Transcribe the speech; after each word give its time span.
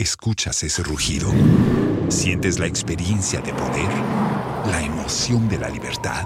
¿Escuchas 0.00 0.62
ese 0.62 0.82
rugido? 0.82 1.30
¿Sientes 2.08 2.58
la 2.58 2.64
experiencia 2.64 3.42
de 3.42 3.52
poder? 3.52 3.90
¿La 4.70 4.82
emoción 4.82 5.46
de 5.46 5.58
la 5.58 5.68
libertad? 5.68 6.24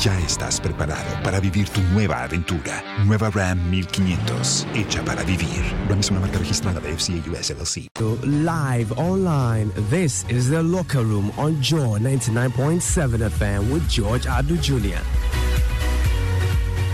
Ya 0.00 0.18
estás 0.20 0.58
preparado 0.58 1.22
para 1.22 1.38
vivir 1.38 1.68
tu 1.68 1.82
nueva 1.92 2.22
aventura. 2.22 2.82
Nueva 3.04 3.28
Ram 3.28 3.68
1500, 3.68 4.66
hecha 4.74 5.04
para 5.04 5.22
vivir. 5.24 5.62
Ram 5.90 6.00
es 6.00 6.10
una 6.10 6.20
marca 6.20 6.38
registrada 6.38 6.80
de 6.80 6.96
FCA 6.96 7.22
US 7.30 7.50
LLC. 7.50 7.86
Live 8.24 8.90
online, 8.96 9.70
this 9.90 10.24
is 10.30 10.48
the 10.48 10.62
locker 10.62 11.04
room 11.04 11.30
on 11.36 11.60
Joy 11.60 11.98
99.7 11.98 13.28
FM 13.28 13.70
with 13.70 13.86
George 13.90 14.26
Adu 14.26 14.56
Jr. 14.56 15.02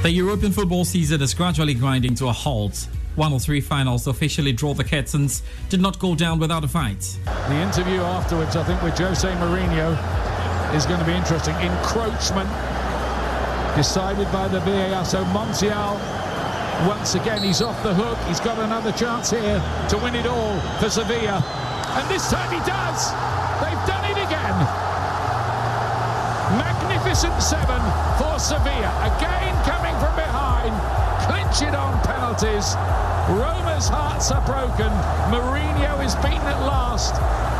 The 0.02 0.10
European 0.10 0.50
football 0.50 0.84
season 0.84 1.22
is 1.22 1.32
gradually 1.32 1.74
grinding 1.74 2.16
to 2.16 2.26
a 2.26 2.32
halt. 2.32 2.88
One 3.14 3.32
or 3.32 3.40
three 3.40 3.60
finals 3.60 4.06
officially 4.06 4.52
draw 4.52 4.72
the 4.72 4.84
curtains 4.84 5.42
did 5.68 5.80
not 5.80 5.98
go 5.98 6.14
down 6.14 6.38
without 6.38 6.64
a 6.64 6.68
fight. 6.68 7.18
The 7.48 7.56
interview 7.56 8.00
afterwards, 8.00 8.56
I 8.56 8.64
think, 8.64 8.80
with 8.82 8.98
Jose 8.98 9.28
Mourinho 9.28 9.92
is 10.74 10.86
going 10.86 10.98
to 10.98 11.04
be 11.04 11.12
interesting. 11.12 11.54
Encroachment 11.56 12.48
decided 13.76 14.30
by 14.32 14.48
the 14.48 14.60
VAR. 14.60 15.04
So 15.04 15.24
Montiel, 15.26 16.00
once 16.88 17.14
again, 17.14 17.42
he's 17.42 17.60
off 17.60 17.82
the 17.82 17.92
hook. 17.92 18.16
He's 18.28 18.40
got 18.40 18.58
another 18.58 18.92
chance 18.92 19.30
here 19.30 19.60
to 19.90 19.98
win 19.98 20.14
it 20.14 20.26
all 20.26 20.58
for 20.80 20.88
Sevilla. 20.88 21.44
And 22.00 22.08
this 22.08 22.30
time 22.30 22.48
he 22.48 22.60
does. 22.64 23.12
They've 23.60 23.84
done 23.84 24.08
it 24.08 24.16
again. 24.16 24.56
Magnificent 26.56 27.36
seven 27.42 27.80
for 28.16 28.38
Sevilla. 28.38 28.88
Again 29.04 29.52
coming 29.68 29.92
from 30.00 30.16
behind. 30.16 31.11
Clinch 31.32 31.62
it 31.62 31.74
on 31.74 31.98
penalties. 32.02 32.74
Roma's 33.40 33.88
hearts 33.88 34.30
are 34.30 34.44
broken. 34.44 34.92
Mourinho 35.32 36.04
is 36.04 36.14
beaten 36.16 36.46
at 36.46 36.60
last 36.60 37.14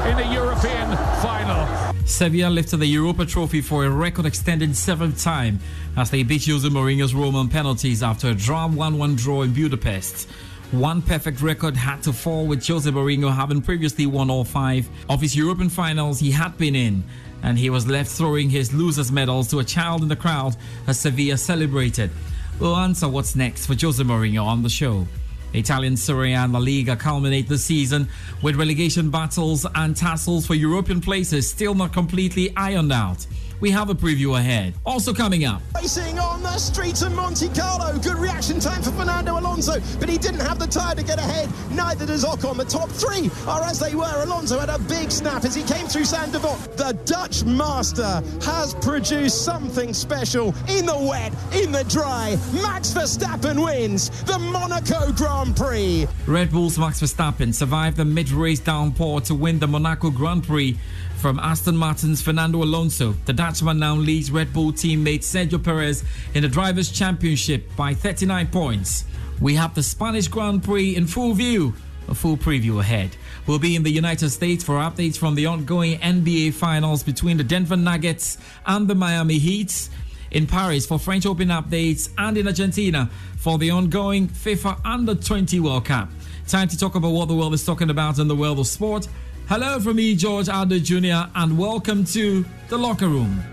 in 0.07 0.19
a 0.19 0.31
European 0.31 0.91
final. 1.23 1.67
Sevilla 2.05 2.51
lifted 2.51 2.77
the 2.77 2.87
Europa 2.87 3.25
Trophy 3.25 3.63
for 3.63 3.87
a 3.87 3.91
record 3.91 4.27
extended 4.27 4.77
seventh 4.77 5.23
time 5.23 5.59
as 5.97 6.11
they 6.11 6.23
beat 6.23 6.45
Jose 6.45 6.69
Mourinho's 6.69 7.15
Roma 7.15 7.39
on 7.39 7.49
penalties 7.49 8.03
after 8.03 8.29
a 8.29 8.35
draw 8.35 8.69
1-1 8.69 9.17
draw 9.17 9.41
in 9.41 9.55
Budapest. 9.55 10.29
One 10.73 11.01
perfect 11.01 11.41
record 11.41 11.75
had 11.75 12.03
to 12.03 12.13
fall 12.13 12.47
with 12.47 12.67
Jose 12.67 12.91
Mourinho 12.91 13.35
having 13.35 13.63
previously 13.63 14.05
won 14.05 14.29
all 14.29 14.45
five 14.45 14.87
of 15.09 15.23
his 15.23 15.35
European 15.35 15.71
finals 15.71 16.21
he 16.21 16.31
had 16.31 16.59
been 16.59 16.77
in, 16.77 17.05
and 17.43 17.59
he 17.59 17.71
was 17.71 17.87
left 17.87 18.11
throwing 18.11 18.51
his 18.51 18.75
losers' 18.75 19.11
medals 19.11 19.49
to 19.49 19.61
a 19.61 19.65
child 19.65 20.03
in 20.03 20.09
the 20.09 20.17
crowd 20.17 20.59
as 20.87 21.01
Sevilla 21.01 21.39
celebrated. 21.39 22.11
We'll 22.59 22.77
answer 22.77 23.09
what's 23.09 23.35
next 23.35 23.67
for 23.67 23.75
Jose 23.75 24.03
Mourinho 24.03 24.45
on 24.45 24.63
the 24.63 24.69
show. 24.69 25.07
Italian 25.55 25.97
Serie 25.97 26.33
A 26.33 26.39
and 26.39 26.53
La 26.53 26.59
Liga 26.59 26.97
culminate 26.97 27.49
the 27.49 27.59
season 27.59 28.09
with 28.43 28.57
relegation 28.57 29.11
battles 29.11 29.67
and 29.75 29.97
tassels 29.97 30.47
for 30.47 30.55
European 30.55 31.01
places 31.01 31.49
still 31.49 31.75
not 31.75 31.93
completely 31.93 32.55
ironed 32.57 32.93
out. 32.93 33.27
We 33.63 33.71
have 33.71 33.91
a 33.91 33.95
preview 33.95 34.37
ahead. 34.37 34.75
Also 34.85 35.15
coming 35.15 35.45
up. 35.45 35.63
Racing 35.77 36.19
on 36.19 36.43
the 36.43 36.59
streets 36.59 37.01
of 37.03 37.15
Monte 37.15 37.49
Carlo. 37.51 37.97
Good 38.01 38.17
reaction 38.17 38.59
time 38.59 38.83
for 38.83 38.91
Fernando 38.91 39.39
Alonso, 39.39 39.75
but 40.01 40.09
he 40.09 40.19
didn't 40.19 40.41
have 40.41 40.59
the 40.59 40.67
tyre 40.67 40.97
to 40.97 41.05
get 41.05 41.21
ahead. 41.21 41.49
Neither 41.71 42.05
does 42.05 42.25
Ocon. 42.25 42.57
The 42.57 42.65
top 42.65 42.89
three 42.89 43.31
are 43.47 43.63
as 43.63 43.79
they 43.79 43.95
were. 43.95 44.25
Alonso 44.25 44.59
had 44.59 44.69
a 44.69 44.81
big 44.81 45.13
snap 45.13 45.45
as 45.45 45.55
he 45.55 45.63
came 45.63 45.87
through 45.87 46.07
Devote. 46.33 46.77
The 46.77 46.99
Dutch 47.05 47.45
master 47.45 48.21
has 48.43 48.75
produced 48.75 49.45
something 49.45 49.95
special 49.95 50.53
in 50.69 50.85
the 50.85 50.99
wet, 50.99 51.33
in 51.55 51.71
the 51.71 51.85
dry. 51.85 52.37
Max 52.55 52.93
Verstappen 52.93 53.65
wins 53.65 54.11
the 54.25 54.41
Monaco 54.41 55.13
Grand 55.13 55.57
Prix. 55.57 56.09
Red 56.27 56.51
Bull's 56.51 56.81
Max 56.81 57.01
Verstappen 57.01 57.55
survived 57.55 57.97
the 57.97 58.05
mid-race 58.05 58.59
downpour 58.59 59.21
to 59.21 59.37
win 59.37 59.61
the 59.61 59.69
Monaco 59.69 60.11
Grand 60.11 60.43
Prix 60.43 60.77
from 61.23 61.39
Aston 61.39 61.77
Martin's 61.77 62.21
Fernando 62.21 62.65
Alonso. 62.65 63.13
The 63.27 63.33
Dutchman 63.33 63.79
now 63.79 63.95
leads 63.95 64.33
Red 64.33 64.53
Bull 64.53 64.73
teammate 64.73 65.21
Sergio 65.21 65.63
Perez 65.63 66.03
in 66.35 66.43
the 66.43 66.49
Drivers' 66.49 66.91
Championship 66.91 67.65
by 67.77 67.95
39 67.95 68.49
points. 68.49 69.05
We 69.41 69.55
have 69.55 69.73
the 69.73 69.85
Spanish 69.85 70.27
Grand 70.27 70.65
Prix 70.65 70.97
in 70.97 71.07
full 71.07 71.33
view. 71.33 71.75
A 72.09 72.15
full 72.17 72.37
preview 72.37 72.81
ahead. 72.81 73.17
We'll 73.47 73.61
be 73.61 73.77
in 73.77 73.85
the 73.85 73.91
United 73.93 74.31
States 74.31 74.65
for 74.65 74.75
updates 74.75 75.17
from 75.17 75.37
the 75.37 75.47
ongoing 75.47 76.01
NBA 76.01 76.55
Finals 76.55 77.05
between 77.05 77.37
the 77.37 77.45
Denver 77.45 77.77
Nuggets 77.77 78.37
and 78.67 78.89
the 78.89 78.97
Miami 78.97 79.39
Heat. 79.39 79.91
In 80.33 80.49
Paris 80.49 80.87
for 80.87 80.99
French 80.99 81.25
Open 81.25 81.49
updates 81.49 82.11
and 82.19 82.37
in 82.37 82.49
Argentina 82.49 83.09
for 83.37 83.59
the 83.59 83.71
ongoing 83.71 84.27
FIFA 84.27 84.81
Under 84.85 85.15
20 85.15 85.61
World 85.61 85.85
Cup. 85.85 86.09
Time 86.49 86.67
to 86.67 86.77
talk 86.77 86.97
about 86.97 87.11
what 87.11 87.29
the 87.29 87.35
world 87.35 87.55
is 87.55 87.65
talking 87.65 87.91
about 87.91 88.19
in 88.19 88.27
the 88.27 88.35
world 88.35 88.59
of 88.59 88.67
sport. 88.67 89.07
Hello 89.53 89.79
from 89.81 89.97
me, 89.97 90.15
George 90.15 90.47
Addo 90.47 90.83
Jr., 90.83 91.31
and 91.35 91.59
welcome 91.59 92.07
to 92.07 92.43
The 92.69 92.79
Locker 92.79 93.07
Room. 93.07 93.45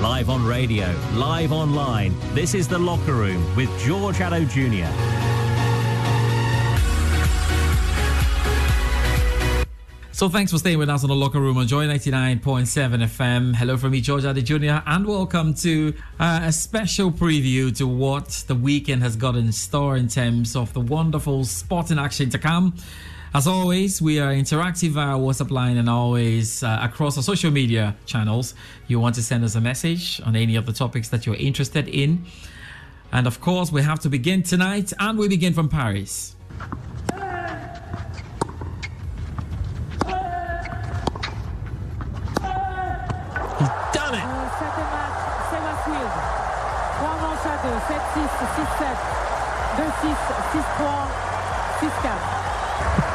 Live 0.00 0.30
on 0.30 0.46
radio, 0.46 0.94
live 1.14 1.50
online, 1.50 2.14
this 2.34 2.54
is 2.54 2.68
The 2.68 2.78
Locker 2.78 3.14
Room 3.14 3.56
with 3.56 3.68
George 3.80 4.18
Addo 4.18 4.48
Jr. 4.48 5.33
So 10.14 10.28
thanks 10.28 10.52
for 10.52 10.58
staying 10.58 10.78
with 10.78 10.88
us 10.88 11.02
on 11.02 11.08
the 11.08 11.16
locker 11.16 11.40
room 11.40 11.56
on 11.56 11.66
Joy 11.66 11.88
99.7 11.88 12.38
FM. 12.38 13.52
Hello 13.56 13.76
from 13.76 13.90
me, 13.90 14.00
George 14.00 14.22
Addo 14.22 14.44
Jr., 14.44 14.80
and 14.88 15.04
welcome 15.04 15.54
to 15.54 15.92
uh, 16.20 16.42
a 16.44 16.52
special 16.52 17.10
preview 17.10 17.76
to 17.78 17.88
what 17.88 18.44
the 18.46 18.54
weekend 18.54 19.02
has 19.02 19.16
got 19.16 19.34
in 19.34 19.50
store 19.50 19.96
in 19.96 20.06
terms 20.06 20.54
of 20.54 20.72
the 20.72 20.78
wonderful 20.78 21.44
sporting 21.44 21.98
action 21.98 22.30
to 22.30 22.38
come. 22.38 22.76
As 23.34 23.48
always, 23.48 24.00
we 24.00 24.20
are 24.20 24.30
interactive 24.32 24.90
via 24.90 25.16
WhatsApp 25.16 25.50
line 25.50 25.78
and 25.78 25.90
always 25.90 26.62
uh, 26.62 26.78
across 26.80 27.16
our 27.16 27.24
social 27.24 27.50
media 27.50 27.96
channels. 28.06 28.54
You 28.86 29.00
want 29.00 29.16
to 29.16 29.22
send 29.22 29.42
us 29.42 29.56
a 29.56 29.60
message 29.60 30.20
on 30.24 30.36
any 30.36 30.54
of 30.54 30.64
the 30.64 30.72
topics 30.72 31.08
that 31.08 31.26
you're 31.26 31.34
interested 31.34 31.88
in. 31.88 32.24
And 33.10 33.26
of 33.26 33.40
course, 33.40 33.72
we 33.72 33.82
have 33.82 33.98
to 34.00 34.08
begin 34.08 34.44
tonight, 34.44 34.92
and 35.00 35.18
we 35.18 35.26
begin 35.26 35.54
from 35.54 35.68
Paris. 35.68 36.36
Done 43.92 44.14
it. 44.14 44.24
6 44.24 44.28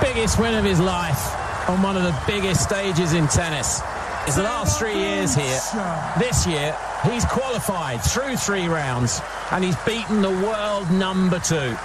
Biggest 0.01 0.39
win 0.39 0.55
of 0.55 0.65
his 0.65 0.79
life 0.79 1.35
on 1.69 1.81
one 1.81 1.95
of 1.95 2.03
the 2.03 2.15
biggest 2.27 2.63
stages 2.63 3.13
in 3.13 3.27
tennis. 3.27 3.81
It's 4.27 4.35
the 4.35 4.43
last 4.43 4.77
three 4.77 4.95
years 4.95 5.33
here. 5.33 5.59
This 6.19 6.45
year, 6.45 6.75
he's 7.03 7.25
qualified 7.25 8.01
through 8.01 8.35
three 8.35 8.67
rounds 8.67 9.21
and 9.51 9.63
he's 9.63 9.75
beaten 9.85 10.21
the 10.21 10.29
world 10.29 10.91
number 10.91 11.39
two. 11.39 11.75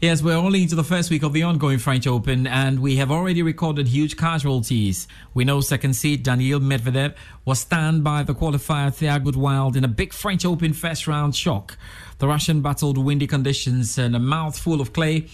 Yes, 0.00 0.22
we're 0.22 0.36
only 0.36 0.62
into 0.62 0.76
the 0.76 0.84
first 0.84 1.10
week 1.10 1.24
of 1.24 1.32
the 1.32 1.42
ongoing 1.42 1.78
French 1.78 2.06
Open, 2.06 2.46
and 2.46 2.78
we 2.78 2.94
have 2.98 3.10
already 3.10 3.42
recorded 3.42 3.88
huge 3.88 4.16
casualties. 4.16 5.08
We 5.34 5.44
know 5.44 5.60
second 5.60 5.94
seed 5.94 6.22
Daniil 6.22 6.60
Medvedev 6.60 7.16
was 7.44 7.58
stunned 7.58 8.04
by 8.04 8.22
the 8.22 8.32
qualifier 8.32 8.92
Thiago 8.92 9.34
Wild 9.34 9.74
in 9.74 9.82
a 9.82 9.88
big 9.88 10.12
French 10.12 10.44
Open 10.44 10.72
first 10.72 11.08
round 11.08 11.34
shock. 11.34 11.76
The 12.18 12.28
Russian 12.28 12.62
battled 12.62 12.96
windy 12.96 13.26
conditions 13.26 13.98
and 13.98 14.14
a 14.14 14.20
mouthful 14.20 14.80
of 14.80 14.92
clay, 14.92 15.26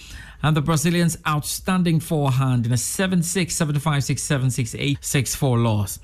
and 0.42 0.56
the 0.56 0.62
Brazilian's 0.62 1.18
outstanding 1.28 2.00
forehand 2.00 2.64
in 2.64 2.72
a 2.72 2.78
7 2.78 3.22
6, 3.22 3.54
7 3.54 3.78
5, 3.78 4.04
6 4.04 4.22
7, 4.22 4.50
6 4.50 4.74
8, 4.78 4.98
6 5.04 5.34
4 5.34 5.58
loss. 5.58 5.98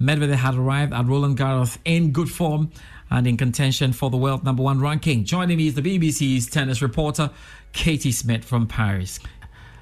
Medvedev 0.00 0.34
had 0.34 0.54
arrived 0.54 0.92
at 0.92 1.06
Roland 1.06 1.38
Garros 1.38 1.76
in 1.84 2.12
good 2.12 2.30
form 2.30 2.70
and 3.10 3.26
in 3.26 3.36
contention 3.36 3.92
for 3.92 4.10
the 4.10 4.16
world 4.16 4.44
number 4.44 4.62
one 4.62 4.80
ranking. 4.80 5.24
Joining 5.24 5.56
me 5.56 5.68
is 5.68 5.74
the 5.74 5.82
BBC's 5.82 6.46
tennis 6.46 6.82
reporter, 6.82 7.30
Katie 7.76 8.10
Smith 8.10 8.42
from 8.42 8.66
Paris. 8.66 9.20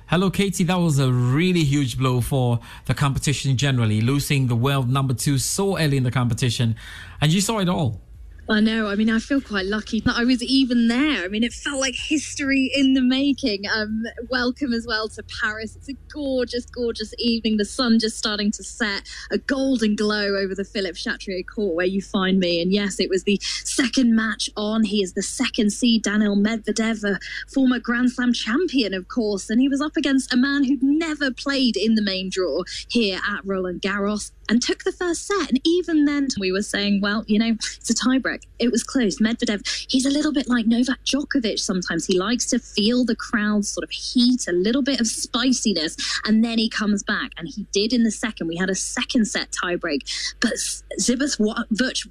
Hello, 0.08 0.28
Katie. 0.28 0.64
That 0.64 0.74
was 0.74 0.98
a 0.98 1.10
really 1.12 1.62
huge 1.62 1.96
blow 1.96 2.20
for 2.20 2.58
the 2.86 2.92
competition 2.92 3.56
generally, 3.56 4.00
losing 4.00 4.48
the 4.48 4.56
world 4.56 4.90
number 4.90 5.14
two 5.14 5.38
so 5.38 5.78
early 5.78 5.96
in 5.96 6.02
the 6.02 6.10
competition. 6.10 6.74
And 7.20 7.32
you 7.32 7.40
saw 7.40 7.60
it 7.60 7.68
all. 7.68 8.02
I 8.46 8.60
know. 8.60 8.88
I 8.88 8.94
mean, 8.94 9.08
I 9.08 9.20
feel 9.20 9.40
quite 9.40 9.64
lucky 9.64 10.00
that 10.00 10.16
I 10.16 10.24
was 10.24 10.42
even 10.42 10.88
there. 10.88 11.24
I 11.24 11.28
mean, 11.28 11.42
it 11.42 11.54
felt 11.54 11.80
like 11.80 11.94
history 11.96 12.70
in 12.74 12.92
the 12.92 13.00
making. 13.00 13.62
Um, 13.74 14.02
welcome 14.28 14.74
as 14.74 14.86
well 14.86 15.08
to 15.08 15.24
Paris. 15.40 15.76
It's 15.76 15.88
a 15.88 15.94
gorgeous, 16.12 16.66
gorgeous 16.66 17.14
evening. 17.18 17.56
The 17.56 17.64
sun 17.64 17.98
just 17.98 18.18
starting 18.18 18.50
to 18.52 18.62
set, 18.62 19.08
a 19.30 19.38
golden 19.38 19.96
glow 19.96 20.36
over 20.36 20.54
the 20.54 20.64
Philippe 20.64 20.98
Chatrier 20.98 21.42
court 21.42 21.74
where 21.74 21.86
you 21.86 22.02
find 22.02 22.38
me. 22.38 22.60
And 22.60 22.70
yes, 22.70 23.00
it 23.00 23.08
was 23.08 23.24
the 23.24 23.40
second 23.40 24.14
match 24.14 24.50
on. 24.58 24.84
He 24.84 25.02
is 25.02 25.14
the 25.14 25.22
second 25.22 25.70
seed, 25.70 26.02
Daniil 26.02 26.36
Medvedev, 26.36 27.02
a 27.02 27.18
former 27.50 27.78
Grand 27.78 28.12
Slam 28.12 28.34
champion, 28.34 28.92
of 28.92 29.08
course. 29.08 29.48
And 29.48 29.58
he 29.58 29.70
was 29.70 29.80
up 29.80 29.96
against 29.96 30.34
a 30.34 30.36
man 30.36 30.64
who'd 30.64 30.82
never 30.82 31.30
played 31.30 31.78
in 31.78 31.94
the 31.94 32.02
main 32.02 32.28
draw 32.28 32.64
here 32.88 33.20
at 33.26 33.40
Roland 33.46 33.80
Garros 33.80 34.32
and 34.48 34.60
took 34.60 34.84
the 34.84 34.92
first 34.92 35.26
set. 35.26 35.50
And 35.50 35.60
even 35.64 36.04
then, 36.04 36.28
we 36.38 36.52
were 36.52 36.62
saying, 36.62 37.00
well, 37.00 37.24
you 37.26 37.38
know, 37.38 37.52
it's 37.60 37.90
a 37.90 37.94
tiebreak. 37.94 38.42
It 38.58 38.70
was 38.70 38.82
close. 38.82 39.18
Medvedev, 39.18 39.86
he's 39.88 40.06
a 40.06 40.10
little 40.10 40.32
bit 40.32 40.48
like 40.48 40.66
Novak 40.66 41.04
Djokovic 41.04 41.58
sometimes. 41.58 42.06
He 42.06 42.18
likes 42.18 42.46
to 42.46 42.58
feel 42.58 43.04
the 43.04 43.16
crowd's 43.16 43.68
sort 43.68 43.84
of 43.84 43.90
heat, 43.90 44.46
a 44.48 44.52
little 44.52 44.82
bit 44.82 45.00
of 45.00 45.06
spiciness, 45.06 45.96
and 46.24 46.44
then 46.44 46.58
he 46.58 46.68
comes 46.68 47.02
back. 47.02 47.32
And 47.36 47.48
he 47.48 47.66
did 47.72 47.92
in 47.92 48.02
the 48.02 48.10
second. 48.10 48.48
We 48.48 48.56
had 48.56 48.70
a 48.70 48.74
second 48.74 49.26
set 49.26 49.52
tiebreak, 49.52 50.34
but 50.40 50.52
Seyboth 50.98 51.38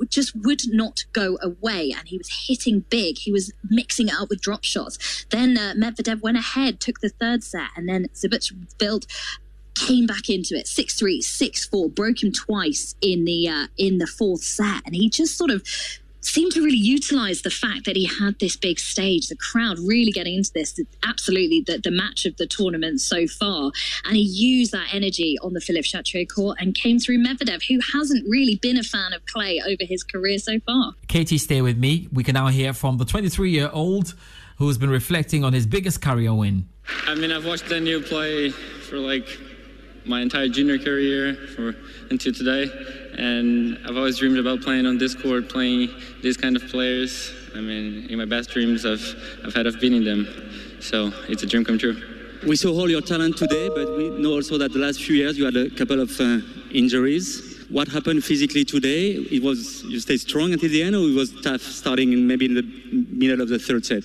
just 0.09 0.35
would 0.35 0.61
not 0.67 1.05
go 1.13 1.37
away. 1.41 1.93
And 1.97 2.07
he 2.07 2.17
was 2.17 2.47
hitting 2.47 2.85
big. 2.89 3.17
He 3.17 3.31
was 3.31 3.51
mixing 3.69 4.07
it 4.07 4.15
up 4.19 4.29
with 4.29 4.41
drop 4.41 4.63
shots. 4.63 5.25
Then 5.29 5.57
uh, 5.57 5.73
Medvedev 5.75 6.21
went 6.21 6.37
ahead, 6.37 6.79
took 6.79 6.99
the 6.99 7.09
third 7.09 7.43
set, 7.43 7.69
and 7.75 7.87
then 7.87 8.07
Seyboth 8.13 8.51
Wild 8.93 9.05
came 9.87 10.05
back 10.05 10.29
into 10.29 10.55
it. 10.55 10.65
6-3 10.65 11.19
6-4 11.19 11.93
broke 11.93 12.23
him 12.23 12.31
twice 12.31 12.95
in 13.01 13.25
the 13.25 13.47
uh, 13.47 13.67
in 13.77 13.97
the 13.97 14.07
fourth 14.07 14.43
set. 14.43 14.81
And 14.85 14.95
he 14.95 15.09
just 15.09 15.37
sort 15.37 15.51
of 15.51 15.63
seemed 16.25 16.53
to 16.53 16.63
really 16.63 16.77
utilize 16.77 17.41
the 17.41 17.49
fact 17.49 17.85
that 17.85 17.95
he 17.95 18.05
had 18.05 18.39
this 18.39 18.55
big 18.55 18.79
stage. 18.79 19.27
The 19.27 19.35
crowd 19.35 19.77
really 19.79 20.11
getting 20.11 20.35
into 20.35 20.51
this 20.53 20.79
absolutely 21.05 21.63
the, 21.65 21.79
the 21.79 21.91
match 21.91 22.25
of 22.25 22.37
the 22.37 22.47
tournament 22.47 23.01
so 23.01 23.27
far. 23.27 23.71
And 24.05 24.15
he 24.15 24.23
used 24.23 24.71
that 24.71 24.93
energy 24.93 25.37
on 25.41 25.53
the 25.53 25.61
Philippe 25.61 25.87
Chatrier 25.87 26.25
court 26.25 26.57
and 26.59 26.73
came 26.73 26.99
through 26.99 27.23
Medvedev 27.23 27.63
who 27.67 27.79
hasn't 27.93 28.27
really 28.27 28.55
been 28.55 28.77
a 28.77 28.83
fan 28.83 29.13
of 29.13 29.25
clay 29.25 29.61
over 29.65 29.83
his 29.83 30.03
career 30.03 30.39
so 30.39 30.59
far. 30.61 30.93
Katie 31.07 31.37
stay 31.37 31.61
with 31.61 31.77
me. 31.77 32.07
We 32.11 32.23
can 32.23 32.33
now 32.33 32.47
hear 32.47 32.73
from 32.73 32.97
the 32.97 33.05
23 33.05 33.51
year 33.51 33.69
old 33.71 34.15
who's 34.57 34.77
been 34.77 34.89
reflecting 34.89 35.43
on 35.43 35.53
his 35.53 35.65
biggest 35.65 36.01
career 36.01 36.33
win. 36.33 36.69
I 37.05 37.15
mean 37.15 37.31
I've 37.31 37.45
watched 37.45 37.69
Daniel 37.69 38.01
play 38.01 38.49
for 38.49 38.97
like 38.97 39.27
my 40.05 40.21
entire 40.21 40.47
junior 40.47 40.77
career 40.77 41.35
for 41.55 41.75
until 42.09 42.33
today. 42.33 42.69
And 43.17 43.77
I've 43.87 43.97
always 43.97 44.17
dreamed 44.17 44.37
about 44.37 44.61
playing 44.61 44.85
on 44.85 44.97
this 44.97 45.15
court, 45.15 45.49
playing 45.49 45.89
these 46.21 46.37
kind 46.37 46.55
of 46.55 46.63
players. 46.69 47.31
I 47.55 47.61
mean, 47.61 48.09
in 48.09 48.17
my 48.17 48.25
best 48.25 48.49
dreams, 48.49 48.85
I've, 48.85 49.05
I've 49.45 49.53
had 49.53 49.67
of 49.67 49.79
beating 49.79 50.03
them. 50.03 50.27
So 50.79 51.11
it's 51.29 51.43
a 51.43 51.45
dream 51.45 51.63
come 51.63 51.77
true. 51.77 52.01
We 52.45 52.57
saw 52.57 52.71
all 52.71 52.89
your 52.89 53.01
talent 53.01 53.37
today, 53.37 53.69
but 53.69 53.95
we 53.95 54.09
know 54.09 54.31
also 54.31 54.57
that 54.57 54.73
the 54.73 54.79
last 54.79 55.01
few 55.01 55.15
years 55.15 55.37
you 55.37 55.45
had 55.45 55.55
a 55.55 55.69
couple 55.69 56.01
of 56.01 56.19
uh, 56.19 56.39
injuries. 56.71 57.65
What 57.69 57.87
happened 57.87 58.23
physically 58.23 58.65
today? 58.65 59.11
It 59.11 59.41
was 59.41 59.83
you 59.83 59.99
stayed 59.99 60.19
strong 60.19 60.51
until 60.51 60.69
the 60.69 60.83
end, 60.83 60.95
or 60.95 61.07
it 61.07 61.15
was 61.15 61.31
tough 61.41 61.61
starting 61.61 62.11
in 62.11 62.27
maybe 62.27 62.45
in 62.45 62.53
the 62.53 62.63
middle 63.09 63.39
of 63.39 63.47
the 63.47 63.59
third 63.59 63.85
set? 63.85 64.03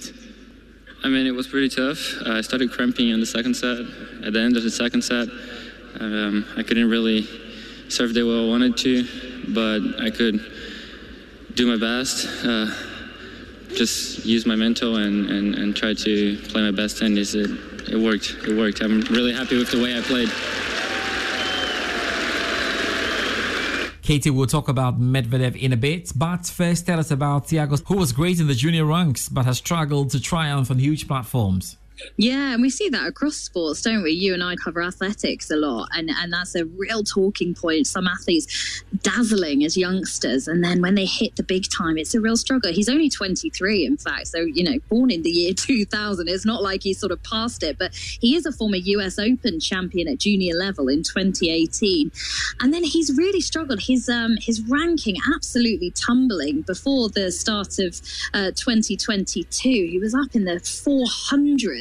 I 1.03 1.09
mean, 1.09 1.27
it 1.27 1.33
was 1.35 1.49
pretty 1.49 1.69
tough. 1.69 1.99
I 2.27 2.41
started 2.41 2.71
cramping 2.71 3.11
in 3.11 3.21
the 3.21 3.27
second 3.27 3.55
set. 3.55 3.79
At 4.25 4.33
the 4.33 4.41
end 4.41 4.57
of 4.57 4.63
the 4.63 4.71
second 4.71 5.03
set, 5.03 5.29
um, 6.01 6.47
I 6.57 6.63
couldn't 6.63 6.89
really 6.89 7.27
serve 7.89 8.15
the 8.15 8.23
way 8.23 8.45
I 8.45 8.49
wanted 8.49 8.77
to, 8.79 9.05
but 9.49 10.01
I 10.01 10.11
could 10.11 10.41
do 11.55 11.67
my 11.67 11.77
best. 11.77 12.27
Uh, 12.45 12.67
just 13.75 14.25
use 14.25 14.47
my 14.47 14.57
mental 14.57 14.97
and, 14.97 15.29
and, 15.31 15.55
and 15.55 15.77
try 15.77 15.95
to 15.95 16.37
play 16.49 16.63
my 16.63 16.71
best 16.71 16.99
tennis. 16.99 17.35
It, 17.35 17.51
it 17.89 17.97
worked. 17.97 18.37
It 18.47 18.57
worked. 18.57 18.81
I'm 18.81 19.01
really 19.03 19.33
happy 19.33 19.57
with 19.57 19.71
the 19.71 19.83
way 19.83 19.97
I 19.97 20.03
played. 20.03 20.31
Katie 24.03 24.31
will 24.31 24.47
talk 24.47 24.69
about 24.69 24.99
Medvedev 24.99 25.55
in 25.55 25.71
a 25.75 25.77
bit, 25.77 26.13
but 26.17 26.47
first 26.47 26.87
tell 26.87 26.99
us 26.99 27.11
about 27.11 27.49
Thiago, 27.49 27.79
who 27.87 27.99
was 27.99 28.13
great 28.13 28.41
in 28.41 28.47
the 28.47 28.55
junior 28.55 28.87
ranks 28.87 29.29
but 29.29 29.45
has 29.45 29.59
struggled 29.59 30.11
to 30.13 30.21
triumph 30.21 30.71
on 30.71 30.79
huge 30.79 31.07
platforms. 31.07 31.77
Yeah, 32.17 32.53
and 32.53 32.63
we 32.63 32.71
see 32.71 32.89
that 32.89 33.07
across 33.07 33.37
sports, 33.37 33.83
don't 33.83 34.03
we? 34.03 34.13
You 34.13 34.35
and 34.35 34.43
I 34.43 34.57
cover 34.57 34.83
athletics 34.83 35.51
a 35.51 35.57
lot, 35.57 35.89
and, 35.93 36.11
and 36.11 36.33
that's 36.33 36.55
a 36.55 36.65
real 36.65 37.03
talking 37.03 37.55
point. 37.55 37.87
Some 37.87 38.07
athletes 38.07 38.83
dazzling 39.03 39.65
as 39.65 39.77
youngsters, 39.77 40.49
and 40.49 40.63
then 40.63 40.81
when 40.81 40.95
they 40.95 41.05
hit 41.07 41.37
the 41.37 41.43
big 41.43 41.65
time, 41.71 41.99
it's 41.99 42.15
a 42.15 42.21
real 42.21 42.37
struggle. 42.37 42.73
He's 42.73 42.89
only 42.89 43.09
23, 43.09 43.87
in 43.87 43.97
fact, 43.97 44.29
so, 44.29 44.41
you 44.41 44.65
know, 44.65 44.79
born 44.89 45.11
in 45.11 45.23
the 45.23 45.31
year 45.31 45.55
2000. 45.57 46.29
It's 46.29 46.45
not 46.45 46.63
like 46.63 46.83
he's 46.83 46.99
sort 46.99 47.13
of 47.13 47.23
past 47.23 47.63
it, 47.63 47.79
but 47.79 47.95
he 47.95 48.37
is 48.37 48.47
a 48.47 48.53
former 48.53 48.77
US 48.77 49.19
Open 49.19 49.61
champion 49.61 50.09
at 50.09 50.19
junior 50.19 50.55
level 50.55 50.89
in 50.89 51.03
2018. 51.03 52.11
And 52.61 52.73
then 52.73 52.85
he's 52.85 53.17
really 53.17 53.41
struggled. 53.41 53.81
His, 53.83 54.09
um, 54.09 54.37
his 54.41 54.61
ranking 54.69 55.17
absolutely 55.35 55.91
tumbling 55.91 56.63
before 56.63 57.09
the 57.09 57.31
start 57.31 57.79
of 57.79 58.01
uh, 58.35 58.53
2022. 58.53 59.69
He 59.69 59.99
was 59.99 60.15
up 60.15 60.35
in 60.35 60.45
the 60.45 60.61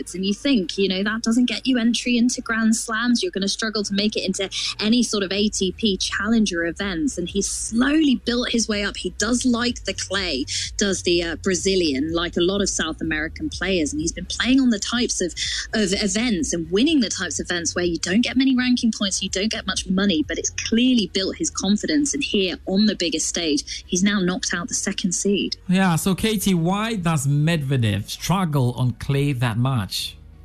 400 0.07 0.15
and 0.15 0.25
you 0.25 0.33
think, 0.33 0.77
you 0.77 0.87
know, 0.89 1.03
that 1.03 1.23
doesn't 1.23 1.45
get 1.45 1.65
you 1.65 1.77
entry 1.77 2.17
into 2.17 2.41
Grand 2.41 2.75
Slams. 2.75 3.21
You're 3.21 3.31
going 3.31 3.41
to 3.41 3.47
struggle 3.47 3.83
to 3.83 3.93
make 3.93 4.15
it 4.15 4.25
into 4.25 4.49
any 4.79 5.03
sort 5.03 5.23
of 5.23 5.31
ATP 5.31 5.99
challenger 5.99 6.65
events. 6.65 7.17
And 7.17 7.29
he's 7.29 7.49
slowly 7.49 8.21
built 8.25 8.51
his 8.51 8.67
way 8.67 8.83
up. 8.83 8.97
He 8.97 9.11
does 9.11 9.45
like 9.45 9.83
the 9.85 9.93
clay, 9.93 10.45
does 10.77 11.03
the 11.03 11.23
uh, 11.23 11.35
Brazilian, 11.37 12.13
like 12.13 12.37
a 12.37 12.41
lot 12.41 12.61
of 12.61 12.69
South 12.69 13.01
American 13.01 13.49
players. 13.49 13.93
And 13.93 14.01
he's 14.01 14.11
been 14.11 14.25
playing 14.25 14.59
on 14.59 14.69
the 14.69 14.79
types 14.79 15.21
of, 15.21 15.33
of 15.73 15.93
events 15.93 16.53
and 16.53 16.69
winning 16.71 16.99
the 16.99 17.09
types 17.09 17.39
of 17.39 17.47
events 17.49 17.75
where 17.75 17.85
you 17.85 17.97
don't 17.97 18.21
get 18.21 18.37
many 18.37 18.55
ranking 18.55 18.91
points, 18.91 19.21
you 19.21 19.29
don't 19.29 19.51
get 19.51 19.65
much 19.67 19.87
money, 19.87 20.23
but 20.27 20.37
it's 20.37 20.49
clearly 20.49 21.09
built 21.13 21.37
his 21.37 21.49
confidence. 21.49 22.13
And 22.13 22.23
here 22.23 22.57
on 22.65 22.85
the 22.85 22.95
biggest 22.95 23.27
stage, 23.27 23.83
he's 23.87 24.03
now 24.03 24.19
knocked 24.19 24.53
out 24.53 24.67
the 24.67 24.73
second 24.73 25.13
seed. 25.13 25.55
Yeah. 25.67 25.95
So, 25.95 26.15
Katie, 26.15 26.53
why 26.53 26.95
does 26.95 27.27
Medvedev 27.27 28.09
struggle 28.09 28.73
on 28.73 28.91
clay 28.93 29.33
that 29.33 29.57
much? 29.57 29.96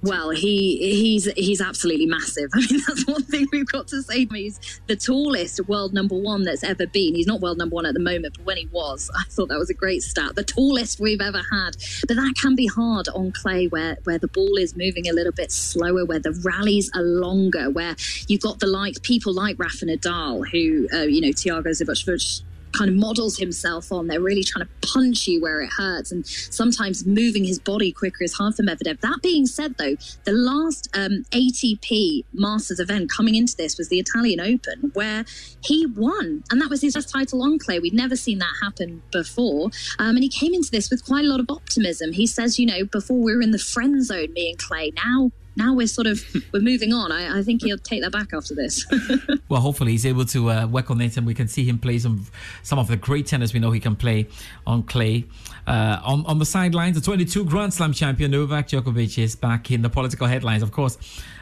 Well, 0.03 0.31
he 0.31 0.79
he's 0.79 1.31
he's 1.33 1.61
absolutely 1.61 2.07
massive. 2.07 2.51
I 2.55 2.61
mean, 2.61 2.81
that's 2.87 3.07
one 3.07 3.23
thing 3.23 3.47
we've 3.53 3.67
got 3.67 3.87
to 3.89 4.03
say. 4.03 4.27
He's 4.27 4.81
the 4.89 4.97
tallest 4.97 5.61
world 5.69 5.95
number 5.95 6.17
one 6.17 6.43
that's 6.43 6.65
ever 6.65 6.87
been. 6.87 7.15
He's 7.15 7.27
not 7.27 7.41
world 7.41 7.59
number 7.59 7.75
one 7.75 7.87
at 7.87 7.95
the 7.95 8.01
moment, 8.01 8.37
but 8.37 8.45
when 8.45 8.57
he 8.57 8.67
was, 8.73 9.11
I 9.17 9.23
thought 9.31 9.49
that 9.49 9.59
was 9.59 9.71
a 9.71 9.75
great 9.75 10.03
stat. 10.03 10.35
The 10.35 10.43
tallest 10.43 10.99
we've 10.99 11.21
ever 11.21 11.43
had. 11.53 11.77
But 12.09 12.17
that 12.17 12.35
can 12.41 12.57
be 12.57 12.67
hard 12.67 13.09
on 13.09 13.31
clay, 13.33 13.69
where 13.69 13.97
where 14.05 14.19
the 14.19 14.29
ball 14.29 14.57
is 14.59 14.77
moving 14.77 15.09
a 15.09 15.13
little 15.13 15.33
bit 15.33 15.53
slower, 15.53 16.05
where 16.05 16.19
the 16.19 16.33
rallies 16.45 16.91
are 16.95 17.03
longer, 17.03 17.71
where 17.71 17.95
you've 18.27 18.43
got 18.43 18.59
the 18.59 18.67
like 18.67 19.03
people 19.03 19.33
like 19.33 19.59
Rafa 19.59 19.87
Nadal, 19.87 20.49
who 20.49 20.89
uh, 20.93 21.03
you 21.03 21.21
know 21.21 21.29
Thiago 21.29 21.75
Seyboth 21.75 22.07
Wild 22.07 22.43
kind 22.73 22.91
of 22.91 22.97
models 22.97 23.39
himself 23.39 23.93
on. 23.93 24.07
They're 24.07 24.21
really 24.21 24.45
trying 24.45 24.67
to 24.67 24.89
punch 24.93 25.27
you 25.27 25.41
where 25.41 25.61
it 25.61 25.71
hurts, 25.77 26.13
and 26.13 26.27
sometimes 26.27 27.07
moving 27.07 27.45
his 27.45 27.59
body 27.59 27.93
quicker 27.93 28.25
is 28.25 28.35
hard 28.35 28.55
for 28.55 28.63
Medvedev. 28.63 29.01
That 29.01 29.21
being 29.23 29.47
said, 29.47 29.77
though, 29.79 29.97
the 30.25 30.33
last 30.33 30.89
um, 30.95 31.25
ATP 31.31 32.25
Masters 32.33 32.81
event 32.81 33.11
coming 33.11 33.35
into 33.35 33.57
this 33.57 33.79
was 33.79 33.89
the 33.89 33.99
Italian 33.99 34.41
Open, 34.41 34.91
where 34.95 35.25
he 35.63 35.87
won, 35.87 36.45
and 36.51 36.61
that 36.61 36.71
was 36.71 36.81
his 36.81 36.95
first 36.95 37.09
title 37.11 37.43
on 37.43 37.59
clay. 37.59 37.79
We'd 37.79 37.95
never 37.95 38.17
seen 38.17 38.39
that 38.39 38.53
happen 38.63 39.03
before, 39.13 39.71
um, 39.99 40.17
and 40.17 40.23
he 40.23 40.29
came 40.29 40.55
into 40.55 40.71
this 40.71 40.91
with 40.91 41.05
quite 41.05 41.25
a 41.25 41.29
lot 41.29 41.41
of 41.41 41.47
optimism. 41.49 42.13
He 42.13 42.27
says, 42.27 42.59
you 42.59 42.67
know, 42.67 42.85
before 42.85 43.19
we 43.19 43.35
were 43.35 43.43
in 43.43 43.51
the 43.51 43.59
friend 43.59 44.05
zone, 44.05 44.33
me 44.33 44.51
and 44.51 44.59
Clay. 44.59 44.93
Now 44.97 45.31
now 45.57 45.75
we're 45.75 45.87
sort 45.87 46.07
of 46.07 46.25
we're 46.53 46.61
moving 46.61 46.93
on. 46.93 47.13
I, 47.13 47.39
I 47.39 47.43
think 47.43 47.63
he'll 47.63 47.79
take 47.79 48.03
that 48.03 48.13
back 48.13 48.33
after 48.33 48.55
this. 48.55 48.87
well, 49.49 49.61
hopefully 49.61 49.93
he's 49.93 50.07
able 50.07 50.25
to 50.27 50.51
uh, 50.51 50.67
work 50.67 50.91
on 50.91 51.01
it, 51.01 51.17
and 51.17 51.27
we 51.27 51.35
can 51.35 51.49
see 51.49 51.65
him 51.65 51.79
play 51.79 51.99
some 51.99 52.27
some 52.63 52.79
of 52.79 52.89
the 52.89 52.97
great 52.97 53.27
tennis 53.27 53.53
we 53.53 53.61
know 53.61 53.71
he 53.71 53.81
can 53.81 53.97
play 53.97 54.29
on 54.67 54.83
clay. 54.83 55.25
Uh, 55.67 56.01
on 56.05 56.25
on 56.27 56.39
the 56.39 56.47
sidelines, 56.47 56.97
the 56.97 57.03
22 57.03 57.45
Grand 57.45 57.73
Slam 57.73 57.93
champion 57.93 58.31
Novak 58.31 58.69
Djokovic 58.69 59.23
is 59.23 59.37
back 59.37 59.71
in 59.71 59.83
the 59.83 59.91
political 59.91 60.27
headlines, 60.27 60.63
of 60.63 60.73
course, 60.73 60.99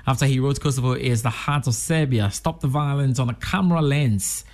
after 0.06 0.26
he 0.26 0.40
wrote 0.40 0.60
Kosovo 0.60 0.92
is 0.92 1.22
the 1.22 1.30
heart 1.30 1.66
of 1.66 1.74
Serbia. 1.74 2.30
Stop 2.30 2.60
the 2.60 2.68
violence 2.68 3.18
on 3.18 3.30
a 3.30 3.34
camera 3.34 3.80
lens. 3.80 4.44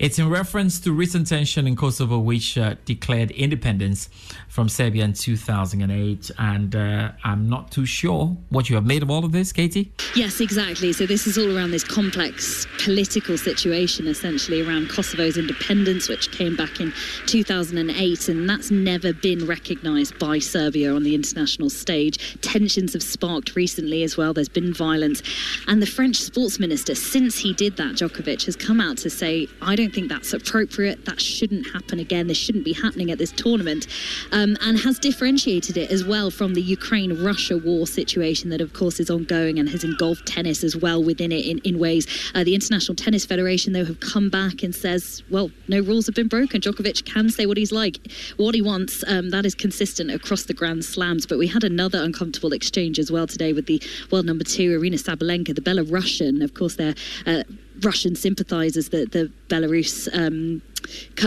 It's 0.00 0.18
in 0.18 0.30
reference 0.30 0.80
to 0.80 0.92
recent 0.92 1.26
tension 1.26 1.66
in 1.66 1.76
Kosovo, 1.76 2.18
which 2.20 2.56
uh, 2.56 2.76
declared 2.86 3.30
independence 3.32 4.08
from 4.48 4.66
Serbia 4.70 5.04
in 5.04 5.12
2008. 5.12 6.30
And 6.38 6.74
uh, 6.74 7.12
I'm 7.22 7.50
not 7.50 7.70
too 7.70 7.84
sure 7.84 8.34
what 8.48 8.70
you 8.70 8.76
have 8.76 8.86
made 8.86 9.02
of 9.02 9.10
all 9.10 9.26
of 9.26 9.32
this, 9.32 9.52
Katie. 9.52 9.92
Yes, 10.16 10.40
exactly. 10.40 10.94
So 10.94 11.04
this 11.04 11.26
is 11.26 11.36
all 11.36 11.54
around 11.54 11.72
this 11.72 11.84
complex 11.84 12.66
political 12.82 13.36
situation, 13.36 14.06
essentially 14.06 14.66
around 14.66 14.88
Kosovo's 14.88 15.36
independence, 15.36 16.08
which 16.08 16.32
came 16.32 16.56
back 16.56 16.80
in 16.80 16.94
2008, 17.26 18.28
and 18.30 18.48
that's 18.48 18.70
never 18.70 19.12
been 19.12 19.46
recognised 19.46 20.18
by 20.18 20.38
Serbia 20.38 20.94
on 20.94 21.02
the 21.02 21.14
international 21.14 21.68
stage. 21.68 22.40
Tensions 22.40 22.94
have 22.94 23.02
sparked 23.02 23.54
recently 23.54 24.02
as 24.02 24.16
well. 24.16 24.32
There's 24.32 24.48
been 24.48 24.72
violence, 24.72 25.22
and 25.66 25.82
the 25.82 25.86
French 25.86 26.16
sports 26.16 26.58
minister, 26.58 26.94
since 26.94 27.36
he 27.36 27.52
did 27.52 27.76
that, 27.76 27.96
Djokovic 27.96 28.46
has 28.46 28.56
come 28.56 28.80
out 28.80 28.96
to 28.98 29.10
say, 29.10 29.46
"I 29.60 29.76
don't 29.76 29.89
think 29.90 30.08
that's 30.08 30.32
appropriate. 30.32 31.04
That 31.04 31.20
shouldn't 31.20 31.70
happen 31.72 31.98
again. 31.98 32.26
This 32.26 32.38
shouldn't 32.38 32.64
be 32.64 32.72
happening 32.72 33.10
at 33.10 33.18
this 33.18 33.32
tournament." 33.32 33.86
um, 34.32 34.56
and 34.60 34.78
has 34.78 34.98
differentiated 34.98 35.76
it 35.76 35.90
as 35.90 36.04
well 36.04 36.30
from 36.30 36.54
the 36.54 36.62
Ukraine 36.62 37.22
Russia 37.22 37.58
war 37.58 37.86
situation 37.86 38.50
that, 38.50 38.60
of 38.60 38.72
course, 38.72 39.00
is 39.00 39.10
ongoing 39.10 39.58
and 39.58 39.68
has 39.68 39.84
engulfed 39.84 40.26
tennis 40.26 40.64
as 40.64 40.76
well 40.76 41.02
within 41.02 41.32
it 41.32 41.44
in, 41.46 41.58
in 41.58 41.78
ways. 41.78 42.06
Uh, 42.34 42.44
the 42.44 42.54
International 42.54 42.94
Tennis 42.94 43.24
Federation, 43.24 43.72
though, 43.72 43.84
have 43.84 44.00
come 44.00 44.30
back 44.30 44.62
and 44.62 44.74
says, 44.74 45.22
well, 45.30 45.50
no 45.68 45.80
rules 45.80 46.06
have 46.06 46.14
been 46.14 46.28
broken. 46.28 46.60
Djokovic 46.60 47.04
can 47.04 47.30
say 47.30 47.46
what 47.46 47.56
he's 47.56 47.72
like, 47.72 47.98
what 48.36 48.54
he 48.54 48.62
wants. 48.62 49.04
Um, 49.06 49.30
that 49.30 49.44
is 49.44 49.54
consistent 49.54 50.10
across 50.10 50.44
the 50.44 50.54
Grand 50.54 50.84
Slams. 50.84 51.26
But 51.26 51.38
we 51.38 51.46
had 51.46 51.64
another 51.64 52.02
uncomfortable 52.02 52.52
exchange 52.52 52.98
as 52.98 53.10
well 53.10 53.26
today 53.26 53.52
with 53.52 53.66
the 53.66 53.82
world 54.10 54.26
number 54.26 54.44
two, 54.44 54.78
Aryna 54.78 54.94
Sabalenka, 54.94 55.54
the 55.54 55.60
Belarusian. 55.60 56.42
Of 56.42 56.54
course, 56.54 56.76
they're. 56.76 56.94
Uh, 57.26 57.42
Russian 57.82 58.14
sympathisers, 58.14 58.88
the, 58.88 59.06
the 59.06 59.30
Belarus, 59.48 60.08
um, 60.12 60.62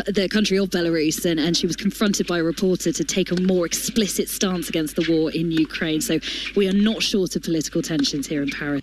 the 0.08 0.28
country 0.32 0.58
of 0.58 0.70
Belarus, 0.70 1.26
and, 1.26 1.40
and 1.40 1.56
she 1.56 1.68
was 1.68 1.76
confronted 1.76 2.28
by 2.28 2.40
a 2.40 2.44
reporter 2.44 2.92
to 2.92 3.04
take 3.04 3.32
a 3.32 3.42
more 3.42 3.66
explicit 3.66 4.30
stance 4.30 4.70
against 4.70 4.96
the 4.96 5.06
war 5.10 5.32
in 5.32 5.52
Ukraine. 5.52 6.02
So 6.02 6.20
we 6.56 6.68
are 6.68 6.74
not 6.74 7.02
short 7.02 7.36
of 7.36 7.44
political 7.44 7.82
tensions 7.82 8.28
here 8.28 8.42
in 8.42 8.50
Paris. 8.50 8.82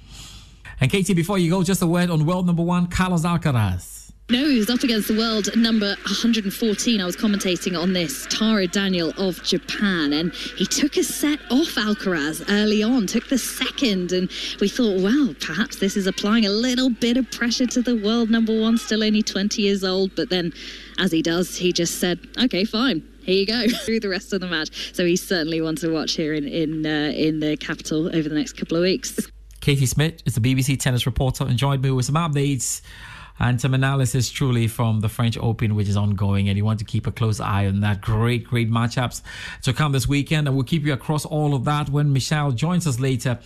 And 0.80 0.90
Katie, 0.90 1.14
before 1.14 1.38
you 1.38 1.50
go, 1.50 1.62
just 1.62 1.82
a 1.82 1.86
word 1.86 2.10
on 2.10 2.24
world 2.24 2.46
number 2.46 2.62
one, 2.62 2.86
Carlos 2.86 3.24
Alcaraz. 3.24 3.99
No, 4.30 4.48
he 4.48 4.58
was 4.58 4.70
up 4.70 4.84
against 4.84 5.08
the 5.08 5.18
world 5.18 5.48
number 5.56 5.88
114. 6.04 7.00
I 7.00 7.04
was 7.04 7.16
commentating 7.16 7.76
on 7.76 7.92
this, 7.92 8.28
Taro 8.30 8.64
Daniel 8.68 9.12
of 9.18 9.42
Japan, 9.42 10.12
and 10.12 10.32
he 10.32 10.66
took 10.66 10.96
a 10.96 11.02
set 11.02 11.40
off 11.50 11.74
Alcaraz 11.74 12.44
early 12.48 12.80
on, 12.80 13.08
took 13.08 13.28
the 13.28 13.38
second, 13.38 14.12
and 14.12 14.30
we 14.60 14.68
thought, 14.68 15.00
well, 15.00 15.34
perhaps 15.40 15.80
this 15.80 15.96
is 15.96 16.06
applying 16.06 16.46
a 16.46 16.50
little 16.50 16.90
bit 16.90 17.16
of 17.16 17.28
pressure 17.32 17.66
to 17.66 17.82
the 17.82 17.96
world 17.96 18.30
number 18.30 18.56
one, 18.56 18.78
still 18.78 19.02
only 19.02 19.20
20 19.20 19.62
years 19.62 19.82
old. 19.82 20.14
But 20.14 20.30
then, 20.30 20.52
as 21.00 21.10
he 21.10 21.22
does, 21.22 21.56
he 21.56 21.72
just 21.72 21.98
said, 21.98 22.20
okay, 22.40 22.64
fine, 22.64 23.02
here 23.22 23.34
you 23.34 23.46
go 23.46 23.66
through 23.84 23.98
the 23.98 24.08
rest 24.08 24.32
of 24.32 24.40
the 24.40 24.46
match. 24.46 24.94
So 24.94 25.04
he's 25.04 25.26
certainly 25.26 25.60
one 25.60 25.74
to 25.76 25.88
watch 25.88 26.12
here 26.12 26.34
in 26.34 26.46
in 26.46 26.86
uh, 26.86 27.12
in 27.16 27.40
the 27.40 27.56
capital 27.56 28.06
over 28.14 28.28
the 28.28 28.36
next 28.36 28.52
couple 28.52 28.76
of 28.76 28.84
weeks. 28.84 29.28
Katie 29.60 29.86
Smith 29.86 30.22
is 30.24 30.36
the 30.36 30.40
BBC 30.40 30.78
tennis 30.78 31.04
reporter 31.04 31.44
and 31.44 31.58
joined 31.58 31.82
me 31.82 31.90
with 31.90 32.06
some 32.06 32.14
updates 32.14 32.80
and 33.40 33.60
some 33.60 33.72
analysis 33.72 34.30
truly 34.30 34.68
from 34.68 35.00
the 35.00 35.08
French 35.08 35.38
Open, 35.38 35.74
which 35.74 35.88
is 35.88 35.96
ongoing. 35.96 36.48
And 36.48 36.58
you 36.58 36.64
want 36.64 36.78
to 36.80 36.84
keep 36.84 37.06
a 37.06 37.10
close 37.10 37.40
eye 37.40 37.66
on 37.66 37.80
that. 37.80 38.02
Great, 38.02 38.44
great 38.44 38.70
matchups 38.70 39.22
to 39.62 39.72
come 39.72 39.92
this 39.92 40.06
weekend. 40.06 40.46
And 40.46 40.56
we'll 40.56 40.66
keep 40.66 40.84
you 40.84 40.92
across 40.92 41.24
all 41.24 41.54
of 41.54 41.64
that 41.64 41.88
when 41.88 42.12
Michelle 42.12 42.52
joins 42.52 42.86
us 42.86 43.00
later 43.00 43.38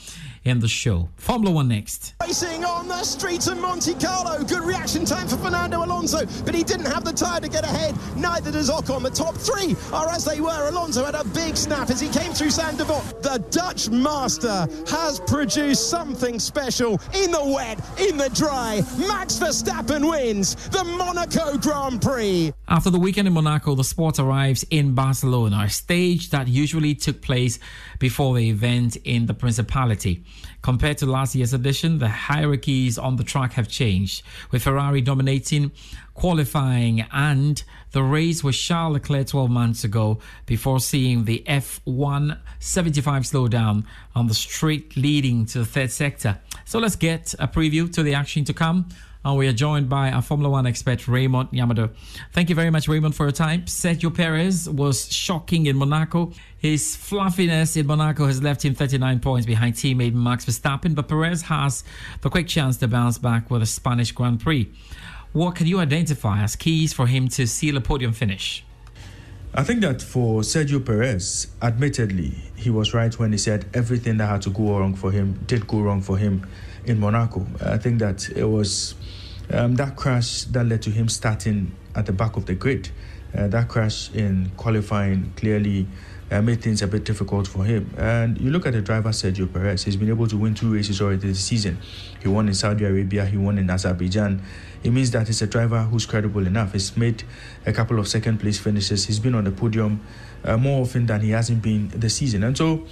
in 0.45 0.61
the 0.61 0.69
show. 0.69 1.09
Formula 1.17 1.55
One 1.55 1.69
next. 1.69 2.15
Racing 2.23 2.65
on 2.65 2.89
the 2.89 3.03
streets 3.05 3.47
of 3.47 3.59
Monte 3.59 3.95
Carlo. 3.95 4.43
Good 4.45 4.63
reaction 4.63 5.05
time 5.05 5.27
for 5.27 5.37
Fernando 5.37 5.85
Alonso, 5.85 6.27
but 6.45 6.55
he 6.55 6.63
didn't 6.63 6.87
have 6.87 7.05
the 7.05 7.13
tyre 7.13 7.41
to 7.41 7.49
get 7.49 7.65
ahead. 7.65 7.95
Neither 8.17 8.53
does 8.53 8.71
Ocon. 8.71 9.03
The 9.03 9.11
top 9.11 9.35
three 9.35 9.77
are 9.93 10.09
as 10.09 10.25
they 10.25 10.41
were. 10.41 10.69
Alonso 10.69 11.05
had 11.05 11.15
a 11.15 11.25
big 11.25 11.57
snap 11.57 11.91
as 11.91 12.01
he 12.01 12.09
came 12.09 12.33
through 12.33 12.51
Devote. 12.77 13.23
The 13.23 13.45
Dutch 13.51 13.91
master 13.91 14.67
has 14.89 15.21
produced 15.21 15.91
something 15.91 16.39
special 16.39 17.01
in 17.15 17.31
the 17.31 17.45
wet, 17.45 17.79
in 17.99 18.17
the 18.17 18.31
dry. 18.31 18.83
Max 19.09 19.39
Verstappen 19.39 20.09
wins 20.09 20.55
the 20.71 20.85
Monaco 20.85 21.57
Grand 21.59 22.01
Prix. 22.01 22.53
After 22.69 22.91
the 22.91 22.99
weekend 22.99 23.29
in 23.29 23.35
Monaco, 23.35 23.75
the 23.75 23.85
sport 23.85 24.19
arrives 24.19 24.65
in 24.71 24.95
Barcelona, 24.95 25.63
a 25.65 25.71
stage 25.71 26.31
that 26.31 26.49
usually 26.49 26.95
took 26.95 27.23
place 27.23 27.59
before 27.99 28.35
the 28.35 28.51
event 28.51 28.97
in 29.05 29.27
the 29.27 29.35
Principality. 29.35 30.25
Compared 30.65 30.97
to 30.97 31.05
last 31.05 31.35
year's 31.35 31.53
edition, 31.53 31.99
the 31.99 32.09
hierarchies 32.09 32.97
on 32.97 33.17
the 33.17 33.23
track 33.23 33.53
have 33.53 33.69
changed, 33.69 34.23
with 34.51 34.63
Ferrari 34.63 35.03
dominating 35.03 35.71
qualifying 36.15 37.03
and 37.13 37.63
the 37.91 38.03
race 38.03 38.43
with 38.43 38.55
Charles 38.55 38.95
Leclerc 38.95 39.27
12 39.27 39.51
months 39.51 39.85
ago 39.85 40.21
before 40.47 40.81
seeing 40.81 41.27
the 41.27 41.45
F1 41.47 42.39
75 42.61 43.25
slowdown 43.25 43.85
on 44.15 44.27
the 44.27 44.33
straight 44.33 44.97
leading 44.97 45.45
to 45.45 45.59
the 45.59 45.67
third 45.67 45.91
sector. 45.91 46.39
So 46.65 46.79
let's 46.79 46.97
get 46.97 47.35
a 47.39 47.47
preview 47.47 47.93
to 47.93 48.03
the 48.03 48.15
action 48.15 48.45
to 48.47 48.55
come 48.55 48.89
and 49.25 49.39
we 49.39 49.49
are 49.49 49.53
joined 49.53 49.89
by 49.89 50.11
our 50.11 50.21
Formula 50.21 50.51
One 50.51 50.67
expert, 50.67 51.09
Raymond 51.09 51.51
Yamado. 51.51 51.91
Thank 52.33 52.51
you 52.51 52.55
very 52.55 52.71
much, 52.71 52.89
Raymond, 52.89 53.15
for 53.15 53.25
your 53.25 53.33
time. 53.33 53.63
Sergio 53.63 54.15
Perez 54.15 54.69
was 54.69 55.11
shocking 55.11 55.67
in 55.67 55.77
Monaco. 55.77 56.33
His 56.59 56.95
fluffiness 56.95 57.77
in 57.77 57.87
Monaco 57.87 58.27
has 58.27 58.43
left 58.43 58.65
him 58.65 58.75
39 58.75 59.21
points 59.21 59.47
behind 59.47 59.75
teammate 59.75 60.13
Max 60.13 60.45
Verstappen, 60.45 60.95
but 60.95 61.09
Perez 61.09 61.43
has 61.43 61.85
the 62.21 62.29
quick 62.29 62.49
chance 62.49 62.77
to 62.79 62.89
bounce 62.89 63.17
back 63.17 63.51
with 63.51 63.63
a 63.63 63.67
Spanish 63.67 64.13
Grand 64.13 64.41
Prix. 64.41 64.71
What 65.33 65.57
can 65.57 65.67
you 65.67 65.81
identify 65.81 66.43
as 66.43 66.55
keys 66.55 66.93
for 66.93 67.07
him 67.07 67.29
to 67.29 67.47
seal 67.47 67.77
a 67.77 67.81
podium 67.81 68.13
finish? 68.13 68.65
I 69.55 69.63
think 69.63 69.81
that 69.83 70.03
for 70.03 70.43
Sergio 70.43 70.85
Perez, 70.85 71.47
admittedly, 71.63 72.35
he 72.57 72.71
was 72.71 72.93
right 72.93 73.17
when 73.19 73.33
he 73.33 73.39
said 73.39 73.67
everything 73.73 74.17
that 74.19 74.27
had 74.27 74.43
to 74.43 74.51
go 74.51 74.79
wrong 74.79 74.95
for 74.95 75.13
him 75.13 75.41
did 75.47 75.67
go 75.67 75.81
wrong 75.81 76.03
for 76.03 76.19
him 76.19 76.47
in 76.87 76.99
Monaco. 76.99 77.47
I 77.65 77.79
think 77.79 78.01
that 78.01 78.29
it 78.31 78.45
was 78.45 78.95
um, 79.51 79.77
that 79.77 79.97
crash 79.97 80.45
that 80.45 80.65
led 80.65 80.83
to 80.83 80.91
him 80.91 81.09
starting 81.09 81.75
at 81.95 82.07
the 82.07 82.13
back 82.13 82.37
of 82.37 82.47
the 82.47 82.55
grid. 82.55 82.91
Uh, 83.37 83.49
that 83.49 83.69
crash 83.69 84.13
in 84.15 84.51
qualifying 84.57 85.33
clearly 85.37 85.87
uh, 86.31 86.41
made 86.41 86.63
things 86.63 86.83
a 86.83 86.87
bit 86.87 87.05
difficult 87.05 87.47
for 87.47 87.65
him. 87.65 87.93
And 87.97 88.41
you 88.41 88.51
look 88.51 88.67
at 88.67 88.73
the 88.73 88.81
driver 88.81 89.11
Sergio 89.11 89.53
Perez, 89.53 89.85
he's 89.85 89.97
been 89.97 90.09
able 90.09 90.27
to 90.29 90.37
win 90.37 90.55
two 90.55 90.73
races 90.73 91.01
already 91.01 91.29
this 91.29 91.45
season. 91.45 91.79
He 92.23 92.29
won 92.29 92.49
in 92.49 92.55
Saudi 92.55 92.85
Arabia, 92.85 93.27
he 93.27 93.37
won 93.37 93.59
in 93.59 93.69
Azerbaijan. 93.69 94.43
It 94.83 94.91
means 94.91 95.11
that 95.13 95.27
he's 95.27 95.43
a 95.43 95.47
driver 95.47 95.83
who's 95.83 96.07
credible 96.07 96.47
enough. 96.47 96.73
He's 96.73 96.97
made 96.97 97.25
a 97.67 97.73
couple 97.73 97.99
of 97.99 98.09
second 98.09 98.39
place 98.39 98.59
finishes, 98.59 99.07
he's 99.07 99.19
been 99.19 99.35
on 99.35 99.45
the 99.45 99.53
podium 99.53 100.01
uh, 100.45 100.57
more 100.57 100.83
often 100.83 101.07
than 101.07 101.21
he 101.21 101.31
hasn't 101.31 101.63
been 101.63 101.89
this 101.89 102.17
season. 102.17 102.45
And 102.45 102.57
so 102.57 102.87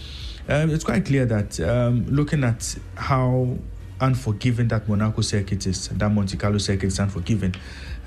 um, 0.49 0.71
it's 0.71 0.85
quite 0.85 1.07
clear 1.07 1.25
that 1.27 1.61
um, 1.61 2.07
looking 2.07 2.45
at 2.45 2.77
how 2.97 3.57
unforgiving 4.03 4.67
that 4.69 4.89
Monaco 4.89 5.23
circuit 5.23 5.65
is, 5.65 5.89
that 5.89 6.09
Monte 6.11 6.37
Carlo 6.37 6.59
circuit 6.59 6.89
is 6.89 6.99
unforgiving, 6.99 7.55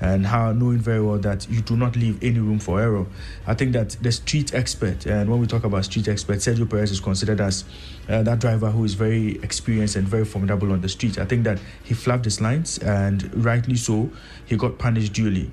and 0.00 0.26
how 0.26 0.52
knowing 0.52 0.78
very 0.78 1.00
well 1.00 1.16
that 1.18 1.48
you 1.48 1.62
do 1.62 1.74
not 1.74 1.96
leave 1.96 2.22
any 2.22 2.38
room 2.38 2.58
for 2.58 2.80
error. 2.80 3.06
I 3.46 3.54
think 3.54 3.72
that 3.72 3.96
the 4.02 4.12
street 4.12 4.54
expert, 4.54 5.06
and 5.06 5.30
when 5.30 5.40
we 5.40 5.46
talk 5.46 5.64
about 5.64 5.86
street 5.86 6.06
expert, 6.06 6.36
Sergio 6.36 6.68
Perez 6.68 6.90
is 6.90 7.00
considered 7.00 7.40
as 7.40 7.64
uh, 8.08 8.22
that 8.22 8.40
driver 8.40 8.70
who 8.70 8.84
is 8.84 8.92
very 8.92 9.36
experienced 9.42 9.96
and 9.96 10.06
very 10.06 10.26
formidable 10.26 10.70
on 10.70 10.82
the 10.82 10.88
street. 10.88 11.18
I 11.18 11.24
think 11.24 11.44
that 11.44 11.58
he 11.82 11.94
flapped 11.94 12.26
his 12.26 12.42
lines, 12.42 12.76
and 12.78 13.34
rightly 13.44 13.76
so, 13.76 14.10
he 14.44 14.56
got 14.56 14.78
punished 14.78 15.14
duly. 15.14 15.50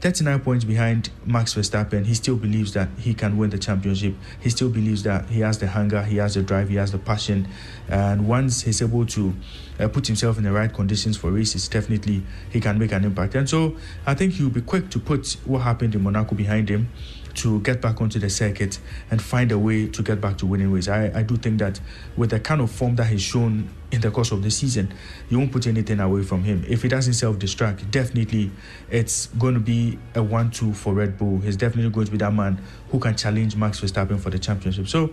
39 0.00 0.40
points 0.40 0.64
behind 0.64 1.08
Max 1.24 1.54
Verstappen, 1.54 2.04
he 2.04 2.12
still 2.12 2.36
believes 2.36 2.74
that 2.74 2.90
he 2.98 3.14
can 3.14 3.38
win 3.38 3.48
the 3.48 3.58
championship. 3.58 4.14
He 4.38 4.50
still 4.50 4.68
believes 4.68 5.02
that 5.04 5.30
he 5.30 5.40
has 5.40 5.58
the 5.58 5.68
hunger, 5.68 6.02
he 6.02 6.16
has 6.16 6.34
the 6.34 6.42
drive, 6.42 6.68
he 6.68 6.74
has 6.74 6.92
the 6.92 6.98
passion. 6.98 7.48
And 7.88 8.28
once 8.28 8.62
he's 8.62 8.82
able 8.82 9.06
to 9.06 9.34
uh, 9.78 9.88
put 9.88 10.06
himself 10.06 10.38
in 10.38 10.44
the 10.44 10.52
right 10.52 10.72
conditions 10.72 11.16
for 11.16 11.30
races, 11.30 11.68
definitely 11.68 12.22
he 12.50 12.60
can 12.60 12.78
make 12.78 12.92
an 12.92 13.04
impact. 13.04 13.34
And 13.34 13.48
so 13.48 13.76
I 14.06 14.14
think 14.14 14.34
he'll 14.34 14.50
be 14.50 14.62
quick 14.62 14.90
to 14.90 14.98
put 14.98 15.36
what 15.44 15.60
happened 15.60 15.94
in 15.94 16.02
Monaco 16.02 16.34
behind 16.34 16.68
him 16.68 16.88
to 17.34 17.60
get 17.60 17.80
back 17.80 18.00
onto 18.00 18.18
the 18.18 18.30
circuit 18.30 18.78
and 19.10 19.20
find 19.20 19.50
a 19.52 19.58
way 19.58 19.88
to 19.88 20.02
get 20.02 20.20
back 20.20 20.38
to 20.38 20.46
winning 20.46 20.70
ways. 20.70 20.88
I, 20.88 21.10
I 21.18 21.22
do 21.22 21.36
think 21.36 21.58
that 21.58 21.80
with 22.16 22.30
the 22.30 22.40
kind 22.40 22.60
of 22.60 22.70
form 22.70 22.96
that 22.96 23.06
he's 23.06 23.22
shown 23.22 23.68
in 23.90 24.00
the 24.00 24.10
course 24.10 24.32
of 24.32 24.42
the 24.42 24.50
season, 24.50 24.92
you 25.28 25.38
won't 25.38 25.52
put 25.52 25.66
anything 25.66 26.00
away 26.00 26.22
from 26.22 26.44
him. 26.44 26.64
If 26.68 26.82
he 26.82 26.88
doesn't 26.88 27.14
self 27.14 27.36
destruct, 27.38 27.90
definitely 27.90 28.50
it's 28.90 29.26
going 29.26 29.54
to 29.54 29.60
be 29.60 29.98
a 30.14 30.22
1 30.22 30.50
2 30.50 30.74
for 30.74 30.94
Red 30.94 31.18
Bull. 31.18 31.40
He's 31.40 31.56
definitely 31.56 31.90
going 31.90 32.06
to 32.06 32.12
be 32.12 32.18
that 32.18 32.32
man 32.32 32.60
who 32.90 32.98
can 32.98 33.16
challenge 33.16 33.56
Max 33.56 33.80
Verstappen 33.80 34.20
for 34.20 34.30
the 34.30 34.38
championship. 34.38 34.88
So, 34.88 35.12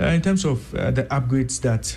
uh, 0.00 0.06
in 0.06 0.22
terms 0.22 0.44
of 0.44 0.74
uh, 0.74 0.90
the 0.90 1.04
upgrades 1.04 1.60
that 1.62 1.96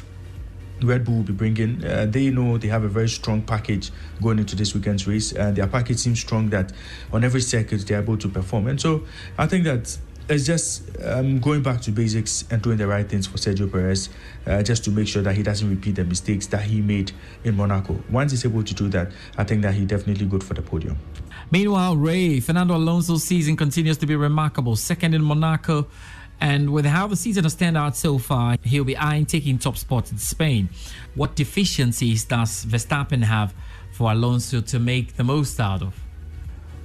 Red 0.81 1.05
Bull 1.05 1.15
will 1.15 1.23
be 1.23 1.33
bringing. 1.33 1.83
Uh, 1.83 2.05
they 2.09 2.29
know 2.29 2.57
they 2.57 2.67
have 2.67 2.83
a 2.83 2.87
very 2.87 3.09
strong 3.09 3.41
package 3.41 3.91
going 4.21 4.39
into 4.39 4.55
this 4.55 4.73
weekend's 4.73 5.07
race, 5.07 5.31
and 5.31 5.55
their 5.55 5.67
package 5.67 5.97
seems 5.97 6.19
strong 6.19 6.49
that 6.49 6.71
on 7.11 7.23
every 7.23 7.41
circuit 7.41 7.85
they're 7.87 8.01
able 8.01 8.17
to 8.17 8.29
perform. 8.29 8.67
And 8.67 8.79
so 8.79 9.03
I 9.37 9.47
think 9.47 9.63
that 9.65 9.97
it's 10.29 10.45
just 10.45 10.83
um, 11.03 11.39
going 11.39 11.63
back 11.63 11.81
to 11.81 11.91
basics 11.91 12.43
and 12.51 12.61
doing 12.61 12.77
the 12.77 12.87
right 12.87 13.07
things 13.07 13.27
for 13.27 13.37
Sergio 13.37 13.71
Perez, 13.71 14.09
uh, 14.45 14.61
just 14.61 14.83
to 14.83 14.91
make 14.91 15.07
sure 15.07 15.21
that 15.21 15.35
he 15.35 15.43
doesn't 15.43 15.69
repeat 15.69 15.95
the 15.95 16.03
mistakes 16.03 16.47
that 16.47 16.63
he 16.63 16.81
made 16.81 17.11
in 17.43 17.55
Monaco. 17.55 18.01
Once 18.09 18.31
he's 18.31 18.45
able 18.45 18.63
to 18.63 18.73
do 18.73 18.89
that, 18.89 19.11
I 19.37 19.43
think 19.43 19.61
that 19.61 19.73
he's 19.73 19.87
definitely 19.87 20.25
good 20.25 20.43
for 20.43 20.53
the 20.53 20.61
podium. 20.61 20.97
Meanwhile, 21.49 21.95
Ray, 21.95 22.41
Fernando 22.41 22.75
Alonso's 22.75 23.23
season 23.23 23.55
continues 23.55 23.97
to 23.97 24.05
be 24.05 24.15
remarkable. 24.15 24.75
Second 24.75 25.13
in 25.13 25.23
Monaco. 25.23 25.87
And 26.39 26.71
with 26.71 26.85
how 26.85 27.07
the 27.07 27.15
season 27.15 27.43
has 27.43 27.55
turned 27.55 27.77
out 27.77 27.97
so 27.97 28.17
far, 28.17 28.57
he'll 28.63 28.83
be 28.83 28.97
eyeing 28.97 29.25
taking 29.25 29.57
top 29.57 29.77
spot 29.77 30.11
in 30.11 30.17
Spain. 30.17 30.69
What 31.15 31.35
deficiencies 31.35 32.25
does 32.25 32.65
Verstappen 32.65 33.23
have 33.23 33.53
for 33.91 34.11
Alonso 34.11 34.61
to 34.61 34.79
make 34.79 35.15
the 35.15 35.23
most 35.23 35.59
out 35.59 35.81
of? 35.81 35.95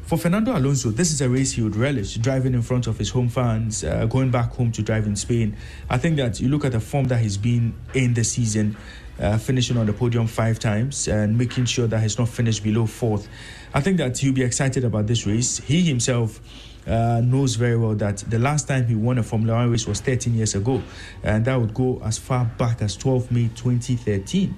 For 0.02 0.18
Fernando 0.18 0.56
Alonso, 0.56 0.90
this 0.90 1.12
is 1.12 1.20
a 1.20 1.28
race 1.28 1.52
he 1.52 1.62
would 1.62 1.76
relish, 1.76 2.16
driving 2.16 2.54
in 2.54 2.62
front 2.62 2.86
of 2.86 2.98
his 2.98 3.08
home 3.08 3.28
fans, 3.28 3.84
uh, 3.84 4.04
going 4.06 4.30
back 4.30 4.52
home 4.52 4.72
to 4.72 4.82
drive 4.82 5.06
in 5.06 5.16
Spain. 5.16 5.56
I 5.88 5.96
think 5.96 6.16
that 6.16 6.40
you 6.40 6.48
look 6.48 6.64
at 6.64 6.72
the 6.72 6.80
form 6.80 7.06
that 7.06 7.18
he's 7.18 7.36
been 7.36 7.74
in 7.94 8.12
the 8.12 8.24
season, 8.24 8.76
uh, 9.20 9.38
finishing 9.38 9.76
on 9.76 9.86
the 9.86 9.92
podium 9.92 10.26
five 10.26 10.58
times 10.58 11.08
and 11.08 11.38
making 11.38 11.66
sure 11.66 11.86
that 11.86 12.00
he's 12.00 12.18
not 12.18 12.28
finished 12.28 12.62
below 12.62 12.86
fourth. 12.86 13.28
I 13.72 13.80
think 13.80 13.96
that 13.98 14.18
he'll 14.18 14.34
be 14.34 14.42
excited 14.42 14.84
about 14.84 15.06
this 15.06 15.26
race. 15.26 15.58
He 15.58 15.82
himself 15.82 16.40
uh, 16.86 17.20
knows 17.24 17.54
very 17.54 17.76
well 17.76 17.94
that 17.94 18.18
the 18.18 18.38
last 18.38 18.68
time 18.68 18.86
he 18.86 18.94
won 18.94 19.18
a 19.18 19.22
Formula 19.22 19.54
One 19.54 19.70
race 19.70 19.86
was 19.86 20.00
13 20.00 20.34
years 20.34 20.54
ago, 20.54 20.82
and 21.22 21.44
that 21.44 21.60
would 21.60 21.74
go 21.74 22.00
as 22.04 22.18
far 22.18 22.44
back 22.44 22.82
as 22.82 22.96
12 22.96 23.30
May 23.30 23.48
2013. 23.54 24.54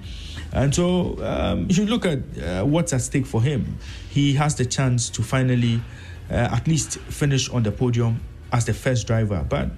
And 0.53 0.73
so, 0.73 1.17
um, 1.23 1.67
you 1.69 1.85
look 1.85 2.05
at 2.05 2.19
uh, 2.41 2.65
what's 2.65 2.93
at 2.93 3.01
stake 3.01 3.25
for 3.25 3.41
him. 3.41 3.77
He 4.09 4.33
has 4.33 4.55
the 4.55 4.65
chance 4.65 5.09
to 5.11 5.23
finally, 5.23 5.81
uh, 6.29 6.33
at 6.33 6.67
least, 6.67 6.97
finish 6.99 7.49
on 7.49 7.63
the 7.63 7.71
podium 7.71 8.21
as 8.51 8.65
the 8.65 8.73
first 8.73 9.07
driver, 9.07 9.45
but 9.47 9.69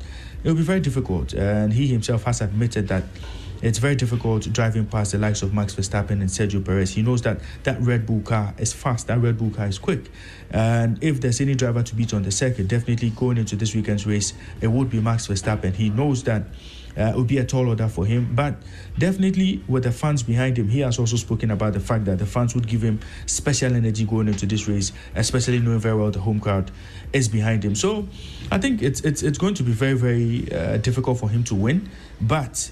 it 0.43 0.47
will 0.47 0.55
be 0.55 0.61
very 0.61 0.79
difficult. 0.79 1.33
And 1.33 1.73
he 1.73 1.87
himself 1.87 2.23
has 2.23 2.41
admitted 2.41 2.87
that 2.89 3.03
it's 3.61 3.79
very 3.79 3.95
difficult 3.95 4.51
driving 4.53 4.85
past 4.85 5.11
the 5.11 5.17
likes 5.17 5.41
of 5.41 5.53
Max 5.53 5.75
Verstappen 5.75 6.21
and 6.21 6.29
Sergio 6.29 6.63
Perez. 6.63 6.93
He 6.93 7.01
knows 7.01 7.21
that 7.23 7.39
that 7.63 7.81
Red 7.81 8.05
Bull 8.05 8.21
car 8.21 8.53
is 8.57 8.73
fast, 8.73 9.07
that 9.07 9.19
Red 9.19 9.37
Bull 9.37 9.49
car 9.49 9.67
is 9.67 9.79
quick. 9.79 10.09
And 10.51 11.01
if 11.03 11.21
there's 11.21 11.41
any 11.41 11.55
driver 11.55 11.83
to 11.83 11.95
beat 11.95 12.13
on 12.13 12.23
the 12.23 12.31
circuit, 12.31 12.67
definitely 12.67 13.09
going 13.11 13.37
into 13.37 13.55
this 13.55 13.75
weekend's 13.75 14.05
race, 14.05 14.33
it 14.61 14.67
would 14.67 14.89
be 14.89 14.99
Max 14.99 15.27
Verstappen. 15.27 15.73
He 15.73 15.89
knows 15.89 16.23
that 16.23 16.43
uh, 16.97 17.11
it 17.13 17.15
would 17.15 17.27
be 17.27 17.37
a 17.37 17.45
tall 17.45 17.67
order 17.67 17.87
for 17.87 18.05
him. 18.05 18.33
But 18.33 18.55
definitely, 18.97 19.63
with 19.67 19.83
the 19.83 19.91
fans 19.91 20.23
behind 20.23 20.57
him, 20.57 20.67
he 20.67 20.79
has 20.79 20.97
also 20.97 21.15
spoken 21.15 21.51
about 21.51 21.73
the 21.73 21.79
fact 21.79 22.05
that 22.05 22.17
the 22.17 22.25
fans 22.25 22.55
would 22.55 22.67
give 22.67 22.81
him 22.81 22.99
special 23.25 23.75
energy 23.75 24.05
going 24.05 24.27
into 24.27 24.45
this 24.45 24.67
race, 24.67 24.91
especially 25.15 25.59
knowing 25.59 25.79
very 25.79 25.95
well 25.95 26.09
the 26.09 26.19
home 26.19 26.39
crowd 26.39 26.71
is 27.13 27.27
behind 27.27 27.63
him. 27.63 27.75
So 27.75 28.07
I 28.51 28.57
think 28.57 28.81
it's 28.81 29.01
it's 29.01 29.21
it's 29.21 29.37
going 29.37 29.53
to 29.55 29.63
be 29.63 29.71
very 29.71 29.93
very 29.93 30.51
uh, 30.51 30.77
difficult 30.77 31.19
for 31.19 31.29
him 31.29 31.43
to 31.45 31.55
win, 31.55 31.89
but 32.19 32.71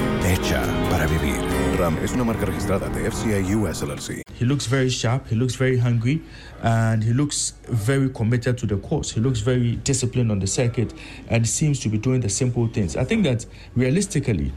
Hecha 0.31 0.61
para 0.89 1.07
vivir. 1.07 1.35
RAM 1.77 1.97
es 2.01 2.13
una 2.13 2.23
marca 2.23 2.45
registrada 2.45 2.87
de 2.87 3.05
US 3.57 3.81
LLC. 3.81 4.21
He 4.39 4.45
looks 4.45 4.65
very 4.65 4.89
sharp, 4.89 5.27
he 5.27 5.35
looks 5.35 5.55
very 5.55 5.77
hungry, 5.77 6.21
and 6.63 7.03
he 7.03 7.11
looks 7.11 7.55
very 7.67 8.09
committed 8.09 8.57
to 8.59 8.65
the 8.65 8.77
course. 8.77 9.11
He 9.11 9.19
looks 9.19 9.41
very 9.41 9.75
disciplined 9.83 10.31
on 10.31 10.39
the 10.39 10.47
circuit 10.47 10.93
and 11.27 11.45
seems 11.45 11.81
to 11.81 11.89
be 11.89 11.97
doing 11.97 12.21
the 12.21 12.29
simple 12.29 12.67
things. 12.67 12.95
I 12.95 13.03
think 13.03 13.25
that 13.25 13.45
realistically, 13.75 14.53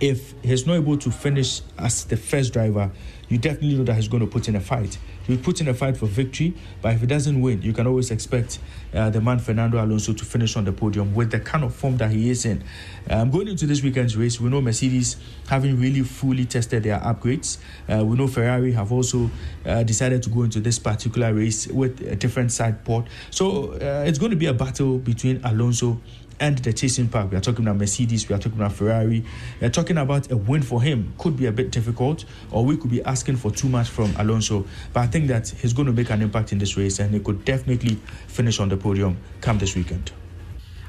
if 0.00 0.34
he's 0.42 0.66
not 0.66 0.74
able 0.74 0.98
to 0.98 1.12
finish 1.12 1.62
as 1.78 2.04
the 2.04 2.16
first 2.16 2.52
driver, 2.52 2.90
you 3.28 3.38
definitely 3.38 3.76
know 3.76 3.84
that 3.84 3.94
he's 3.94 4.08
going 4.08 4.24
to 4.24 4.26
put 4.28 4.48
in 4.48 4.56
a 4.56 4.60
fight. 4.60 4.98
He'll 5.28 5.38
put 5.38 5.60
in 5.60 5.68
a 5.68 5.74
fight 5.74 5.96
for 5.98 6.06
victory, 6.06 6.54
but 6.80 6.94
if 6.94 7.00
he 7.00 7.06
doesn't 7.06 7.38
win, 7.40 7.60
you 7.60 7.74
can 7.74 7.86
always 7.86 8.10
expect 8.10 8.58
uh, 8.94 9.10
the 9.10 9.20
man 9.20 9.38
Fernando 9.38 9.76
Alonso 9.84 10.14
to 10.14 10.24
finish 10.24 10.56
on 10.56 10.64
the 10.64 10.72
podium 10.72 11.14
with 11.14 11.30
the 11.30 11.38
kind 11.38 11.64
of 11.64 11.74
form 11.74 11.98
that 11.98 12.10
he 12.10 12.30
is 12.30 12.46
in. 12.46 12.64
Um, 13.10 13.30
going 13.30 13.46
into 13.46 13.66
this 13.66 13.82
weekend's 13.82 14.16
race, 14.16 14.40
we 14.40 14.48
know 14.48 14.62
Mercedes 14.62 15.16
haven't 15.46 15.78
really 15.78 16.00
fully 16.00 16.46
tested 16.46 16.82
their 16.82 16.98
upgrades. 17.00 17.58
Uh, 17.88 18.04
we 18.06 18.16
know 18.16 18.26
Ferrari 18.26 18.72
have 18.72 18.90
also 18.90 19.30
uh, 19.66 19.82
decided 19.82 20.22
to 20.22 20.30
go 20.30 20.44
into 20.44 20.60
this 20.60 20.78
particular 20.78 21.34
race 21.34 21.66
with 21.66 22.00
a 22.08 22.16
different 22.16 22.50
side 22.50 22.82
pod. 22.86 23.10
So 23.30 23.72
uh, 23.74 24.04
it's 24.06 24.18
going 24.18 24.30
to 24.30 24.36
be 24.36 24.46
a 24.46 24.54
battle 24.54 24.96
between 24.96 25.44
Alonso 25.44 26.00
and 26.40 26.58
the 26.58 26.72
chasing 26.72 27.08
pack. 27.08 27.30
We 27.30 27.36
are 27.36 27.40
talking 27.40 27.66
about 27.66 27.78
Mercedes, 27.78 28.28
we 28.28 28.34
are 28.34 28.38
talking 28.38 28.58
about 28.58 28.72
Ferrari. 28.72 29.24
We 29.60 29.66
are 29.66 29.70
talking 29.70 29.98
about 29.98 30.30
a 30.30 30.36
win 30.36 30.62
for 30.62 30.82
him. 30.82 31.12
Could 31.18 31.36
be 31.36 31.46
a 31.46 31.52
bit 31.52 31.70
difficult, 31.70 32.24
or 32.50 32.64
we 32.64 32.76
could 32.76 32.90
be 32.90 33.02
asking 33.02 33.36
for 33.36 33.50
too 33.50 33.68
much 33.68 33.88
from 33.88 34.14
Alonso. 34.18 34.66
But 34.92 35.00
I 35.00 35.06
think 35.06 35.28
that 35.28 35.48
he's 35.48 35.72
going 35.72 35.86
to 35.86 35.92
make 35.92 36.10
an 36.10 36.22
impact 36.22 36.52
in 36.52 36.58
this 36.58 36.76
race 36.76 36.98
and 36.98 37.12
he 37.12 37.20
could 37.20 37.44
definitely 37.44 37.96
finish 38.26 38.60
on 38.60 38.68
the 38.68 38.76
podium 38.76 39.16
come 39.40 39.58
this 39.58 39.74
weekend. 39.74 40.12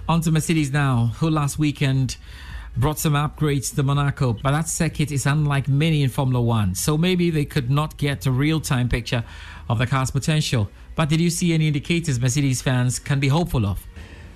On 0.08 0.22
to 0.22 0.32
Mercedes 0.32 0.72
now, 0.72 1.12
who 1.18 1.30
last 1.30 1.60
weekend 1.60 2.18
brought 2.78 3.00
some 3.00 3.14
upgrades 3.14 3.76
to 3.76 3.84
Monaco, 3.84 4.34
but 4.34 4.52
that 4.52 4.68
circuit 4.68 5.12
is 5.12 5.26
unlike 5.26 5.68
many 5.68 6.02
in 6.02 6.10
Formula 6.10 6.42
One. 6.42 6.76
So 6.76 6.98
maybe 6.98 7.30
they 7.30 7.46
could 7.46 7.70
not 7.70 7.98
get 7.98 8.26
a 8.26 8.32
real 8.32 8.60
time 8.60 8.90
picture 8.90 9.24
of 9.68 9.80
the 9.80 9.88
car's 9.88 10.12
potential. 10.12 10.70
But 10.96 11.10
did 11.10 11.22
you 11.22 11.30
see 11.30 11.54
any 11.54 11.68
indicators 11.68 12.20
Mercedes 12.20 12.62
fans 12.62 13.00
can 13.00 13.20
be 13.20 13.28
hopeful 13.28 13.66
of? 13.66 13.86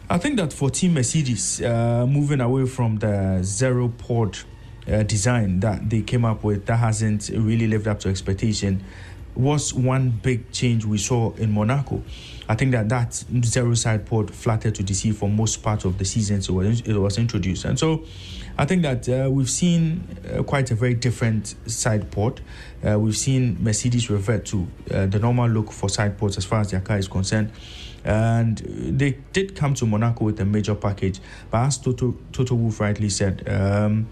I 0.09 0.17
think 0.17 0.37
that 0.37 0.51
for 0.51 0.69
Team 0.69 0.95
Mercedes, 0.95 1.61
uh, 1.61 2.05
moving 2.07 2.41
away 2.41 2.65
from 2.65 2.97
the 2.97 3.39
zero 3.41 3.87
port 3.97 4.43
uh, 4.85 5.03
design 5.03 5.61
that 5.61 5.89
they 5.89 6.01
came 6.01 6.25
up 6.25 6.43
with, 6.43 6.65
that 6.65 6.77
hasn't 6.77 7.29
really 7.33 7.67
lived 7.67 7.87
up 7.87 8.01
to 8.01 8.09
expectation, 8.09 8.83
was 9.33 9.73
one 9.73 10.09
big 10.09 10.51
change 10.51 10.85
we 10.85 10.97
saw 10.97 11.33
in 11.35 11.51
Monaco. 11.51 12.03
I 12.49 12.55
think 12.55 12.71
that 12.73 12.89
that 12.89 13.13
zero 13.45 13.73
side 13.73 14.05
pod 14.05 14.29
flattered 14.29 14.75
to 14.75 14.83
DC 14.83 15.15
for 15.15 15.29
most 15.29 15.63
part 15.63 15.85
of 15.85 15.97
the 15.97 16.05
season, 16.05 16.41
so 16.41 16.59
it 16.59 16.87
was 16.87 17.17
introduced, 17.17 17.63
and 17.65 17.79
so 17.79 18.03
I 18.57 18.65
think 18.65 18.81
that 18.83 19.07
uh, 19.09 19.31
we've 19.31 19.49
seen 19.49 20.05
uh, 20.31 20.43
quite 20.43 20.69
a 20.69 20.75
very 20.75 20.93
different 20.93 21.55
side 21.65 22.11
pod. 22.11 22.41
Uh, 22.85 22.99
we've 22.99 23.17
seen 23.17 23.57
Mercedes 23.63 24.09
revert 24.09 24.45
to 24.47 24.67
uh, 24.91 25.05
the 25.07 25.17
normal 25.17 25.49
look 25.49 25.71
for 25.71 25.89
side 25.89 26.17
pods 26.17 26.37
as 26.37 26.45
far 26.45 26.59
as 26.59 26.69
their 26.71 26.81
car 26.81 26.97
is 26.97 27.07
concerned 27.07 27.51
and 28.03 28.57
they 28.57 29.17
did 29.31 29.55
come 29.55 29.73
to 29.75 29.85
Monaco 29.85 30.25
with 30.25 30.39
a 30.39 30.45
major 30.45 30.75
package. 30.75 31.19
But 31.49 31.65
as 31.65 31.77
Toto, 31.77 32.15
Toto 32.31 32.55
Wolff 32.55 32.79
rightly 32.79 33.09
said, 33.09 33.47
um, 33.47 34.07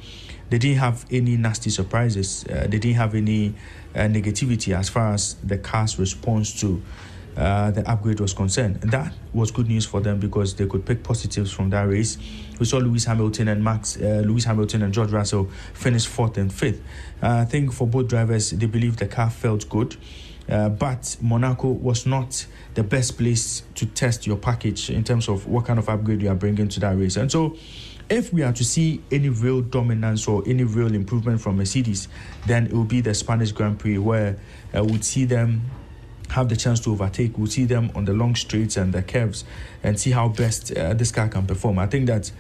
they 0.49 0.58
didn't 0.58 0.80
have 0.80 1.06
any 1.12 1.38
nasty 1.38 1.69
surprises. 1.69 2.45
Uh, 2.49 2.67
they 2.69 2.80
didn't 2.80 2.97
have 2.97 3.15
any 3.15 3.54
uh, 3.95 3.99
negativity 4.01 4.75
as 4.77 4.89
far 4.89 5.13
as 5.13 5.36
the 5.36 5.58
car's 5.58 5.97
response 5.97 6.60
to 6.60 6.82
uh, 7.38 7.71
the 7.71 7.89
upgrade 7.89 8.19
was 8.19 8.34
concerned. 8.34 8.80
And 8.82 8.91
that 8.91 9.13
was 9.34 9.51
good 9.51 9.67
news 9.67 9.86
for 9.86 10.01
them 10.01 10.19
because 10.19 10.56
they 10.56 10.67
could 10.67 10.86
pick 10.86 11.04
positives 11.04 11.51
from 11.51 11.69
that 11.69 11.84
race. 11.84 12.17
We 12.60 12.65
saw 12.65 12.77
Lewis 12.77 13.06
Hamilton 13.06 13.47
and 13.47 13.63
Max, 13.63 13.97
uh, 13.97 14.23
Lewis 14.25 14.43
Hamilton 14.43 14.84
and 14.84 14.93
George 14.93 15.12
Russell 15.12 15.49
finish 15.73 16.06
fourth 16.06 16.38
and 16.38 16.54
fifth. 16.54 16.82
Uh, 17.23 17.38
I 17.38 17.45
think 17.45 17.71
for 17.71 17.88
both 17.88 18.08
drivers, 18.08 18.51
they 18.51 18.65
believe 18.65 18.97
the 18.97 19.08
car 19.08 19.30
felt 19.30 19.69
good. 19.69 19.95
Uh, 20.51 20.67
but 20.67 21.15
Monaco 21.21 21.69
was 21.69 22.05
not 22.05 22.45
the 22.73 22.83
best 22.83 23.17
place 23.17 23.63
to 23.75 23.85
test 23.85 24.27
your 24.27 24.35
package 24.35 24.89
in 24.89 25.03
terms 25.03 25.29
of 25.29 25.47
what 25.47 25.65
kind 25.65 25.79
of 25.79 25.87
upgrade 25.87 26.21
you 26.21 26.29
are 26.29 26.35
bringing 26.35 26.67
to 26.67 26.79
that 26.81 26.97
race. 26.97 27.15
And 27.15 27.31
so, 27.31 27.55
if 28.09 28.33
we 28.33 28.43
are 28.43 28.51
to 28.51 28.65
see 28.65 29.01
any 29.09 29.29
real 29.29 29.61
dominance 29.61 30.27
or 30.27 30.43
any 30.45 30.65
real 30.65 30.93
improvement 30.93 31.39
from 31.39 31.55
Mercedes, 31.55 32.09
then 32.45 32.65
it 32.65 32.73
will 32.73 32.83
be 32.83 32.99
the 32.99 33.13
Spanish 33.13 33.53
Grand 33.53 33.79
Prix 33.79 33.97
where 33.97 34.37
uh, 34.75 34.83
we'd 34.83 35.05
see 35.05 35.23
them 35.23 35.61
have 36.31 36.49
the 36.49 36.57
chance 36.57 36.81
to 36.81 36.91
overtake. 36.91 37.37
We'll 37.37 37.47
see 37.47 37.63
them 37.63 37.89
on 37.95 38.03
the 38.03 38.13
long 38.13 38.35
straights 38.35 38.75
and 38.75 38.93
the 38.93 39.01
curves 39.01 39.45
and 39.81 39.97
see 39.97 40.11
how 40.11 40.27
best 40.27 40.75
uh, 40.75 40.93
this 40.93 41.11
car 41.11 41.29
can 41.29 41.45
perform. 41.45 41.79
I 41.79 41.87
think 41.87 42.07
that 42.07 42.31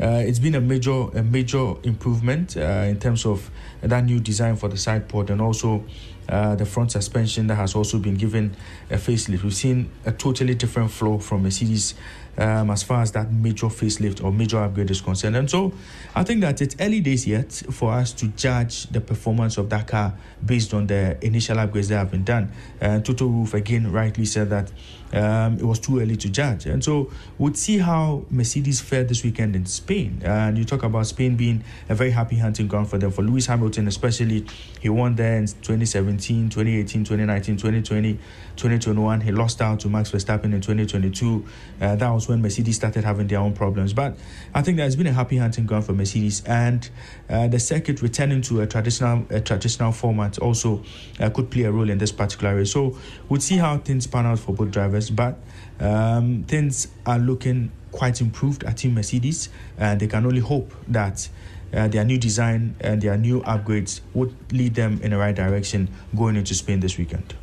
uh, 0.00 0.22
it's 0.24 0.38
been 0.38 0.54
a 0.54 0.60
major 0.60 1.08
a 1.14 1.22
major 1.22 1.74
improvement 1.82 2.56
uh, 2.56 2.86
in 2.88 2.98
terms 2.98 3.26
of 3.26 3.50
that 3.82 4.04
new 4.04 4.18
design 4.18 4.56
for 4.56 4.68
the 4.68 4.76
side 4.76 5.08
pod 5.08 5.30
and 5.30 5.40
also 5.40 5.84
uh, 6.30 6.54
the 6.54 6.64
front 6.64 6.92
suspension 6.92 7.46
that 7.48 7.56
has 7.56 7.74
also 7.74 7.98
been 7.98 8.14
given 8.14 8.54
a 8.90 8.94
facelift. 8.94 9.42
We've 9.42 9.54
seen 9.54 9.90
a 10.06 10.12
totally 10.12 10.54
different 10.54 10.90
flow 10.90 11.18
from 11.18 11.42
Mercedes 11.42 11.94
um, 12.38 12.70
as 12.70 12.82
far 12.82 13.02
as 13.02 13.12
that 13.12 13.32
major 13.32 13.66
facelift 13.66 14.22
or 14.22 14.32
major 14.32 14.58
upgrade 14.58 14.90
is 14.90 15.00
concerned. 15.00 15.36
And 15.36 15.50
so 15.50 15.72
I 16.14 16.24
think 16.24 16.40
that 16.40 16.62
it's 16.62 16.76
early 16.80 17.00
days 17.00 17.26
yet 17.26 17.52
for 17.52 17.92
us 17.92 18.12
to 18.14 18.28
judge 18.28 18.84
the 18.84 19.00
performance 19.00 19.58
of 19.58 19.68
that 19.70 19.88
car 19.88 20.14
based 20.44 20.72
on 20.72 20.86
the 20.86 21.22
initial 21.24 21.56
upgrades 21.56 21.88
that 21.88 21.98
have 21.98 22.10
been 22.10 22.24
done. 22.24 22.52
And 22.80 23.04
Toto 23.04 23.26
Wolff 23.26 23.54
again 23.54 23.90
rightly 23.92 24.24
said 24.24 24.50
that 24.50 24.70
um, 25.12 25.58
it 25.58 25.64
was 25.64 25.78
too 25.78 26.00
early 26.00 26.16
to 26.16 26.28
judge. 26.28 26.66
And 26.66 26.82
so 26.82 27.10
we'll 27.38 27.54
see 27.54 27.78
how 27.78 28.24
Mercedes 28.30 28.80
fared 28.80 29.08
this 29.08 29.24
weekend 29.24 29.56
in 29.56 29.66
Spain. 29.66 30.20
And 30.24 30.56
you 30.56 30.64
talk 30.64 30.82
about 30.82 31.06
Spain 31.06 31.36
being 31.36 31.64
a 31.88 31.94
very 31.94 32.10
happy 32.10 32.36
hunting 32.36 32.68
ground 32.68 32.88
for 32.88 32.98
them. 32.98 33.10
For 33.10 33.22
Lewis 33.22 33.46
Hamilton, 33.46 33.88
especially, 33.88 34.46
he 34.80 34.88
won 34.88 35.16
there 35.16 35.36
in 35.36 35.46
2017, 35.46 36.50
2018, 36.50 37.04
2019, 37.04 37.56
2020, 37.56 38.12
2021. 38.56 39.20
He 39.20 39.32
lost 39.32 39.60
out 39.60 39.80
to 39.80 39.88
Max 39.88 40.10
Verstappen 40.10 40.52
in 40.52 40.60
2022. 40.60 41.44
Uh, 41.80 41.96
that 41.96 42.10
was 42.10 42.28
when 42.28 42.42
Mercedes 42.42 42.76
started 42.76 43.04
having 43.04 43.26
their 43.26 43.40
own 43.40 43.52
problems. 43.52 43.92
But 43.92 44.16
I 44.54 44.62
think 44.62 44.76
there's 44.76 44.96
been 44.96 45.08
a 45.08 45.12
happy 45.12 45.38
hunting 45.38 45.66
ground 45.66 45.86
for 45.86 45.92
Mercedes. 45.92 46.42
And 46.44 46.88
uh, 47.28 47.48
the 47.48 47.58
circuit 47.58 48.02
returning 48.02 48.42
to 48.42 48.60
a 48.60 48.66
traditional, 48.66 49.26
a 49.30 49.40
traditional 49.40 49.92
format 49.92 50.38
also 50.38 50.82
uh, 51.18 51.30
could 51.30 51.50
play 51.50 51.64
a 51.64 51.72
role 51.72 51.90
in 51.90 51.98
this 51.98 52.12
particular 52.12 52.56
race. 52.56 52.72
So 52.72 52.96
we'll 53.28 53.40
see 53.40 53.56
how 53.56 53.78
things 53.78 54.06
pan 54.06 54.26
out 54.26 54.38
for 54.38 54.54
both 54.54 54.70
drivers 54.70 54.99
but 55.08 55.38
um, 55.78 56.44
things 56.44 56.88
are 57.06 57.18
looking 57.18 57.70
quite 57.92 58.20
improved 58.20 58.64
at 58.64 58.78
Team 58.78 58.94
Mercedes, 58.94 59.48
and 59.78 60.00
they 60.00 60.06
can 60.06 60.26
only 60.26 60.40
hope 60.40 60.74
that 60.88 61.28
uh, 61.72 61.88
their 61.88 62.04
new 62.04 62.18
design 62.18 62.74
and 62.80 63.00
their 63.00 63.16
new 63.16 63.40
upgrades 63.42 64.00
would 64.14 64.34
lead 64.52 64.74
them 64.74 65.00
in 65.02 65.12
the 65.12 65.16
right 65.16 65.34
direction 65.34 65.88
going 66.16 66.36
into 66.36 66.54
Spain 66.54 66.80
this 66.80 66.98
weekend. 66.98 67.34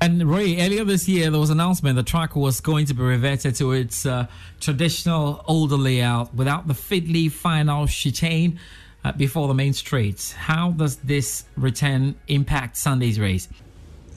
And 0.00 0.28
Ray, 0.28 0.60
earlier 0.60 0.84
this 0.84 1.08
year, 1.08 1.30
there 1.30 1.40
was 1.40 1.50
an 1.50 1.60
announcement 1.60 1.96
the 1.96 2.02
track 2.02 2.36
was 2.36 2.60
going 2.60 2.84
to 2.86 2.94
be 2.94 3.02
reverted 3.02 3.54
to 3.54 3.72
its 3.72 4.04
uh, 4.04 4.26
traditional 4.60 5.42
older 5.46 5.76
layout 5.76 6.34
without 6.34 6.68
the 6.68 6.74
fiddly 6.74 7.30
final 7.30 7.86
chicane 7.86 8.58
uh, 9.02 9.12
before 9.12 9.48
the 9.48 9.54
main 9.54 9.72
straight. 9.72 10.34
How 10.36 10.72
does 10.72 10.96
this 10.96 11.44
return 11.56 12.16
impact 12.28 12.76
Sunday's 12.76 13.18
race? 13.18 13.48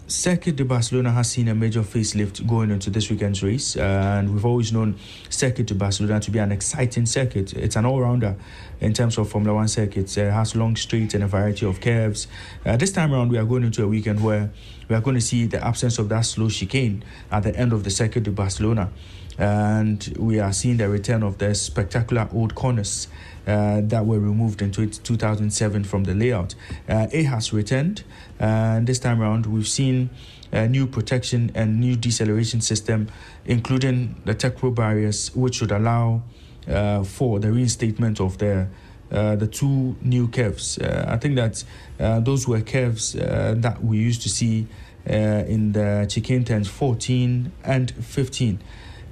Circuit 0.10 0.56
de 0.56 0.64
Barcelona 0.64 1.12
has 1.12 1.30
seen 1.30 1.50
a 1.50 1.54
major 1.54 1.82
facelift 1.82 2.48
going 2.48 2.72
into 2.72 2.90
this 2.90 3.10
weekend's 3.10 3.44
race, 3.44 3.76
and 3.76 4.34
we've 4.34 4.46
always 4.46 4.72
known 4.72 4.98
Circuit 5.30 5.66
de 5.66 5.76
Barcelona 5.76 6.22
to 6.22 6.32
be 6.32 6.40
an 6.40 6.54
exciting 6.54 7.06
circuit. 7.06 7.52
It's 7.52 7.76
an 7.76 7.86
all-rounder 7.86 8.38
in 8.80 8.94
terms 8.94 9.18
of 9.18 9.30
Formula 9.30 9.54
One 9.54 9.68
circuits. 9.68 10.16
It 10.16 10.32
has 10.32 10.56
long 10.56 10.78
straights 10.78 11.14
and 11.14 11.26
a 11.26 11.28
variety 11.28 11.66
of 11.66 11.82
curves. 11.82 12.28
Uh, 12.66 12.78
this 12.78 12.94
time 12.94 13.14
around, 13.14 13.32
we 13.32 13.38
are 13.38 13.44
going 13.44 13.66
into 13.66 13.84
a 13.84 13.88
weekend 13.90 14.24
where 14.24 14.50
we 14.88 14.96
are 14.96 15.02
going 15.02 15.16
to 15.18 15.22
see 15.22 15.46
the 15.46 15.62
absence 15.62 16.00
of 16.00 16.08
that 16.08 16.22
slow 16.22 16.48
chicane 16.48 17.04
at 17.30 17.44
the 17.44 17.54
end 17.54 17.74
of 17.74 17.84
the 17.84 17.90
Circuit 17.90 18.24
de 18.24 18.32
Barcelona, 18.32 18.90
and 19.38 20.16
we 20.18 20.40
are 20.40 20.54
seeing 20.54 20.78
the 20.78 20.88
return 20.88 21.22
of 21.22 21.38
the 21.40 21.54
spectacular 21.54 22.30
old 22.32 22.56
corners 22.56 23.10
uh, 23.48 23.82
that 23.82 24.06
were 24.06 24.20
removed 24.20 24.62
in 24.62 24.72
2007 24.72 25.84
from 25.86 26.04
the 26.04 26.14
layout. 26.14 26.54
Uh, 26.88 27.08
it 27.12 27.24
has 27.24 27.54
returned, 27.54 28.04
and 28.40 28.86
this 28.86 29.00
time 29.00 29.22
around 29.22 29.46
we've 29.46 29.68
seen 29.68 30.10
a 30.52 30.68
new 30.68 30.86
protection 30.86 31.52
and 31.56 31.80
new 31.80 31.96
deceleration 31.96 32.62
system, 32.62 33.08
including 33.46 34.22
the 34.26 34.36
TecPro 34.36 34.74
barriers, 34.74 35.34
which 35.36 35.56
should 35.56 35.72
allow 35.72 36.22
uh, 36.68 37.04
for 37.04 37.40
the 37.40 37.52
reinstatement 37.52 38.20
of 38.20 38.38
the 38.38 38.68
uh, 39.10 39.38
the 39.38 39.48
two 39.48 39.96
new 40.02 40.28
curves. 40.28 40.78
Uh, 40.78 41.06
I 41.08 41.16
think 41.16 41.36
that 41.38 41.64
uh, 41.98 42.20
those 42.20 42.46
were 42.46 42.60
curves 42.60 43.14
that 43.14 43.82
we 43.82 44.00
used 44.00 44.22
to 44.24 44.30
see 44.30 44.68
in 45.06 45.72
the 45.72 46.06
chicane 46.10 46.44
turns 46.44 46.68
14 46.68 47.50
and 47.64 47.92
15 47.92 48.60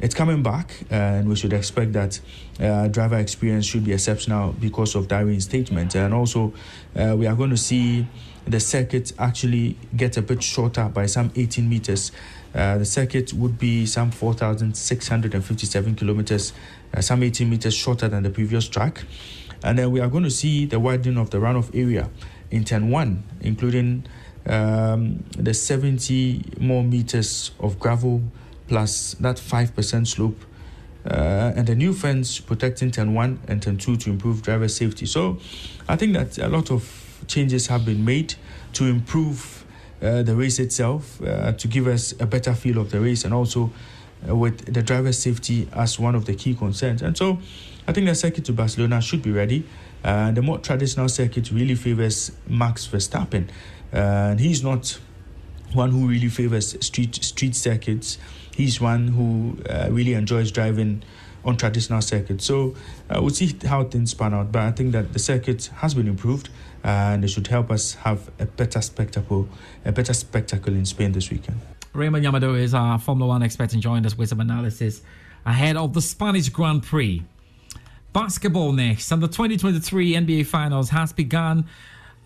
it's 0.06 0.13
coming 0.13 0.44
back, 0.44 0.84
and 0.91 1.28
we 1.28 1.36
should 1.36 1.52
expect 1.52 1.94
that 1.94 2.20
uh, 2.60 2.88
driver 2.89 3.18
experience 3.18 3.65
should 3.65 3.84
be 3.84 3.91
exceptional 3.91 4.52
because 4.52 4.94
of 4.94 5.08
that 5.08 5.26
reinstatement. 5.26 5.96
And 5.96 6.13
also, 6.13 6.54
uh, 6.96 7.15
we 7.18 7.26
are 7.26 7.34
going 7.34 7.50
to 7.50 7.58
see 7.58 8.06
the 8.46 8.60
circuit 8.60 9.13
actually 9.18 9.76
get 9.96 10.15
a 10.18 10.22
bit 10.22 10.44
shorter 10.44 10.89
by 10.89 11.08
some 11.08 11.32
18 11.36 11.68
meters. 11.68 12.12
Uh, 12.54 12.78
the 12.78 12.86
circuit 12.86 13.34
would 13.34 13.58
be 13.58 13.88
some 13.88 14.12
4,657 14.12 15.96
kilometers, 15.96 16.54
uh, 16.94 17.02
some 17.02 17.24
18 17.24 17.50
meters 17.50 17.74
shorter 17.74 18.08
than 18.08 18.22
the 18.22 18.30
previous 18.30 18.68
track. 18.68 19.06
And 19.63 19.80
then 19.80 19.89
we 19.89 20.02
are 20.02 20.08
going 20.08 20.26
to 20.26 20.30
see 20.30 20.68
the 20.68 20.80
widening 20.80 21.18
of 21.18 21.32
the 21.32 21.39
runoff 21.39 21.76
area 21.76 22.12
in 22.52 22.63
turn 22.63 22.91
1, 22.91 23.24
including 23.41 24.06
um, 24.46 25.24
the 25.36 25.56
70 25.56 26.58
more 26.60 26.84
meters 26.84 27.50
of 27.60 27.80
gravel 27.80 28.22
plus 28.67 29.15
that 29.19 29.38
5% 29.38 30.08
slope 30.08 30.43
uh, 31.10 31.54
and 31.56 31.67
the 31.67 31.75
new 31.75 31.93
fence 31.93 32.39
protecting 32.39 32.91
turn 32.91 33.13
one 33.13 33.39
and 33.47 33.62
turn 33.62 33.78
two 33.78 33.95
to 33.95 34.10
improve 34.10 34.41
driver 34.41 34.67
safety. 34.67 35.06
So 35.06 35.39
I 35.88 35.95
think 35.95 36.13
that 36.13 36.38
a 36.39 36.47
lot 36.47 36.71
of 36.71 37.23
changes 37.28 37.67
have 37.67 37.86
been 37.86 38.04
made 38.04 38.36
to 38.73 38.86
improve 38.86 39.65
uh, 40.01 40.23
the 40.23 40.36
race 40.36 40.60
itself, 40.60 41.21
uh, 41.21 41.54
to 41.54 41.67
give 41.67 41.88
us 41.88 42.13
a 42.19 42.25
better 42.25 42.54
feel 42.54 42.80
of 42.80 42.91
the 42.91 42.99
race, 42.99 43.23
and 43.23 43.34
also 43.34 43.71
uh, 44.28 44.36
with 44.36 44.73
the 44.73 44.82
driver 44.82 45.12
safety 45.12 45.67
as 45.73 45.99
one 45.99 46.15
of 46.15 46.25
the 46.25 46.34
key 46.34 46.56
concerns. 46.56 47.01
And 47.01 47.15
so 47.15 47.39
I 47.88 47.93
think 47.93 48.08
the 48.08 48.15
circuit 48.15 48.45
to 48.45 48.54
Barcelona 48.54 49.01
should 49.01 49.21
be 49.21 49.32
ready. 49.32 49.65
Uh, 50.04 50.32
the 50.32 50.41
more 50.41 50.58
traditional 50.60 51.08
circuit 51.08 51.51
really 51.51 51.75
favors 51.75 52.32
Max 52.47 52.88
Verstappen, 52.88 53.47
and 53.91 54.39
he's 54.39 54.63
not 54.63 54.99
one 55.73 55.91
who 55.91 56.08
really 56.08 56.30
favors 56.30 56.75
street 56.86 57.15
street 57.23 57.56
circuits. 57.56 58.17
He's 58.56 58.80
one 58.80 59.10
who 59.10 59.58
uh, 59.70 59.89
really 59.91 60.13
enjoys 60.13 60.50
driving 60.50 61.04
on 61.44 61.58
traditional 61.58 62.02
circuits. 62.02 62.46
So 62.46 62.74
uh, 63.10 63.20
we'll 63.22 63.32
see 63.34 63.56
how 63.65 63.84
things 63.84 64.13
pan 64.13 64.34
out. 64.34 64.52
But 64.52 64.62
I 64.63 64.72
think 64.72 64.94
that 64.94 65.12
the 65.12 65.20
circuit 65.20 65.70
has 65.78 65.94
been 65.94 66.08
improved, 66.08 66.50
and 66.84 67.24
it 67.26 67.28
should 67.28 67.48
help 67.48 67.70
us 67.70 67.96
have 67.96 68.32
a 68.39 68.46
better 68.46 68.82
spectacle, 68.82 69.50
a 69.84 69.91
better 69.91 70.13
spectacle 70.13 70.74
in 70.74 70.86
Spain 70.86 71.12
this 71.12 71.30
weekend. 71.30 71.60
Raymond 71.94 72.26
Yamado 72.26 72.58
is 72.58 72.74
our 72.74 72.98
Formula 72.98 73.28
One 73.28 73.44
expert 73.44 73.74
and 73.74 73.82
joined 73.82 74.06
us 74.06 74.18
with 74.18 74.30
some 74.30 74.39
analysis 74.39 75.02
ahead 75.46 75.78
of 75.78 75.94
the 75.94 76.02
Spanish 76.02 76.50
Grand 76.50 76.84
Prix. 76.84 77.24
Basketball 78.13 78.72
next, 78.72 79.12
and 79.12 79.22
the 79.22 79.28
2023 79.28 80.13
NBA 80.13 80.46
Finals 80.46 80.89
has 80.89 81.12
begun 81.12 81.65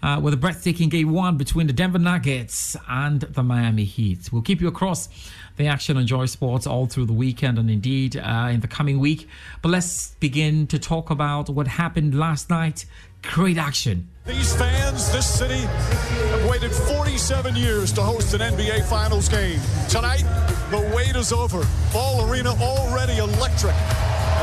uh, 0.01 0.19
with 0.21 0.33
a 0.33 0.37
breathtaking 0.37 0.89
game 0.89 1.11
one 1.11 1.37
between 1.37 1.67
the 1.67 1.73
Denver 1.73 1.99
Nuggets 1.99 2.75
and 2.87 3.21
the 3.21 3.43
Miami 3.43 3.83
Heat. 3.83 4.31
We'll 4.31 4.41
keep 4.41 4.61
you 4.61 4.67
across 4.67 5.09
the 5.57 5.67
action 5.67 5.97
on 5.97 6.07
Joy 6.07 6.25
Sports 6.25 6.65
all 6.65 6.85
through 6.85 7.05
the 7.05 7.13
weekend 7.13 7.57
and 7.57 7.69
indeed 7.69 8.15
uh, 8.17 8.49
in 8.51 8.61
the 8.61 8.67
coming 8.67 8.99
week. 8.99 9.27
But 9.61 9.69
let's 9.69 10.15
begin 10.15 10.67
to 10.67 10.79
talk 10.79 11.09
about 11.09 11.49
what 11.49 11.67
happened 11.67 12.17
last 12.17 12.49
night. 12.49 12.85
Great 13.21 13.57
action. 13.57 14.07
These 14.25 14.55
fans, 14.55 15.11
this 15.11 15.27
city, 15.27 15.59
have 15.59 16.49
waited 16.49 16.71
47 16.71 17.55
years 17.55 17.91
to 17.93 18.01
host 18.01 18.33
an 18.33 18.41
NBA 18.41 18.87
Finals 18.89 19.27
game. 19.27 19.59
Tonight, 19.89 20.23
the 20.71 20.79
wait 20.95 21.15
is 21.15 21.33
over. 21.33 21.65
Ball 21.91 22.29
Arena 22.29 22.51
already 22.61 23.17
electric 23.17 23.75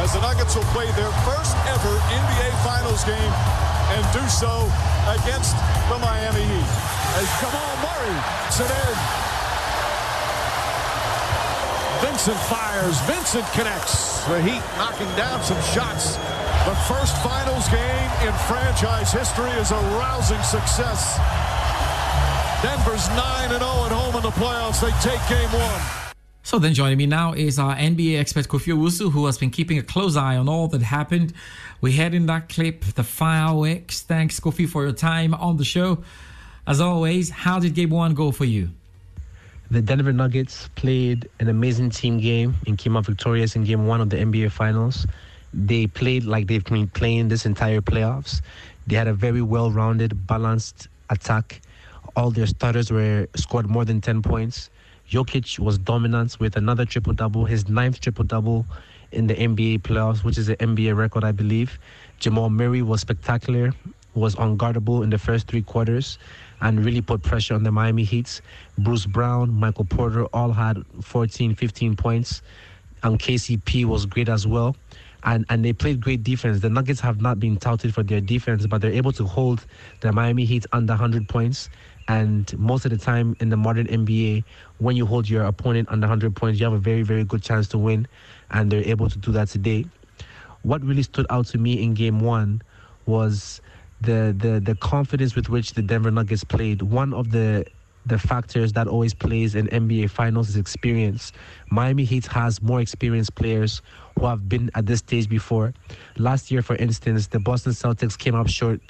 as 0.03 0.13
the 0.13 0.21
Nuggets 0.21 0.55
will 0.55 0.69
play 0.77 0.87
their 0.93 1.13
first 1.25 1.57
ever 1.73 1.95
NBA 2.13 2.49
Finals 2.63 3.05
game 3.05 3.33
and 3.97 4.03
do 4.13 4.23
so 4.29 4.69
against 5.17 5.57
the 5.89 5.99
Miami 5.99 6.43
Heat. 6.43 6.69
As 7.17 7.29
Jamal 7.41 7.75
Murray 7.81 8.17
in. 8.53 9.27
Vincent 12.03 12.37
fires. 12.49 13.01
Vincent 13.03 13.47
connects. 13.53 14.25
The 14.27 14.43
Heat 14.43 14.63
knocking 14.77 15.09
down 15.17 15.43
some 15.43 15.61
shots. 15.73 16.17
The 16.67 16.75
first 16.91 17.17
finals 17.23 17.69
game 17.69 18.11
in 18.27 18.35
franchise 18.51 19.13
history 19.13 19.51
is 19.53 19.71
a 19.71 19.81
rousing 19.97 20.43
success. 20.43 21.19
Denver's 22.63 23.09
9 23.11 23.51
0 23.51 23.61
at 23.61 23.93
home 23.93 24.17
in 24.17 24.23
the 24.23 24.31
playoffs. 24.31 24.81
They 24.81 24.91
take 25.01 25.21
game 25.29 25.53
one. 25.53 26.06
So 26.47 26.61
then 26.61 26.75
joining 26.75 26.97
me 26.97 27.07
now 27.07 27.33
is 27.33 27.59
our 27.59 27.75
NBA 27.75 28.21
expert 28.21 28.47
Kofi 28.47 28.73
Owusu, 28.73 29.11
who 29.11 29.27
has 29.27 29.37
been 29.37 29.51
keeping 29.51 29.79
a 29.79 29.83
close 29.83 30.15
eye 30.15 30.37
on 30.37 30.49
all 30.49 30.69
that 30.69 30.81
happened. 30.81 31.33
We 31.81 31.91
had 31.91 32.15
in 32.15 32.27
that 32.27 32.49
clip 32.49 32.85
the 32.85 33.03
fireworks. 33.03 34.03
Thanks, 34.03 34.39
Kofi, 34.39 34.69
for 34.69 34.85
your 34.85 34.93
time 34.93 35.35
on 35.35 35.57
the 35.57 35.65
show. 35.65 36.05
As 36.65 36.81
always, 36.81 37.31
how 37.31 37.59
did 37.59 37.75
game 37.75 37.91
one 37.91 38.15
go 38.15 38.31
for 38.31 38.45
you? 38.45 38.71
The 39.73 39.83
Denver 39.83 40.13
Nuggets 40.13 40.71
played 40.77 41.29
an 41.41 41.49
amazing 41.49 41.91
team 41.91 42.21
game 42.21 42.55
and 42.65 42.79
came 42.79 42.97
out 42.97 43.07
victorious 43.07 43.57
in 43.57 43.65
game 43.65 43.89
one 43.89 44.01
of 44.01 44.11
the 44.11 44.17
NBA 44.17 44.53
Finals. 44.53 45.05
They 45.53 45.89
played 45.89 46.27
like 46.27 46.47
they've 46.47 46.65
been 46.65 46.87
playing 46.87 47.27
this 47.27 47.45
entire 47.45 47.81
playoffs. 47.81 48.41
They 48.87 48.95
had 48.95 49.09
a 49.09 49.15
very 49.15 49.43
well 49.43 49.73
rounded, 49.73 50.29
balanced 50.29 50.87
attack. 51.11 51.61
All 52.15 52.31
their 52.31 52.47
starters 52.47 52.93
were 52.93 53.27
scored 53.35 53.69
more 53.69 53.85
than 53.85 54.01
10 54.01 54.23
points 54.23 54.71
Jokic 55.11 55.59
was 55.61 55.79
dominant 55.79 56.39
with 56.41 56.57
another 56.57 56.85
triple 56.85 57.13
double, 57.13 57.45
his 57.45 57.69
ninth 57.69 58.01
triple 58.01 58.25
double 58.25 58.67
in 59.13 59.29
the 59.29 59.35
NBA 59.35 59.83
playoffs, 59.83 60.25
which 60.25 60.37
is 60.37 60.49
an 60.49 60.57
NBA 60.57 60.97
record, 60.97 61.23
I 61.23 61.31
believe. 61.31 61.79
Jamal 62.19 62.51
Murray 62.51 62.83
was 62.83 63.03
spectacular, 63.03 63.73
was 64.15 64.35
unguardable 64.35 65.05
in 65.05 65.11
the 65.11 65.19
first 65.19 65.47
three 65.47 65.63
quarters, 65.63 66.19
and 66.61 66.85
really 66.85 67.01
put 67.01 67.23
pressure 67.23 67.55
on 67.55 67.63
the 67.63 67.71
Miami 67.71 68.03
Heats. 68.03 68.43
Bruce 68.79 69.07
Brown, 69.07 69.53
Michael 69.53 69.85
Porter 69.85 70.25
all 70.27 70.53
had 70.53 70.83
14, 71.03 71.55
15 71.55 71.95
points, 71.95 72.43
and 73.05 73.19
KCP 73.19 73.85
was 73.85 74.07
great 74.07 74.29
as 74.29 74.45
well. 74.45 74.75
And, 75.23 75.45
and 75.49 75.65
they 75.65 75.73
played 75.73 76.01
great 76.01 76.23
defense. 76.23 76.61
The 76.61 76.71
Nuggets 76.71 77.01
have 77.01 77.21
not 77.21 77.41
been 77.41 77.57
touted 77.57 77.95
for 77.95 78.03
their 78.03 78.21
defense, 78.21 78.67
but 78.67 78.81
they're 78.81 78.93
able 78.93 79.13
to 79.13 79.25
hold 79.25 79.67
the 80.01 80.13
Miami 80.13 80.45
Heat 80.45 80.67
under 80.73 80.93
100 80.93 81.29
points 81.29 81.69
and 82.09 82.57
most 82.59 82.85
of 82.85 82.91
the 82.93 82.99
time 82.99 83.37
in 83.41 83.49
the 83.49 83.57
modern 83.57 83.87
NBA, 83.87 84.45
when 84.79 84.97
you 84.97 85.07
hold 85.07 85.29
your 85.29 85.45
opponent 85.45 85.89
under 85.91 86.07
100 86.07 86.37
points, 86.37 86.61
you 86.61 86.65
have 86.65 86.73
a 86.73 86.79
very, 86.79 87.03
very 87.03 87.25
good 87.25 87.43
chance 87.43 87.67
to 87.69 87.79
win. 87.79 88.07
And 88.51 88.71
they're 88.71 88.87
able 88.87 89.11
to 89.11 89.19
do 89.19 89.33
that 89.33 89.49
today. 89.49 89.87
What 90.63 90.85
really 90.85 91.03
stood 91.03 91.27
out 91.31 91.47
to 91.47 91.59
me 91.59 91.83
in 91.83 91.95
game 91.95 92.21
one 92.21 92.63
was 93.07 93.61
the, 94.01 94.35
the, 94.39 94.61
the 94.61 94.77
confidence 94.77 95.35
with 95.35 95.49
which 95.49 95.73
the 95.73 95.83
Denver 95.83 96.11
Nuggets 96.11 96.45
played. 96.45 96.83
One 96.83 97.13
of 97.13 97.31
the 97.31 97.67
the 98.07 98.19
factors 98.19 98.73
that 98.73 98.87
always 98.87 99.13
plays 99.13 99.57
in 99.57 99.67
NBA 99.67 100.11
finals 100.11 100.49
is 100.49 100.57
experience. 100.57 101.33
Miami 101.71 102.05
Heat 102.05 102.25
has 102.27 102.63
more 102.63 102.81
experienced 102.81 103.35
players 103.35 103.83
who 104.17 104.27
have 104.27 104.49
been 104.49 104.71
at 104.77 104.87
this 104.87 105.01
stage 105.01 105.29
before. 105.29 105.75
Last 106.17 106.53
year, 106.53 106.63
for 106.63 106.77
instance, 106.77 107.27
the 107.27 107.41
Boston 107.41 107.73
Celtics 107.73 108.17
came 108.17 108.37
up 108.37 108.49
short 108.49 108.81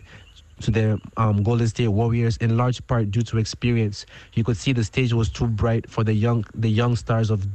to 0.61 0.71
the 0.71 1.01
um, 1.17 1.43
Golden 1.43 1.69
State 1.69 1.89
Warriors 1.89 2.37
in 2.39 2.57
large 2.57 2.85
part 2.87 3.11
due 3.11 3.23
to 3.23 3.39
experience. 3.39 4.07
You 4.35 4.45
could 4.45 4.57
see 4.57 4.73
the 4.73 4.85
stage 4.85 5.13
was 5.13 5.29
too 5.29 5.47
bright 5.47 5.89
for 5.89 6.05
the 6.05 6.15
young 6.15 6.45
the 6.55 6.69
young 6.69 6.97
stars 6.97 7.31
of 7.31 7.47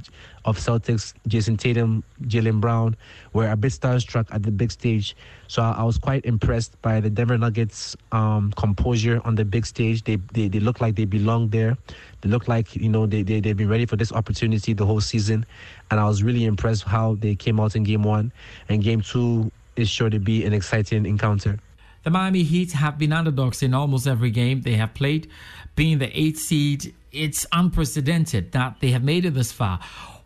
of 0.43 0.57
Celtics, 0.57 1.13
Jayson 1.27 1.57
Tatum, 1.57 2.03
Jaylen 2.23 2.59
Brown, 2.59 2.95
were 3.33 3.51
a 3.51 3.55
bit 3.55 3.71
starstruck 3.71 4.25
at 4.31 4.41
the 4.41 4.49
big 4.49 4.71
stage. 4.71 5.15
So 5.47 5.61
I, 5.61 5.73
I 5.73 5.83
was 5.83 5.99
quite 5.99 6.25
impressed 6.25 6.81
by 6.81 6.99
the 6.99 7.11
Denver 7.11 7.37
Nuggets' 7.37 7.95
um, 8.11 8.51
composure 8.53 9.21
on 9.23 9.35
the 9.35 9.45
big 9.45 9.65
stage. 9.65 10.03
They, 10.03 10.17
they 10.33 10.47
they 10.47 10.59
look 10.59 10.81
like 10.81 10.95
they 10.95 11.05
belong 11.05 11.49
there. 11.49 11.77
They 12.21 12.29
look 12.29 12.47
like 12.47 12.75
you 12.75 12.89
know 12.89 13.05
they 13.05 13.23
they 13.23 13.39
they've 13.39 13.57
been 13.57 13.69
ready 13.69 13.85
for 13.85 13.95
this 13.95 14.11
opportunity 14.11 14.73
the 14.73 14.85
whole 14.85 15.01
season, 15.01 15.45
and 15.89 15.99
I 15.99 16.07
was 16.07 16.23
really 16.23 16.45
impressed 16.45 16.83
how 16.83 17.15
they 17.15 17.35
came 17.35 17.59
out 17.59 17.75
in 17.75 17.83
Game 17.83 18.03
One, 18.03 18.31
and 18.69 18.83
Game 18.83 19.01
Two 19.01 19.51
is 19.75 19.89
sure 19.89 20.09
to 20.09 20.19
be 20.19 20.45
an 20.45 20.53
exciting 20.53 21.05
encounter. 21.05 21.57
The 22.03 22.09
Miami 22.09 22.41
Heat 22.41 22.71
have 22.71 22.97
been 22.97 23.13
underdogs 23.13 23.61
in 23.61 23.75
almost 23.75 24.07
every 24.07 24.31
game 24.31 24.61
they 24.61 24.73
have 24.73 24.95
played. 24.95 25.29
Being 25.75 25.99
the 25.99 26.09
eighth 26.19 26.39
seed, 26.39 26.95
it's 27.11 27.45
unprecedented 27.51 28.53
that 28.53 28.77
they 28.79 28.89
have 28.89 29.03
made 29.03 29.25
it 29.25 29.35
this 29.35 29.51
far. 29.51 29.79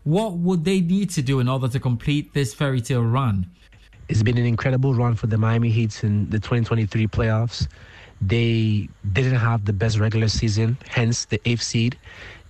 What 0.04 0.38
would 0.38 0.64
they 0.64 0.80
need 0.80 1.10
to 1.10 1.22
do 1.22 1.38
in 1.38 1.48
order 1.48 1.68
to 1.68 1.78
complete 1.78 2.32
this 2.32 2.54
fairy 2.54 2.80
tale 2.80 3.02
run? 3.02 3.50
It's 4.08 4.22
been 4.22 4.38
an 4.38 4.46
incredible 4.46 4.94
run 4.94 5.16
for 5.16 5.26
the 5.26 5.36
Miami 5.36 5.68
Heat 5.68 6.02
in 6.02 6.30
the 6.30 6.38
2023 6.38 7.08
playoffs. 7.08 7.68
They 8.22 8.88
didn't 9.12 9.34
have 9.34 9.66
the 9.66 9.74
best 9.74 9.98
regular 9.98 10.28
season, 10.28 10.78
hence 10.88 11.26
the 11.26 11.38
eighth 11.44 11.62
seed. 11.62 11.98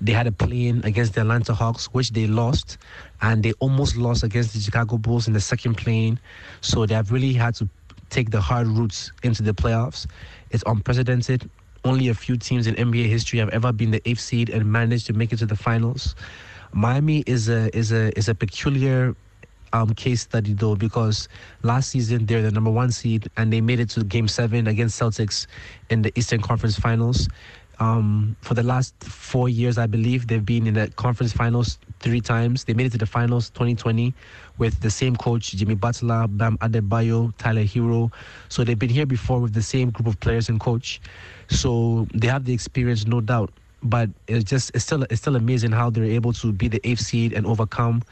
They 0.00 0.12
had 0.12 0.28
a 0.28 0.32
play-in 0.32 0.84
against 0.84 1.14
the 1.14 1.22
Atlanta 1.22 1.52
Hawks, 1.52 1.86
which 1.86 2.12
they 2.12 2.28
lost, 2.28 2.78
and 3.22 3.42
they 3.42 3.54
almost 3.54 3.96
lost 3.96 4.22
against 4.22 4.52
the 4.52 4.60
Chicago 4.60 4.98
Bulls 4.98 5.26
in 5.26 5.32
the 5.32 5.40
second 5.40 5.76
play-in. 5.76 6.20
So 6.60 6.86
they 6.86 6.94
have 6.94 7.10
really 7.10 7.32
had 7.32 7.56
to 7.56 7.68
take 8.11 8.31
the 8.31 8.40
hard 8.40 8.66
routes 8.66 9.12
into 9.23 9.42
the 9.42 9.53
playoffs. 9.53 10.07
It's 10.51 10.64
unprecedented. 10.66 11.49
Only 11.85 12.09
a 12.09 12.14
few 12.14 12.37
teams 12.37 12.66
in 12.66 12.75
NBA 12.75 13.07
history 13.07 13.38
have 13.38 13.51
ever 13.51 13.73
been 13.73 13.90
the 13.90 14.07
eighth 14.09 14.21
seed 14.21 14.51
and 14.51 14.71
managed 14.71 15.07
to 15.07 15.12
make 15.12 15.33
it 15.33 15.38
to 15.38 15.47
the 15.47 15.57
finals. 15.57 16.14
Miami 16.73 17.23
is 17.27 17.49
a 17.49 17.75
is 17.77 17.92
a 17.92 18.16
is 18.19 18.29
a 18.29 18.35
peculiar 18.35 19.14
um, 19.73 19.95
case 19.95 20.23
study 20.23 20.53
though 20.53 20.75
because 20.75 21.29
last 21.62 21.90
season 21.90 22.27
they're 22.27 22.42
the 22.42 22.51
number 22.51 22.71
one 22.71 22.90
seed 22.90 23.29
and 23.37 23.53
they 23.53 23.61
made 23.61 23.81
it 23.81 23.90
to 23.90 24.05
game 24.05 24.29
seven 24.29 24.66
against 24.66 25.01
Celtics 25.01 25.47
in 25.90 26.03
the 26.03 26.12
Eastern 26.19 26.40
Conference 26.40 26.79
Finals. 26.79 27.29
Um, 27.79 28.37
for 28.40 28.55
the 28.55 28.62
last 28.62 28.95
four 29.05 29.49
years, 29.49 29.77
I 29.77 29.87
believe 29.87 30.29
they've 30.29 30.45
been 30.45 30.66
in 30.66 30.75
the 30.75 30.88
conference 30.97 31.33
finals 31.33 31.79
three 32.00 32.20
times. 32.20 32.64
They 32.64 32.74
made 32.74 32.87
it 32.87 32.92
to 32.92 32.98
the 32.98 33.06
finals 33.06 33.50
2020 33.50 34.14
with 34.59 34.80
the 34.80 34.90
same 34.90 35.16
coach, 35.16 35.52
Jimmy 35.52 35.74
Butler, 35.74 36.26
Bam 36.28 36.59
Adebayo, 36.59 37.32
Tyler 37.38 37.64
Herro. 37.64 38.12
So 38.48 38.64
they've 38.64 38.78
been 38.78 38.90
here 38.90 39.06
before 39.06 39.40
with 39.40 39.54
the 39.54 39.62
same 39.62 39.90
group 39.90 40.06
of 40.06 40.18
players 40.20 40.48
and 40.48 40.61
coach. 40.61 41.00
So 41.48 42.06
they 42.14 42.28
have 42.28 42.44
the 42.44 42.52
experience, 42.52 43.06
no 43.06 43.20
doubt 43.20 43.52
but 43.87 44.11
it's 44.27 44.44
just 44.44 44.70
it's 44.75 44.85
still 44.85 45.03
it's 45.05 45.20
still 45.20 45.37
amazing 45.37 45.72
how 45.72 45.90
they're 45.90 46.05
able 46.05 46.33
to 46.35 46.53
be 46.53 46.68
the 46.68 46.81
eighth 46.87 47.01
seed 47.01 47.33
and 47.33 47.46
overcome 47.46 48.03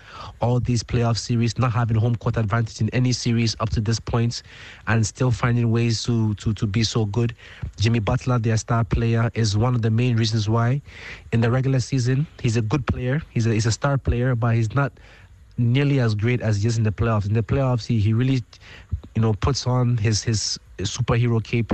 all 0.40 0.60
these 0.60 0.82
playoff 0.82 1.18
series, 1.18 1.58
not 1.58 1.72
having 1.72 1.96
home 1.96 2.16
court 2.16 2.36
advantage 2.36 2.80
in 2.80 2.88
any 2.90 3.12
series 3.12 3.56
up 3.60 3.70
to 3.70 3.80
this 3.80 4.00
point, 4.00 4.42
and 4.86 5.06
still 5.06 5.30
finding 5.30 5.70
ways 5.70 6.02
to 6.04 6.34
to 6.34 6.54
to 6.54 6.66
be 6.66 6.82
so 6.82 7.04
good. 7.04 7.34
Jimmy 7.78 7.98
Butler, 7.98 8.38
their 8.38 8.56
star 8.56 8.84
player, 8.84 9.30
is 9.34 9.56
one 9.56 9.74
of 9.74 9.82
the 9.82 9.90
main 9.90 10.16
reasons 10.16 10.48
why. 10.48 10.80
In 11.32 11.40
the 11.40 11.50
regular 11.50 11.80
season, 11.80 12.26
he's 12.40 12.56
a 12.56 12.62
good 12.62 12.86
player. 12.86 13.22
He's 13.30 13.46
a 13.46 13.52
he's 13.52 13.66
a 13.66 13.72
star 13.72 13.98
player, 13.98 14.34
but 14.34 14.54
he's 14.54 14.74
not 14.74 14.92
nearly 15.56 16.00
as 16.00 16.14
great 16.14 16.40
as 16.40 16.62
he 16.62 16.68
is 16.68 16.78
in 16.78 16.84
the 16.84 16.92
playoffs. 16.92 17.26
In 17.26 17.34
the 17.34 17.42
playoffs, 17.42 17.86
he, 17.86 18.00
he 18.00 18.12
really, 18.12 18.42
you 19.14 19.22
know, 19.22 19.34
puts 19.34 19.66
on 19.66 19.96
his 19.96 20.22
his 20.22 20.58
superhero 20.78 21.42
cape 21.42 21.72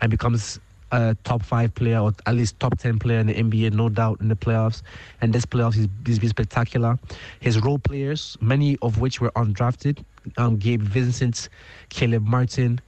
and 0.00 0.10
becomes 0.10 0.60
a 0.92 1.16
top 1.24 1.42
five 1.42 1.74
player 1.74 1.98
or 1.98 2.12
at 2.26 2.34
least 2.34 2.58
top 2.60 2.78
10 2.78 2.98
player 2.98 3.18
in 3.18 3.26
the 3.26 3.34
NBA, 3.34 3.72
no 3.72 3.88
doubt, 3.88 4.20
in 4.20 4.28
the 4.28 4.36
playoffs. 4.36 4.82
And 5.20 5.32
this 5.32 5.44
playoffs, 5.44 5.74
he's, 5.74 5.88
he's 6.04 6.18
been 6.18 6.28
spectacular. 6.28 6.98
His 7.40 7.60
role 7.60 7.78
players, 7.78 8.36
many 8.40 8.78
of 8.82 9.00
which 9.00 9.20
were 9.20 9.30
undrafted, 9.32 10.04
um, 10.36 10.56
Gabe 10.56 10.82
Vincent, 10.82 11.48
Caleb 11.88 12.26
Martin, 12.26 12.80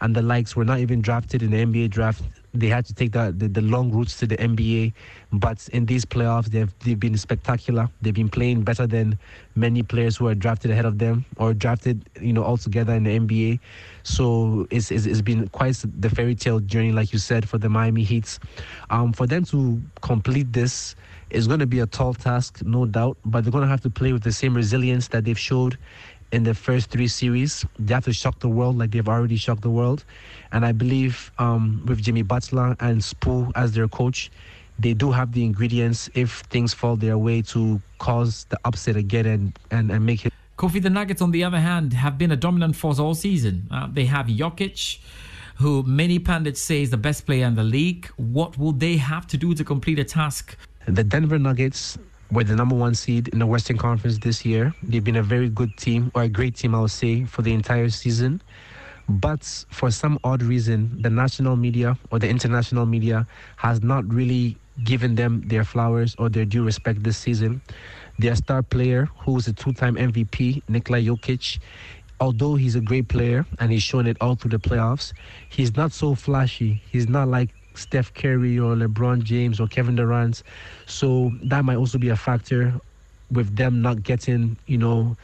and 0.00 0.14
the 0.14 0.22
likes 0.22 0.54
were 0.54 0.64
not 0.64 0.80
even 0.80 1.00
drafted 1.00 1.42
in 1.42 1.50
the 1.50 1.64
NBA 1.64 1.90
draft. 1.90 2.22
They 2.56 2.68
had 2.68 2.84
to 2.86 2.94
take 2.94 3.12
the, 3.12 3.34
the, 3.36 3.48
the, 3.48 3.60
long 3.60 3.90
routes 3.90 4.18
to 4.18 4.26
the 4.26 4.36
NBA. 4.36 4.92
But 5.32 5.68
in 5.72 5.86
these 5.86 6.04
playoffs, 6.04 6.46
they've, 6.46 6.72
they've 6.84 6.98
been 6.98 7.16
spectacular. 7.16 7.88
They've 8.02 8.14
been 8.14 8.28
playing 8.28 8.62
better 8.62 8.86
than 8.86 9.18
many 9.54 9.82
players 9.82 10.16
who 10.16 10.26
are 10.28 10.34
drafted 10.34 10.70
ahead 10.70 10.84
of 10.84 10.98
them 10.98 11.24
or 11.36 11.54
drafted, 11.54 12.08
you 12.20 12.32
know, 12.32 12.44
altogether 12.44 12.94
in 12.94 13.04
the 13.04 13.18
NBA. 13.18 13.60
So 14.02 14.66
it's, 14.70 14.90
it's, 14.90 15.06
it's 15.06 15.22
been 15.22 15.48
quite 15.48 15.82
the 15.98 16.10
fairy 16.10 16.34
tale 16.34 16.60
journey, 16.60 16.92
like 16.92 17.12
you 17.12 17.18
said, 17.18 17.48
for 17.48 17.58
the 17.58 17.68
Miami 17.68 18.02
Heats. 18.02 18.38
Um, 18.90 19.12
for 19.12 19.26
them 19.26 19.44
to 19.46 19.80
complete 20.00 20.52
this, 20.52 20.96
is 21.30 21.48
going 21.48 21.58
to 21.58 21.66
be 21.66 21.80
a 21.80 21.86
tall 21.86 22.14
task, 22.14 22.62
no 22.64 22.86
doubt, 22.86 23.16
but 23.24 23.42
they're 23.42 23.50
going 23.50 23.64
to 23.64 23.68
have 23.68 23.80
to 23.80 23.90
play 23.90 24.12
with 24.12 24.22
the 24.22 24.32
same 24.32 24.54
resilience 24.54 25.08
that 25.08 25.24
they've 25.24 25.38
showed 25.38 25.76
in 26.32 26.42
the 26.42 26.54
first 26.54 26.90
three 26.90 27.08
series. 27.08 27.64
They 27.78 27.94
have 27.94 28.04
to 28.04 28.12
shock 28.12 28.40
the 28.40 28.48
world 28.48 28.78
like 28.78 28.90
they've 28.90 29.08
already 29.08 29.36
shocked 29.36 29.62
the 29.62 29.70
world. 29.70 30.04
And 30.56 30.64
I 30.64 30.72
believe 30.72 31.30
um, 31.38 31.82
with 31.84 32.00
Jimmy 32.00 32.22
Butler 32.22 32.74
and 32.80 33.02
Spo 33.02 33.52
as 33.56 33.72
their 33.72 33.88
coach, 33.88 34.30
they 34.78 34.94
do 34.94 35.12
have 35.12 35.32
the 35.32 35.44
ingredients 35.44 36.08
if 36.14 36.40
things 36.48 36.72
fall 36.72 36.96
their 36.96 37.18
way 37.18 37.42
to 37.42 37.78
cause 37.98 38.46
the 38.48 38.58
upset 38.64 38.96
again 38.96 39.26
and, 39.26 39.58
and, 39.70 39.90
and 39.90 40.06
make 40.06 40.24
it. 40.24 40.32
Kofi, 40.56 40.80
the 40.82 40.88
Nuggets, 40.88 41.20
on 41.20 41.30
the 41.30 41.44
other 41.44 41.60
hand, 41.60 41.92
have 41.92 42.16
been 42.16 42.30
a 42.30 42.36
dominant 42.36 42.74
force 42.74 42.98
all 42.98 43.14
season. 43.14 43.68
Uh, 43.70 43.86
they 43.92 44.06
have 44.06 44.28
Jokic, 44.28 44.98
who 45.56 45.82
many 45.82 46.18
pundits 46.18 46.62
say 46.62 46.80
is 46.80 46.88
the 46.88 46.96
best 46.96 47.26
player 47.26 47.44
in 47.44 47.54
the 47.54 47.62
league. 47.62 48.06
What 48.16 48.56
will 48.56 48.72
they 48.72 48.96
have 48.96 49.26
to 49.26 49.36
do 49.36 49.52
to 49.52 49.62
complete 49.62 49.98
a 49.98 50.04
task? 50.04 50.56
The 50.88 51.04
Denver 51.04 51.38
Nuggets 51.38 51.98
were 52.30 52.44
the 52.44 52.56
number 52.56 52.74
one 52.74 52.94
seed 52.94 53.28
in 53.28 53.40
the 53.40 53.46
Western 53.46 53.76
Conference 53.76 54.16
this 54.16 54.42
year. 54.46 54.74
They've 54.82 55.04
been 55.04 55.16
a 55.16 55.22
very 55.22 55.50
good 55.50 55.76
team, 55.76 56.10
or 56.14 56.22
a 56.22 56.30
great 56.30 56.56
team, 56.56 56.74
I 56.74 56.80
would 56.80 56.90
say, 56.90 57.24
for 57.26 57.42
the 57.42 57.52
entire 57.52 57.90
season. 57.90 58.40
But 59.08 59.44
for 59.70 59.90
some 59.90 60.18
odd 60.24 60.42
reason, 60.42 61.00
the 61.00 61.10
national 61.10 61.56
media 61.56 61.96
or 62.10 62.18
the 62.18 62.28
international 62.28 62.86
media 62.86 63.26
has 63.56 63.82
not 63.82 64.04
really 64.12 64.56
given 64.84 65.14
them 65.14 65.42
their 65.46 65.64
flowers 65.64 66.14
or 66.18 66.28
their 66.28 66.44
due 66.44 66.64
respect 66.64 67.02
this 67.02 67.16
season. 67.16 67.60
Their 68.18 68.34
star 68.34 68.62
player, 68.62 69.08
who 69.20 69.36
is 69.36 69.46
a 69.46 69.52
two 69.52 69.72
time 69.72 69.94
MVP, 69.96 70.62
Nikola 70.68 70.98
Jokic, 70.98 71.58
although 72.20 72.54
he's 72.56 72.74
a 72.74 72.80
great 72.80 73.08
player 73.08 73.46
and 73.60 73.70
he's 73.70 73.82
shown 73.82 74.06
it 74.06 74.16
all 74.20 74.34
through 74.34 74.50
the 74.50 74.58
playoffs, 74.58 75.12
he's 75.48 75.76
not 75.76 75.92
so 75.92 76.14
flashy. 76.14 76.82
He's 76.90 77.08
not 77.08 77.28
like 77.28 77.50
Steph 77.74 78.12
Curry 78.14 78.58
or 78.58 78.74
LeBron 78.74 79.22
James 79.22 79.60
or 79.60 79.68
Kevin 79.68 79.96
Durant. 79.96 80.42
So 80.86 81.30
that 81.44 81.64
might 81.64 81.76
also 81.76 81.98
be 81.98 82.08
a 82.08 82.16
factor 82.16 82.74
with 83.30 83.54
them 83.56 83.82
not 83.82 84.02
getting, 84.02 84.56
you 84.66 84.78
know, 84.78 85.16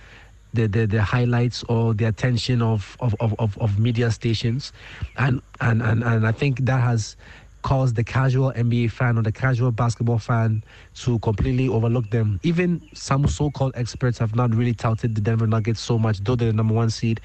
the, 0.52 0.66
the, 0.66 0.86
the 0.86 1.02
highlights 1.02 1.62
or 1.64 1.94
the 1.94 2.04
attention 2.04 2.62
of, 2.62 2.96
of, 3.00 3.14
of, 3.20 3.58
of, 3.58 3.78
media 3.78 4.10
stations. 4.10 4.72
And, 5.16 5.40
and, 5.60 5.82
and, 5.82 6.02
and 6.04 6.26
I 6.26 6.32
think 6.32 6.64
that 6.66 6.80
has 6.80 7.16
cause 7.62 7.92
the 7.92 8.04
casual 8.04 8.52
NBA 8.52 8.90
fan 8.90 9.18
or 9.18 9.22
the 9.22 9.32
casual 9.32 9.70
basketball 9.70 10.18
fan 10.18 10.62
to 10.96 11.18
completely 11.20 11.68
overlook 11.68 12.10
them. 12.10 12.40
Even 12.42 12.82
some 12.92 13.26
so-called 13.26 13.72
experts 13.76 14.18
have 14.18 14.34
not 14.34 14.54
really 14.54 14.74
touted 14.74 15.14
the 15.14 15.20
Denver 15.20 15.46
Nuggets 15.46 15.80
so 15.80 15.98
much, 15.98 16.18
though 16.24 16.34
they're 16.36 16.48
the 16.48 16.54
number 16.54 16.74
one 16.74 16.90
seed. 16.90 17.20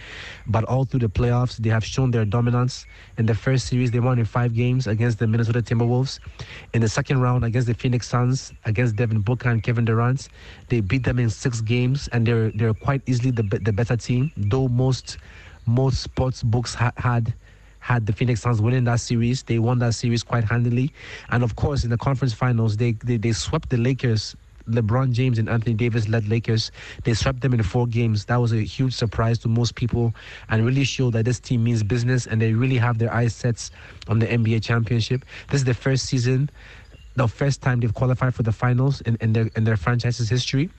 But 0.45 0.63
all 0.65 0.86
through 0.86 1.02
the 1.02 1.10
playoffs, 1.10 1.58
they 1.58 1.69
have 1.69 1.84
shown 1.84 2.12
their 2.12 2.26
dominance. 2.26 2.86
In 3.17 3.26
the 3.26 3.36
first 3.36 3.67
series, 3.67 3.91
they 3.91 4.00
won 4.00 4.19
in 4.19 4.26
five 4.26 4.54
games 4.54 4.88
against 4.88 5.19
the 5.19 5.28
Minnesota 5.28 5.62
Timberwolves. 5.62 6.19
In 6.73 6.82
the 6.82 6.89
second 6.89 7.19
round, 7.21 7.43
against 7.43 7.67
the 7.67 7.73
Phoenix 7.73 8.08
Suns, 8.08 8.54
against 8.65 8.95
Devin 8.95 9.21
Booker 9.21 9.50
and 9.50 9.62
Kevin 9.63 9.86
Durant, 9.86 10.30
they 10.69 10.82
beat 10.82 11.04
them 11.04 11.19
in 11.19 11.30
six 11.30 11.62
games, 11.62 12.08
and 12.12 12.26
they're 12.26 12.52
they're 12.52 12.73
quite 12.73 13.02
easily 13.08 13.32
the 13.32 13.43
the 13.43 13.73
better 13.73 13.97
team. 13.97 14.32
Though 14.38 14.67
most 14.67 15.17
most 15.65 16.02
sports 16.02 16.43
books 16.43 16.73
ha- 16.73 16.93
had 16.97 17.34
had 17.88 18.06
the 18.06 18.12
Phoenix 18.12 18.41
Suns 18.41 18.62
winning 18.62 18.84
that 18.84 19.00
series. 19.00 19.43
They 19.43 19.60
won 19.60 19.80
that 19.80 19.93
series 19.93 20.21
quite 20.21 20.43
handily. 20.43 20.91
And 21.30 21.41
of 21.41 21.56
course, 21.56 21.86
in 21.86 21.89
the 21.89 21.97
conference 21.97 22.34
finals, 22.34 22.76
they, 22.76 22.91
they, 22.91 23.15
they 23.15 23.32
swept 23.32 23.69
the 23.69 23.78
Lakers 23.78 24.36
LeBron 24.69 25.13
James 25.13 25.39
and 25.39 25.47
Anthony 25.47 25.73
Davis 25.73 26.10
led 26.10 26.28
Lakers. 26.28 26.69
They 27.06 27.13
swept 27.13 27.39
them 27.39 27.54
in 27.54 27.63
four 27.63 27.88
games. 27.88 28.26
That 28.26 28.41
was 28.41 28.52
a 28.52 28.62
huge 28.62 28.93
surprise 28.93 29.39
to 29.39 29.47
most 29.47 29.76
people 29.76 30.13
and 30.50 30.65
really 30.65 30.84
showed 30.84 31.13
that 31.13 31.23
this 31.23 31.39
team 31.39 31.63
means 31.63 31.82
business 31.82 32.28
and 32.28 32.41
they 32.41 32.52
really 32.52 32.76
have 32.76 32.97
their 32.97 33.13
eyes 33.13 33.34
set 33.34 33.69
on 34.10 34.19
the 34.19 34.28
NBA 34.28 34.62
championship. 34.62 35.23
This 35.50 35.62
is 35.62 35.65
the 35.65 35.73
first 35.73 36.08
season, 36.08 36.50
the 37.15 37.30
first 37.30 37.62
time 37.62 37.80
they've 37.80 37.93
qualified 37.93 38.36
for 38.36 38.43
the 38.43 38.52
finals 38.52 39.00
in, 39.00 39.15
in 39.21 39.32
their 39.32 39.50
in 39.56 39.63
their 39.63 39.78
franchise's 39.78 40.28
history. 40.28 40.69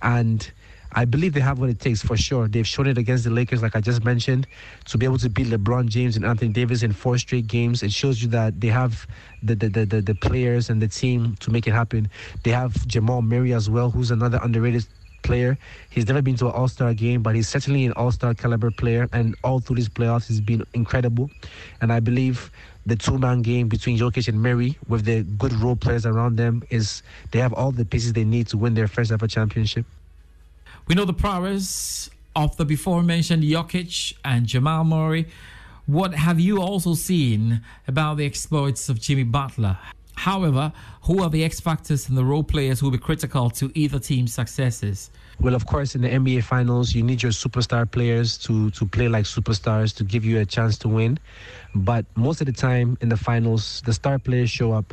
And 0.00 0.50
I 0.94 1.04
believe 1.04 1.32
they 1.32 1.40
have 1.40 1.58
what 1.58 1.68
it 1.70 1.80
takes 1.80 2.02
for 2.02 2.16
sure. 2.16 2.46
They've 2.46 2.66
shown 2.66 2.86
it 2.86 2.96
against 2.98 3.24
the 3.24 3.30
Lakers, 3.30 3.62
like 3.62 3.74
I 3.74 3.80
just 3.80 4.04
mentioned, 4.04 4.46
to 4.86 4.96
be 4.96 5.04
able 5.04 5.18
to 5.18 5.28
beat 5.28 5.48
LeBron 5.48 5.88
James 5.88 6.16
and 6.16 6.24
Anthony 6.24 6.52
Davis 6.52 6.82
in 6.82 6.92
four 6.92 7.18
straight 7.18 7.46
games. 7.48 7.82
It 7.82 7.92
shows 7.92 8.22
you 8.22 8.28
that 8.28 8.60
they 8.60 8.68
have 8.68 9.06
the 9.42 9.54
the, 9.56 9.68
the, 9.68 9.86
the, 9.86 10.00
the 10.00 10.14
players 10.14 10.70
and 10.70 10.80
the 10.80 10.88
team 10.88 11.36
to 11.40 11.50
make 11.50 11.66
it 11.66 11.72
happen. 11.72 12.08
They 12.44 12.50
have 12.52 12.86
Jamal 12.86 13.22
Murray 13.22 13.52
as 13.52 13.68
well, 13.68 13.90
who's 13.90 14.10
another 14.10 14.38
underrated 14.42 14.86
player. 15.22 15.58
He's 15.90 16.06
never 16.06 16.22
been 16.22 16.36
to 16.36 16.46
an 16.46 16.52
All 16.52 16.68
Star 16.68 16.94
game, 16.94 17.22
but 17.22 17.34
he's 17.34 17.48
certainly 17.48 17.84
an 17.86 17.92
All 17.92 18.12
Star 18.12 18.34
caliber 18.34 18.70
player. 18.70 19.08
And 19.12 19.34
all 19.42 19.58
through 19.58 19.76
these 19.76 19.88
playoffs, 19.88 20.28
he's 20.28 20.40
been 20.40 20.62
incredible. 20.74 21.30
And 21.80 21.92
I 21.92 21.98
believe 21.98 22.52
the 22.86 22.94
two 22.94 23.18
man 23.18 23.42
game 23.42 23.68
between 23.68 23.98
Jokic 23.98 24.28
and 24.28 24.40
Murray, 24.40 24.78
with 24.86 25.04
the 25.04 25.22
good 25.22 25.52
role 25.54 25.74
players 25.74 26.06
around 26.06 26.36
them, 26.36 26.62
is 26.70 27.02
they 27.32 27.40
have 27.40 27.52
all 27.52 27.72
the 27.72 27.84
pieces 27.84 28.12
they 28.12 28.24
need 28.24 28.46
to 28.48 28.58
win 28.58 28.74
their 28.74 28.86
first 28.86 29.10
ever 29.10 29.26
championship. 29.26 29.86
We 30.86 30.94
know 30.94 31.06
the 31.06 31.14
prowess 31.14 32.10
of 32.36 32.58
the 32.58 32.66
before 32.66 33.02
mentioned 33.02 33.42
Jokic 33.42 34.12
and 34.22 34.44
Jamal 34.44 34.84
Murray. 34.84 35.28
What 35.86 36.12
have 36.12 36.38
you 36.38 36.60
also 36.60 36.92
seen 36.92 37.62
about 37.88 38.18
the 38.18 38.26
exploits 38.26 38.90
of 38.90 39.00
Jimmy 39.00 39.22
Butler? 39.22 39.78
However, 40.16 40.74
who 41.04 41.22
are 41.22 41.30
the 41.30 41.42
X 41.42 41.58
factors 41.58 42.08
and 42.10 42.18
the 42.18 42.24
role 42.24 42.44
players 42.44 42.80
who 42.80 42.86
will 42.86 42.92
be 42.92 42.98
critical 42.98 43.48
to 43.50 43.72
either 43.74 43.98
team's 43.98 44.34
successes? 44.34 45.10
Well, 45.40 45.54
of 45.54 45.64
course, 45.66 45.94
in 45.94 46.02
the 46.02 46.08
NBA 46.10 46.44
Finals, 46.44 46.94
you 46.94 47.02
need 47.02 47.22
your 47.22 47.32
superstar 47.32 47.90
players 47.90 48.36
to 48.38 48.70
to 48.72 48.86
play 48.86 49.08
like 49.08 49.24
superstars 49.24 49.94
to 49.96 50.04
give 50.04 50.22
you 50.24 50.38
a 50.40 50.44
chance 50.44 50.76
to 50.78 50.88
win. 50.88 51.18
But 51.74 52.04
most 52.14 52.42
of 52.42 52.46
the 52.46 52.52
time 52.52 52.98
in 53.00 53.08
the 53.08 53.16
finals, 53.16 53.82
the 53.86 53.94
star 53.94 54.18
players 54.18 54.50
show 54.50 54.72
up 54.72 54.92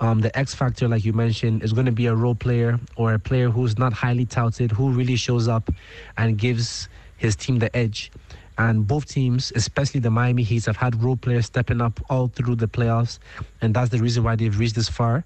um, 0.00 0.20
the 0.20 0.36
X 0.38 0.54
factor, 0.54 0.88
like 0.88 1.04
you 1.04 1.12
mentioned, 1.12 1.62
is 1.62 1.72
going 1.72 1.86
to 1.86 1.92
be 1.92 2.06
a 2.06 2.14
role 2.14 2.34
player 2.34 2.78
or 2.96 3.14
a 3.14 3.18
player 3.18 3.50
who's 3.50 3.78
not 3.78 3.92
highly 3.92 4.24
touted, 4.24 4.70
who 4.70 4.90
really 4.90 5.16
shows 5.16 5.48
up 5.48 5.70
and 6.16 6.38
gives 6.38 6.88
his 7.16 7.34
team 7.34 7.58
the 7.58 7.74
edge. 7.76 8.10
And 8.58 8.86
both 8.86 9.06
teams, 9.06 9.52
especially 9.54 10.00
the 10.00 10.10
Miami 10.10 10.42
Heat, 10.42 10.66
have 10.66 10.76
had 10.76 11.00
role 11.02 11.16
players 11.16 11.46
stepping 11.46 11.80
up 11.80 12.00
all 12.10 12.26
through 12.26 12.56
the 12.56 12.66
playoffs, 12.66 13.18
and 13.60 13.72
that's 13.72 13.90
the 13.90 13.98
reason 13.98 14.24
why 14.24 14.34
they've 14.34 14.58
reached 14.58 14.74
this 14.74 14.88
far. 14.88 15.24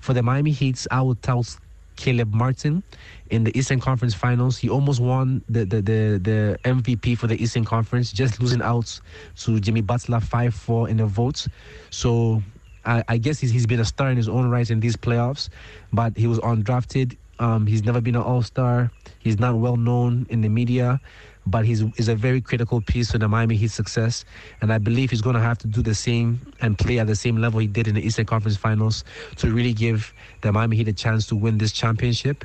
For 0.00 0.12
the 0.12 0.22
Miami 0.22 0.50
Heat, 0.50 0.86
I 0.90 1.00
would 1.00 1.22
tout 1.22 1.58
Caleb 1.96 2.34
Martin 2.34 2.82
in 3.30 3.44
the 3.44 3.56
Eastern 3.58 3.80
Conference 3.80 4.14
Finals. 4.14 4.58
He 4.58 4.68
almost 4.68 5.00
won 5.00 5.42
the, 5.48 5.64
the, 5.64 5.76
the, 5.76 6.20
the 6.22 6.58
MVP 6.64 7.16
for 7.16 7.26
the 7.26 7.40
Eastern 7.42 7.64
Conference, 7.64 8.12
just 8.12 8.40
losing 8.40 8.60
out 8.60 9.00
to 9.38 9.60
Jimmy 9.60 9.80
Butler 9.80 10.20
5 10.20 10.54
4 10.54 10.88
in 10.88 10.98
the 10.98 11.06
votes. 11.06 11.48
So 11.90 12.42
I, 12.86 13.04
I 13.08 13.16
guess 13.18 13.38
he's, 13.38 13.50
he's 13.50 13.66
been 13.66 13.80
a 13.80 13.84
star 13.84 14.10
in 14.10 14.16
his 14.16 14.28
own 14.28 14.48
right 14.50 14.68
in 14.68 14.80
these 14.80 14.96
playoffs, 14.96 15.48
but 15.92 16.16
he 16.16 16.26
was 16.26 16.38
undrafted. 16.40 17.16
Um, 17.38 17.66
he's 17.66 17.84
never 17.84 18.00
been 18.00 18.14
an 18.14 18.22
all 18.22 18.42
star. 18.42 18.90
He's 19.18 19.38
not 19.38 19.56
well 19.56 19.76
known 19.76 20.26
in 20.30 20.40
the 20.40 20.48
media 20.48 21.00
but 21.46 21.64
he's 21.64 21.82
is 21.96 22.08
a 22.08 22.14
very 22.14 22.40
critical 22.40 22.80
piece 22.80 23.10
for 23.12 23.18
the 23.18 23.28
Miami 23.28 23.56
Heat 23.56 23.70
success. 23.70 24.24
And 24.60 24.72
I 24.72 24.78
believe 24.78 25.10
he's 25.10 25.20
going 25.20 25.34
to 25.34 25.42
have 25.42 25.58
to 25.58 25.66
do 25.66 25.82
the 25.82 25.94
same 25.94 26.40
and 26.60 26.78
play 26.78 26.98
at 26.98 27.06
the 27.06 27.16
same 27.16 27.36
level 27.36 27.60
he 27.60 27.66
did 27.66 27.86
in 27.88 27.94
the 27.94 28.02
Eastern 28.02 28.26
Conference 28.26 28.56
Finals 28.56 29.04
to 29.36 29.52
really 29.52 29.72
give 29.72 30.12
the 30.40 30.52
Miami 30.52 30.76
Heat 30.76 30.88
a 30.88 30.92
chance 30.92 31.26
to 31.26 31.36
win 31.36 31.58
this 31.58 31.72
championship. 31.72 32.44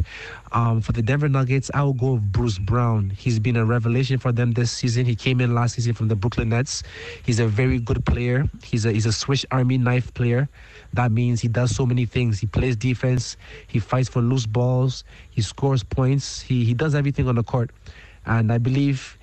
Um, 0.51 0.81
for 0.81 0.91
the 0.91 1.01
Denver 1.01 1.29
Nuggets, 1.29 1.69
I 1.73 1.83
will 1.83 1.93
go 1.93 2.13
with 2.13 2.31
Bruce 2.31 2.57
Brown. 2.57 3.11
He's 3.11 3.39
been 3.39 3.55
a 3.55 3.65
revelation 3.65 4.17
for 4.17 4.31
them 4.31 4.51
this 4.51 4.71
season. 4.71 5.05
He 5.05 5.15
came 5.15 5.41
in 5.41 5.53
last 5.53 5.75
season 5.75 5.93
from 5.93 6.07
the 6.07 6.15
Brooklyn 6.15 6.49
Nets. 6.49 6.83
He's 7.23 7.39
a 7.39 7.47
very 7.47 7.79
good 7.79 8.05
player. 8.05 8.49
He's 8.63 8.85
a 8.85 8.91
he's 8.91 9.05
a 9.05 9.11
Swiss 9.11 9.45
Army 9.51 9.77
knife 9.77 10.13
player. 10.13 10.49
That 10.93 11.11
means 11.11 11.41
he 11.41 11.47
does 11.47 11.75
so 11.75 11.85
many 11.85 12.05
things. 12.05 12.39
He 12.39 12.47
plays 12.47 12.75
defense. 12.75 13.37
He 13.67 13.79
fights 13.79 14.09
for 14.09 14.21
loose 14.21 14.45
balls. 14.45 15.03
He 15.29 15.41
scores 15.41 15.83
points. 15.83 16.41
He 16.41 16.65
he 16.65 16.73
does 16.73 16.95
everything 16.95 17.27
on 17.27 17.35
the 17.35 17.43
court. 17.43 17.71
And 18.25 18.51
I 18.51 18.57
believe 18.57 19.17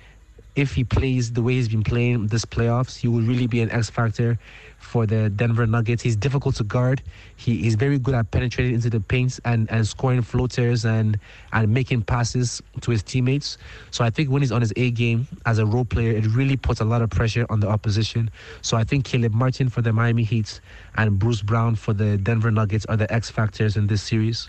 if 0.57 0.73
he 0.73 0.83
plays 0.83 1.31
the 1.31 1.41
way 1.41 1.53
he's 1.53 1.69
been 1.69 1.83
playing 1.83 2.27
this 2.27 2.43
playoffs, 2.43 2.97
he 2.97 3.07
will 3.07 3.21
really 3.21 3.45
be 3.45 3.61
an 3.61 3.69
X 3.69 3.91
factor 3.91 4.39
for 4.79 5.05
the 5.05 5.29
Denver 5.29 5.67
Nuggets. 5.67 6.01
He's 6.01 6.15
difficult 6.15 6.55
to 6.55 6.63
guard. 6.63 7.03
He, 7.35 7.57
he's 7.57 7.75
very 7.75 7.99
good 7.99 8.15
at 8.15 8.31
penetrating 8.31 8.73
into 8.73 8.89
the 8.89 8.99
paints 8.99 9.39
and, 9.45 9.69
and 9.69 9.87
scoring 9.87 10.23
floaters 10.23 10.83
and 10.83 11.19
and 11.53 11.71
making 11.71 12.01
passes 12.01 12.61
to 12.81 12.89
his 12.89 13.03
teammates. 13.03 13.59
So 13.91 14.03
I 14.03 14.09
think 14.09 14.31
when 14.31 14.41
he's 14.41 14.51
on 14.51 14.61
his 14.61 14.73
A 14.77 14.89
game 14.89 15.27
as 15.45 15.59
a 15.59 15.65
role 15.65 15.85
player, 15.85 16.11
it 16.11 16.25
really 16.25 16.57
puts 16.57 16.81
a 16.81 16.85
lot 16.85 17.03
of 17.03 17.11
pressure 17.11 17.45
on 17.51 17.59
the 17.59 17.67
opposition. 17.67 18.31
So 18.63 18.77
I 18.77 18.83
think 18.83 19.05
Caleb 19.05 19.35
Martin 19.35 19.69
for 19.69 19.83
the 19.83 19.93
Miami 19.93 20.23
Heat 20.23 20.59
and 20.95 21.19
Bruce 21.19 21.43
Brown 21.43 21.75
for 21.75 21.93
the 21.93 22.17
Denver 22.17 22.49
Nuggets 22.49 22.87
are 22.87 22.97
the 22.97 23.11
X 23.13 23.29
factors 23.29 23.77
in 23.77 23.85
this 23.85 24.01
series. 24.01 24.47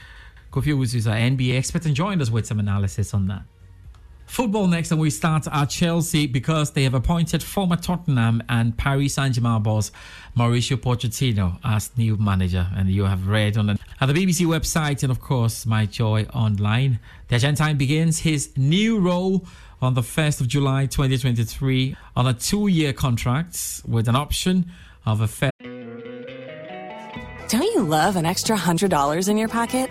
Kofi 0.53 0.95
is 0.95 1.07
our 1.07 1.17
NBA 1.17 1.59
expert 1.59 1.85
and 1.85 1.95
joined 1.95 2.23
us 2.23 2.31
with 2.31 2.47
some 2.47 2.59
analysis 2.59 3.13
on 3.13 3.27
that. 3.27 3.43
Football 4.29 4.67
next, 4.69 4.93
and 4.93 5.01
we 5.01 5.11
start 5.11 5.49
at 5.51 5.67
Chelsea 5.71 6.27
because 6.27 6.71
they 6.73 6.85
have 6.85 6.95
appointed 6.95 7.43
former 7.43 7.77
Tottenham 7.77 8.43
and 8.49 8.77
Paris 8.77 9.15
Saint 9.15 9.35
Germain 9.35 9.63
boss 9.63 9.91
Mauricio 10.37 10.77
Pochettino 10.77 11.59
as 11.65 11.91
new 11.97 12.17
manager. 12.17 12.69
And 12.77 12.89
you 12.91 13.05
have 13.05 13.27
read 13.27 13.57
on 13.57 13.67
the, 13.67 13.79
the 14.01 14.13
BBC 14.13 14.47
website 14.47 15.03
and, 15.03 15.11
of 15.11 15.21
course, 15.21 15.67
My 15.67 15.87
Joy 15.87 16.27
Online. 16.35 17.01
The 17.29 17.37
Argentine 17.37 17.77
begins 17.79 18.21
his 18.21 18.57
new 18.57 19.01
role 19.01 19.45
on 19.81 19.95
the 19.95 20.03
1st 20.03 20.41
of 20.43 20.49
July 20.49 20.87
2023 20.87 21.97
on 22.15 22.27
a 22.27 22.35
two 22.35 22.69
year 22.69 22.93
contract 22.93 23.83
with 23.89 24.09
an 24.09 24.15
option 24.17 24.71
of 25.07 25.21
a. 25.21 25.27
Fe- 25.27 25.51
Don't 27.49 27.63
you 27.75 27.83
love 27.83 28.15
an 28.17 28.27
extra 28.27 28.57
$100 28.57 29.29
in 29.29 29.37
your 29.39 29.49
pocket? 29.49 29.91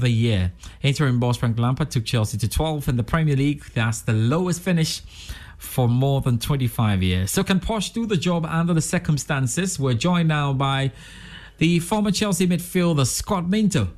the 0.00 0.10
year. 0.10 0.52
Interim 0.82 1.18
boss 1.18 1.38
Frank 1.38 1.58
Lampard 1.58 1.90
took 1.90 2.04
Chelsea 2.04 2.36
to 2.36 2.46
12th 2.46 2.86
in 2.86 2.98
the 2.98 3.02
Premier 3.02 3.34
League. 3.34 3.64
That's 3.72 4.02
the 4.02 4.12
lowest 4.12 4.60
finish 4.60 5.00
for 5.56 5.88
more 5.88 6.20
than 6.20 6.38
25 6.38 7.02
years. 7.02 7.30
So 7.30 7.42
can 7.42 7.60
Posh 7.60 7.90
do 7.90 8.04
the 8.04 8.18
job 8.18 8.44
under 8.44 8.74
the 8.74 8.82
circumstances? 8.82 9.80
We're 9.80 9.94
joined 9.94 10.28
now 10.28 10.52
by 10.52 10.92
the 11.56 11.78
former 11.78 12.10
Chelsea 12.10 12.46
midfielder 12.46 13.06
Scott 13.06 13.48
Minto. 13.48 13.88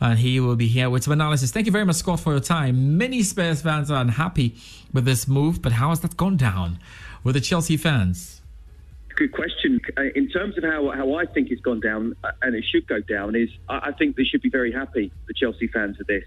And 0.00 0.18
he 0.18 0.40
will 0.40 0.56
be 0.56 0.68
here 0.68 0.88
with 0.88 1.04
some 1.04 1.12
analysis. 1.12 1.50
Thank 1.50 1.66
you 1.66 1.72
very 1.72 1.84
much, 1.84 1.96
Scott, 1.96 2.20
for 2.20 2.32
your 2.32 2.40
time. 2.40 2.96
Many 2.96 3.22
Spurs 3.22 3.60
fans 3.60 3.90
are 3.90 4.00
unhappy 4.00 4.56
with 4.90 5.04
this 5.04 5.28
move, 5.28 5.60
but 5.60 5.72
how 5.72 5.90
has 5.90 6.00
that 6.00 6.16
gone 6.16 6.38
down 6.38 6.78
with 7.22 7.34
the 7.34 7.42
Chelsea 7.42 7.76
fans? 7.76 8.41
Good 9.16 9.32
question. 9.32 9.80
Uh, 9.96 10.04
in 10.14 10.28
terms 10.28 10.56
of 10.56 10.64
how, 10.64 10.90
how 10.94 11.14
I 11.14 11.26
think 11.26 11.50
it's 11.50 11.60
gone 11.60 11.80
down, 11.80 12.16
uh, 12.24 12.30
and 12.40 12.54
it 12.54 12.64
should 12.64 12.86
go 12.86 13.00
down, 13.00 13.36
is 13.36 13.48
I 13.68 13.92
think 13.92 14.16
they 14.16 14.24
should 14.24 14.42
be 14.42 14.50
very 14.50 14.72
happy, 14.72 15.12
the 15.26 15.34
Chelsea 15.34 15.68
fans, 15.68 16.00
of 16.00 16.06
this. 16.06 16.24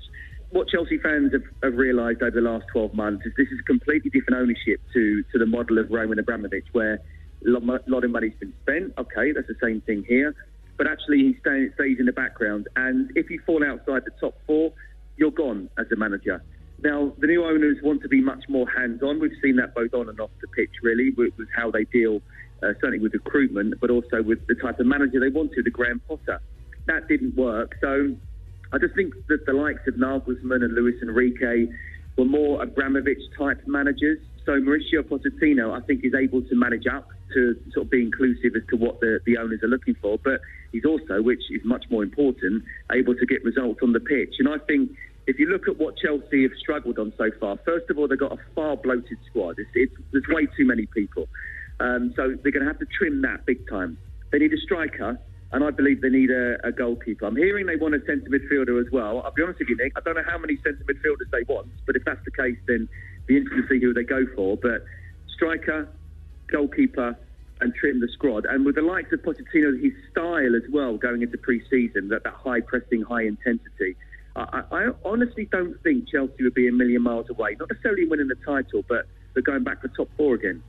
What 0.51 0.67
Chelsea 0.67 0.99
fans 0.99 1.33
have, 1.33 1.43
have 1.63 1.75
realised 1.75 2.21
over 2.21 2.31
the 2.31 2.41
last 2.41 2.65
12 2.71 2.93
months 2.93 3.25
is 3.25 3.33
this 3.37 3.47
is 3.47 3.59
a 3.59 3.63
completely 3.63 4.09
different 4.11 4.39
ownership 4.39 4.81
to, 4.93 5.23
to 5.23 5.39
the 5.39 5.45
model 5.45 5.79
of 5.79 5.89
Roman 5.89 6.19
Abramovich, 6.19 6.65
where 6.73 6.99
a 7.45 7.49
lot 7.49 8.03
of 8.03 8.11
money's 8.11 8.35
been 8.39 8.53
spent. 8.61 8.93
Okay, 8.97 9.31
that's 9.31 9.47
the 9.47 9.57
same 9.61 9.81
thing 9.81 10.05
here. 10.07 10.35
But 10.77 10.87
actually, 10.87 11.19
he 11.19 11.37
stay, 11.39 11.69
stays 11.75 11.97
in 11.99 12.05
the 12.05 12.11
background. 12.11 12.67
And 12.75 13.11
if 13.15 13.29
you 13.29 13.41
fall 13.45 13.63
outside 13.63 14.03
the 14.05 14.11
top 14.19 14.37
four, 14.45 14.73
you're 15.17 15.31
gone 15.31 15.69
as 15.77 15.87
a 15.91 15.95
manager. 15.95 16.43
Now, 16.83 17.13
the 17.17 17.27
new 17.27 17.43
owners 17.45 17.77
want 17.81 18.01
to 18.01 18.09
be 18.09 18.21
much 18.21 18.43
more 18.49 18.69
hands 18.69 19.01
on. 19.01 19.19
We've 19.19 19.31
seen 19.41 19.55
that 19.55 19.73
both 19.73 19.93
on 19.93 20.09
and 20.09 20.19
off 20.19 20.31
the 20.41 20.47
pitch, 20.47 20.71
really, 20.83 21.11
with, 21.11 21.33
with 21.37 21.47
how 21.55 21.71
they 21.71 21.85
deal 21.85 22.21
uh, 22.65 22.73
certainly 22.81 22.99
with 22.99 23.13
recruitment, 23.13 23.75
but 23.79 23.89
also 23.89 24.23
with 24.23 24.45
the 24.47 24.55
type 24.55 24.79
of 24.79 24.85
manager 24.85 25.19
they 25.19 25.29
wanted, 25.29 25.65
the 25.65 25.71
Graham 25.71 26.01
Potter. 26.07 26.39
That 26.87 27.07
didn't 27.07 27.35
work. 27.35 27.75
So 27.81 28.15
I 28.73 28.77
just 28.77 28.95
think 28.95 29.13
that 29.27 29.45
the 29.45 29.53
likes 29.53 29.81
of 29.87 29.95
Nagelsmann 29.95 30.63
and 30.63 30.73
Luis 30.73 30.95
Enrique 31.01 31.67
were 32.17 32.25
more 32.25 32.61
Abramovich 32.61 33.21
type 33.37 33.61
managers. 33.67 34.19
So 34.45 34.53
Mauricio 34.53 35.01
Pochettino, 35.01 35.73
I 35.75 35.85
think, 35.85 36.03
is 36.03 36.13
able 36.13 36.41
to 36.43 36.55
manage 36.55 36.85
up 36.87 37.09
to 37.33 37.55
sort 37.73 37.85
of 37.85 37.91
be 37.91 38.01
inclusive 38.01 38.55
as 38.55 38.61
to 38.69 38.77
what 38.77 38.99
the, 38.99 39.19
the 39.25 39.37
owners 39.37 39.61
are 39.63 39.67
looking 39.67 39.95
for. 40.01 40.19
But 40.23 40.41
he's 40.71 40.85
also, 40.85 41.21
which 41.21 41.41
is 41.49 41.61
much 41.65 41.85
more 41.89 42.03
important, 42.03 42.63
able 42.91 43.15
to 43.15 43.25
get 43.25 43.43
results 43.43 43.79
on 43.81 43.93
the 43.93 43.99
pitch. 43.99 44.35
And 44.39 44.47
I 44.47 44.57
think 44.67 44.91
if 45.27 45.39
you 45.39 45.47
look 45.47 45.67
at 45.67 45.77
what 45.77 45.97
Chelsea 45.97 46.43
have 46.43 46.51
struggled 46.59 46.99
on 46.99 47.11
so 47.17 47.31
far, 47.39 47.57
first 47.65 47.89
of 47.89 47.97
all, 47.97 48.07
they've 48.07 48.19
got 48.19 48.33
a 48.33 48.39
far 48.53 48.77
bloated 48.77 49.17
squad. 49.29 49.55
It's, 49.57 49.69
it's, 49.73 49.93
there's 50.11 50.27
way 50.29 50.47
too 50.57 50.65
many 50.65 50.85
people. 50.85 51.27
Um, 51.79 52.13
so 52.15 52.35
they're 52.41 52.51
going 52.51 52.65
to 52.65 52.71
have 52.71 52.79
to 52.79 52.85
trim 52.85 53.21
that 53.23 53.45
big 53.45 53.67
time. 53.69 53.97
They 54.31 54.39
need 54.39 54.53
a 54.53 54.57
striker, 54.57 55.19
and 55.51 55.63
I 55.63 55.71
believe 55.71 56.01
they 56.01 56.09
need 56.09 56.31
a, 56.31 56.65
a, 56.65 56.71
goalkeeper. 56.71 57.25
I'm 57.25 57.35
hearing 57.35 57.65
they 57.65 57.75
want 57.75 57.95
a 57.95 57.99
centre 58.05 58.29
midfielder 58.29 58.79
as 58.85 58.91
well. 58.91 59.21
I'll 59.23 59.31
be 59.31 59.43
honest 59.43 59.59
with 59.59 59.69
you, 59.69 59.77
Nick. 59.77 59.93
I 59.95 60.01
don't 60.01 60.15
know 60.15 60.23
how 60.27 60.37
many 60.37 60.57
centre 60.57 60.83
midfielders 60.83 61.29
they 61.31 61.43
want, 61.51 61.67
but 61.85 61.95
if 61.95 62.03
that's 62.05 62.23
the 62.25 62.31
case, 62.31 62.57
then 62.67 62.87
be 63.27 63.37
interesting 63.37 63.63
to 63.63 63.67
see 63.69 63.81
who 63.81 63.93
they 63.93 64.03
go 64.03 64.25
for. 64.35 64.57
But 64.57 64.85
striker, 65.33 65.87
goalkeeper, 66.47 67.17
and 67.61 67.73
trim 67.75 67.99
the 68.01 68.07
squad. 68.09 68.45
And 68.45 68.65
with 68.65 68.75
the 68.75 68.81
likes 68.81 69.11
of 69.13 69.21
Pochettino, 69.21 69.81
his 69.81 69.93
style 70.11 70.55
as 70.55 70.63
well, 70.71 70.97
going 70.97 71.21
into 71.21 71.37
pre-season, 71.37 72.09
that, 72.09 72.23
that 72.23 72.33
high 72.33 72.61
pressing, 72.61 73.01
high 73.01 73.23
intensity. 73.23 73.95
I, 74.35 74.63
I 74.71 74.89
honestly 75.05 75.47
don't 75.49 75.81
think 75.81 76.09
Chelsea 76.09 76.43
would 76.43 76.53
be 76.53 76.67
a 76.67 76.71
million 76.71 77.01
miles 77.01 77.29
away. 77.29 77.55
Not 77.57 77.69
necessarily 77.69 78.05
winning 78.05 78.27
the 78.27 78.35
title, 78.45 78.83
but, 78.87 79.07
but 79.33 79.45
going 79.45 79.63
back 79.63 79.81
to 79.83 79.87
top 79.87 80.09
four 80.17 80.35
again. 80.35 80.61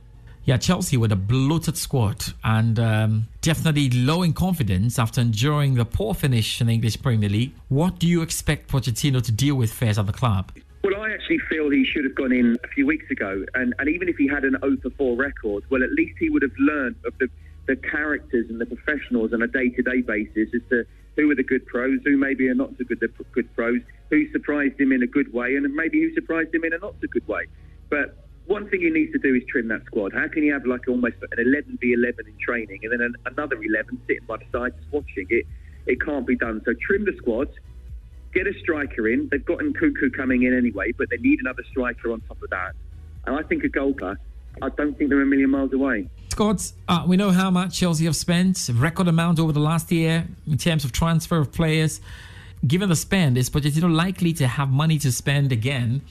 Yeah, 0.47 0.55
Chelsea 0.55 0.95
with 0.95 1.11
a 1.11 1.17
bloated 1.17 1.75
squad 1.75 2.23
and 2.41 2.79
um, 2.79 3.27
definitely 3.41 3.89
low 3.89 4.23
in 4.23 4.31
confidence 4.31 4.97
after 4.97 5.19
enduring 5.19 5.73
the 5.73 5.83
poor 5.83 6.13
finish 6.13 6.61
in 6.61 6.67
the 6.67 6.73
English 6.73 7.01
Premier 7.01 7.27
League. 7.27 7.51
What 7.67 7.99
do 7.99 8.07
you 8.07 8.21
expect 8.21 8.71
Pochettino 8.71 9.21
to 9.23 9.31
deal 9.33 9.55
with 9.55 9.73
first 9.73 9.99
at 9.99 10.05
the 10.05 10.13
club? 10.13 10.53
Well, 10.85 10.95
I 11.01 11.11
actually 11.11 11.39
feel 11.49 11.69
he 11.69 11.83
should 11.83 12.05
have 12.05 12.15
gone 12.15 12.31
in 12.31 12.57
a 12.63 12.67
few 12.69 12.87
weeks 12.87 13.11
ago, 13.11 13.43
and, 13.55 13.73
and 13.77 13.89
even 13.89 14.07
if 14.07 14.15
he 14.15 14.25
had 14.25 14.45
an 14.45 14.55
0 14.61 14.77
for 14.81 14.89
4 14.91 15.17
record, 15.17 15.65
well, 15.69 15.83
at 15.83 15.91
least 15.91 16.15
he 16.17 16.29
would 16.29 16.43
have 16.43 16.57
learned 16.57 16.95
of 17.05 17.17
the, 17.17 17.27
the 17.65 17.75
characters 17.75 18.49
and 18.49 18.61
the 18.61 18.65
professionals 18.65 19.33
on 19.33 19.41
a 19.41 19.47
day-to-day 19.47 19.99
basis 20.03 20.47
as 20.55 20.61
to 20.69 20.85
who 21.17 21.29
are 21.29 21.35
the 21.35 21.43
good 21.43 21.65
pros, 21.65 21.99
who 22.05 22.15
maybe 22.15 22.47
are 22.47 22.55
not 22.55 22.69
so 22.77 22.85
good, 22.85 23.01
the 23.01 23.09
good 23.33 23.53
pros, 23.53 23.81
who 24.09 24.31
surprised 24.31 24.79
him 24.79 24.93
in 24.93 25.03
a 25.03 25.07
good 25.07 25.33
way, 25.33 25.57
and 25.57 25.75
maybe 25.75 25.99
who 25.99 26.13
surprised 26.13 26.55
him 26.55 26.63
in 26.63 26.71
a 26.71 26.77
not 26.77 26.95
so 27.01 27.07
good 27.11 27.27
way. 27.27 27.47
But 27.89 28.26
one 28.47 28.69
thing 28.69 28.81
he 28.81 28.89
needs 28.89 29.11
to 29.11 29.19
do 29.19 29.35
is 29.35 29.43
trim 29.49 29.67
that 29.67 29.85
squad. 29.85 30.13
How 30.13 30.27
can 30.27 30.43
you 30.43 30.53
have 30.53 30.65
like 30.65 30.87
almost 30.87 31.15
an 31.31 31.39
11 31.39 31.77
v 31.81 31.93
11 31.93 32.25
in 32.27 32.33
training 32.39 32.79
and 32.83 32.93
then 32.93 33.01
an, 33.01 33.15
another 33.25 33.61
11 33.61 34.01
sitting 34.07 34.25
by 34.25 34.37
the 34.37 34.45
side 34.51 34.73
just 34.79 34.91
watching 34.91 35.27
it? 35.29 35.45
It 35.85 36.01
can't 36.01 36.25
be 36.25 36.35
done. 36.35 36.61
So 36.65 36.73
trim 36.85 37.05
the 37.05 37.13
squad, 37.17 37.49
get 38.33 38.47
a 38.47 38.53
striker 38.59 39.07
in. 39.07 39.27
They've 39.29 39.45
got 39.45 39.59
Nkunku 39.59 40.13
coming 40.15 40.43
in 40.43 40.57
anyway, 40.57 40.91
but 40.97 41.09
they 41.09 41.17
need 41.17 41.39
another 41.39 41.63
striker 41.69 42.11
on 42.11 42.21
top 42.21 42.41
of 42.41 42.49
that. 42.49 42.73
And 43.25 43.35
I 43.35 43.43
think 43.43 43.63
a 43.63 43.69
goalkeeper. 43.69 44.19
I 44.61 44.69
don't 44.69 44.97
think 44.97 45.11
they're 45.11 45.21
a 45.21 45.25
million 45.25 45.51
miles 45.51 45.71
away. 45.71 46.09
Scott, 46.29 46.71
uh, 46.87 47.03
we 47.07 47.15
know 47.15 47.29
how 47.29 47.51
much 47.51 47.77
Chelsea 47.77 48.05
have 48.05 48.15
spent, 48.15 48.69
record 48.73 49.07
amount 49.07 49.39
over 49.39 49.51
the 49.51 49.59
last 49.59 49.91
year 49.91 50.27
in 50.47 50.57
terms 50.57 50.83
of 50.83 50.91
transfer 50.91 51.37
of 51.37 51.51
players. 51.51 52.01
Given 52.65 52.89
the 52.89 52.95
spend, 52.95 53.37
is 53.37 53.51
Pochettino 53.51 53.93
likely 53.93 54.33
to 54.33 54.47
have 54.47 54.69
money 54.69 54.97
to 54.99 55.11
spend 55.11 55.51
again? 55.51 56.01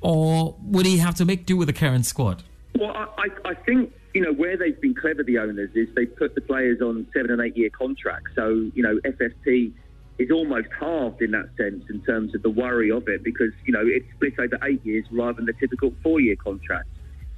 Or 0.00 0.56
would 0.62 0.86
he 0.86 0.98
have 0.98 1.14
to 1.16 1.24
make 1.24 1.46
do 1.46 1.56
with 1.56 1.66
the 1.66 1.72
current 1.72 2.06
squad? 2.06 2.42
Well, 2.78 2.94
I, 2.94 3.28
I 3.44 3.54
think 3.54 3.92
you 4.14 4.22
know 4.22 4.32
where 4.32 4.56
they've 4.56 4.80
been 4.80 4.94
clever, 4.94 5.22
the 5.22 5.38
owners, 5.38 5.70
is 5.74 5.88
they 5.94 6.06
put 6.06 6.34
the 6.34 6.40
players 6.40 6.80
on 6.80 7.06
seven 7.12 7.30
and 7.30 7.40
eight 7.42 7.56
year 7.56 7.70
contracts. 7.70 8.30
So 8.34 8.70
you 8.74 8.82
know 8.82 8.98
FFP 9.04 9.72
is 10.18 10.30
almost 10.30 10.68
halved 10.78 11.22
in 11.22 11.30
that 11.32 11.48
sense 11.56 11.84
in 11.90 12.00
terms 12.02 12.34
of 12.34 12.42
the 12.42 12.50
worry 12.50 12.90
of 12.90 13.08
it 13.08 13.22
because 13.22 13.52
you 13.64 13.72
know 13.72 13.82
it's 13.84 14.06
split 14.14 14.38
over 14.38 14.58
eight 14.64 14.84
years 14.84 15.04
rather 15.10 15.34
than 15.34 15.46
the 15.46 15.52
typical 15.54 15.92
four 16.02 16.20
year 16.20 16.36
contract. 16.36 16.88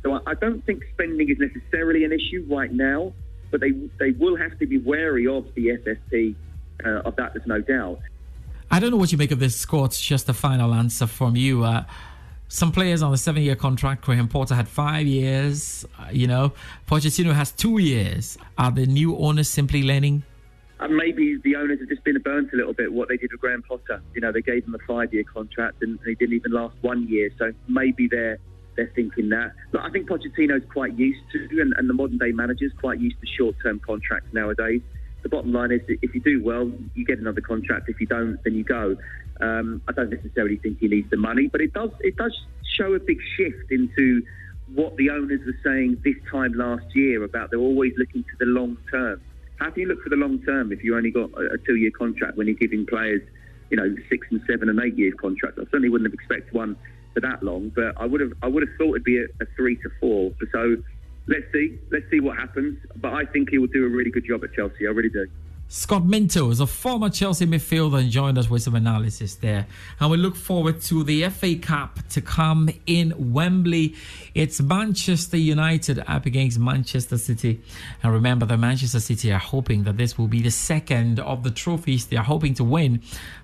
So 0.03 0.15
I, 0.15 0.21
I 0.27 0.35
don't 0.35 0.65
think 0.65 0.83
spending 0.95 1.29
is 1.31 1.39
necessarily 1.39 2.05
an 2.05 2.13
issue 2.13 2.47
right 2.51 2.73
now. 2.73 3.13
but 3.51 3.61
they 3.61 3.73
they 3.99 4.13
will 4.13 4.37
have 4.37 4.59
to 4.59 4.67
be 4.67 4.79
wary 4.79 5.27
of 5.27 5.47
the 5.55 5.69
FFP. 5.69 6.35
Uh, 6.83 7.01
of 7.05 7.15
that, 7.17 7.35
there's 7.35 7.47
no 7.47 7.61
doubt. 7.61 8.01
I 8.71 8.81
don't 8.81 8.91
know 8.91 8.97
what 8.97 9.13
you 9.13 9.19
make 9.19 9.33
of 9.33 9.39
this, 9.39 9.55
Scott. 9.55 9.93
Just 9.93 10.31
a 10.31 10.33
final 10.33 10.73
answer 10.73 11.07
from 11.07 11.37
you. 11.37 11.65
Uh, 11.65 11.85
some 12.51 12.73
players 12.73 13.01
on 13.01 13.15
a 13.15 13.17
seven-year 13.17 13.55
contract. 13.55 14.03
Graham 14.03 14.27
Potter 14.27 14.57
had 14.57 14.69
five 14.69 15.07
years. 15.07 15.87
Uh, 15.99 16.09
you 16.11 16.27
know, 16.27 16.53
Pochettino 16.89 17.33
has 17.33 17.53
two 17.53 17.79
years. 17.79 18.37
Are 18.59 18.73
the 18.73 18.87
new 18.87 19.17
owners 19.17 19.49
simply 19.49 19.85
learning? 19.85 20.25
And 20.81 20.97
maybe 20.97 21.39
the 21.45 21.55
owners 21.55 21.79
have 21.79 21.89
just 21.89 22.03
been 22.03 22.19
burnt 22.21 22.53
a 22.53 22.57
little 22.57 22.73
bit 22.73 22.93
what 22.93 23.09
they 23.09 23.17
did 23.17 23.31
with 23.31 23.41
Graham 23.41 23.63
Potter. 23.63 24.03
You 24.15 24.21
know, 24.21 24.33
they 24.33 24.43
gave 24.43 24.65
him 24.65 24.75
a 24.75 24.79
five-year 24.85 25.25
contract 25.33 25.77
and 25.83 25.99
he 26.05 26.17
didn't 26.17 26.35
even 26.35 26.51
last 26.51 26.75
one 26.81 27.07
year. 27.07 27.31
So 27.39 27.53
maybe 27.69 28.09
they're 28.09 28.39
they're 28.77 28.93
thinking 28.97 29.29
that. 29.29 29.53
But 29.71 29.83
I 29.83 29.91
think 29.91 30.09
Pochettino's 30.09 30.65
quite 30.73 30.99
used 30.99 31.21
to, 31.33 31.61
and, 31.61 31.73
and 31.77 31.89
the 31.89 31.95
modern 31.95 32.19
day 32.19 32.33
managers 32.33 32.73
quite 32.81 32.99
used 32.99 33.17
to 33.21 33.27
short-term 33.39 33.81
contracts 33.81 34.33
nowadays. 34.33 34.81
The 35.23 35.29
bottom 35.29 35.53
line 35.53 35.73
is, 35.73 35.81
if 35.89 36.15
you 36.15 36.21
do 36.21 36.43
well, 36.43 36.71
you 36.95 37.05
get 37.05 37.19
another 37.19 37.41
contract. 37.41 37.89
If 37.89 38.01
you 38.01 38.07
don't, 38.07 38.39
then 38.45 38.55
you 38.55 38.65
go. 38.65 38.97
Um, 39.41 39.83
I 39.89 39.93
don't 39.93 40.11
necessarily 40.11 40.57
think 40.57 40.79
he 40.81 40.89
needs 40.89 41.11
the 41.11 41.17
money, 41.17 41.49
but 41.49 41.61
it 41.61 41.73
does 41.73 41.91
it 42.01 42.17
does 42.17 42.37
show 42.77 42.95
a 42.95 43.01
big 43.01 43.19
shift 43.37 43.71
into 43.71 44.23
what 44.75 44.97
the 44.97 45.11
owners 45.11 45.41
were 45.45 45.57
saying 45.65 45.99
this 46.05 46.15
time 46.31 46.53
last 46.53 46.85
year 46.95 47.25
about 47.25 47.51
they're 47.51 47.59
always 47.59 47.93
looking 47.99 48.23
to 48.23 48.37
the 48.39 48.47
long 48.47 48.77
term. 48.91 49.21
How 49.59 49.71
can 49.71 49.83
you 49.83 49.89
look 49.89 50.03
for 50.03 50.11
the 50.11 50.17
long 50.17 50.41
term 50.43 50.73
if 50.73 50.85
you 50.85 50.97
only 50.97 51.11
got 51.11 51.31
a, 51.33 51.55
a 51.55 51.59
two-year 51.59 51.91
contract 51.91 52.37
when 52.37 52.47
you're 52.47 52.57
giving 52.57 52.87
players, 52.87 53.21
you 53.71 53.77
know, 53.77 53.95
six 54.09 54.27
and 54.31 54.41
seven 54.49 54.69
and 54.69 54.81
eight 54.81 54.97
year 54.97 55.13
contracts? 55.21 55.59
I 55.61 55.65
certainly 55.65 55.89
wouldn't 55.89 56.11
have 56.11 56.15
expected 56.15 56.53
one 56.55 56.77
for 57.15 57.21
that 57.21 57.43
long, 57.43 57.73
but 57.75 57.95
I 58.01 58.07
would 58.07 58.21
have 58.21 58.33
I 58.43 58.47
would 58.47 58.63
have 58.63 58.77
thought 58.79 58.95
it'd 58.95 59.05
be 59.05 59.19
a, 59.19 59.25
a 59.43 59.47
three 59.57 59.77
to 59.77 59.91
four. 60.01 60.33
So 60.53 60.77
let's 61.31 61.51
see, 61.53 61.79
let's 61.91 62.05
see 62.11 62.21
what 62.21 62.37
happens. 62.37 62.79
But 62.97 63.15
I 63.15 63.25
think 63.25 63.51
he 63.51 63.59
will 63.59 63.69
do 63.69 63.87
a 63.87 63.89
really 63.89 64.11
good 64.11 64.27
job 64.27 64.45
at 64.45 64.53
Chelsea. 64.53 64.87
I 64.87 64.91
really 64.91 65.09
do. 65.09 65.27
Scott 65.73 66.05
Minto 66.05 66.51
is 66.51 66.59
a 66.59 66.67
former 66.67 67.09
Chelsea 67.09 67.47
midfielder 67.47 68.01
and 68.01 68.11
joined 68.11 68.37
us 68.37 68.51
with 68.51 68.61
some 68.61 68.75
analysis 68.75 69.37
there. 69.37 69.69
And 70.01 70.11
we 70.11 70.17
look 70.17 70.35
forward 70.35 70.81
to 70.83 71.05
the 71.05 71.29
FA 71.29 71.55
Cup 71.55 72.01
to 72.09 72.21
come 72.21 72.71
in 72.87 73.33
Wembley. 73.33 73.95
It's 74.35 74.61
Manchester 74.61 75.37
United 75.37 76.03
up 76.09 76.27
against 76.27 76.59
Manchester 76.59 77.19
City. 77.19 77.63
And 78.03 78.13
remember 78.13 78.47
that 78.47 78.59
Manchester 78.59 78.99
City 78.99 79.33
are 79.33 79.39
hoping 79.39 79.85
that 79.85 79.97
this 79.97 80.19
will 80.19 80.27
be 80.27 80.43
the 80.43 80.51
second 80.51 81.21
of 81.21 81.45
the 81.45 81.53
trophies 81.53 82.07
they 82.07 82.17
are 82.17 82.25
hoping 82.25 82.55
to 82.55 82.65
win. 82.65 83.01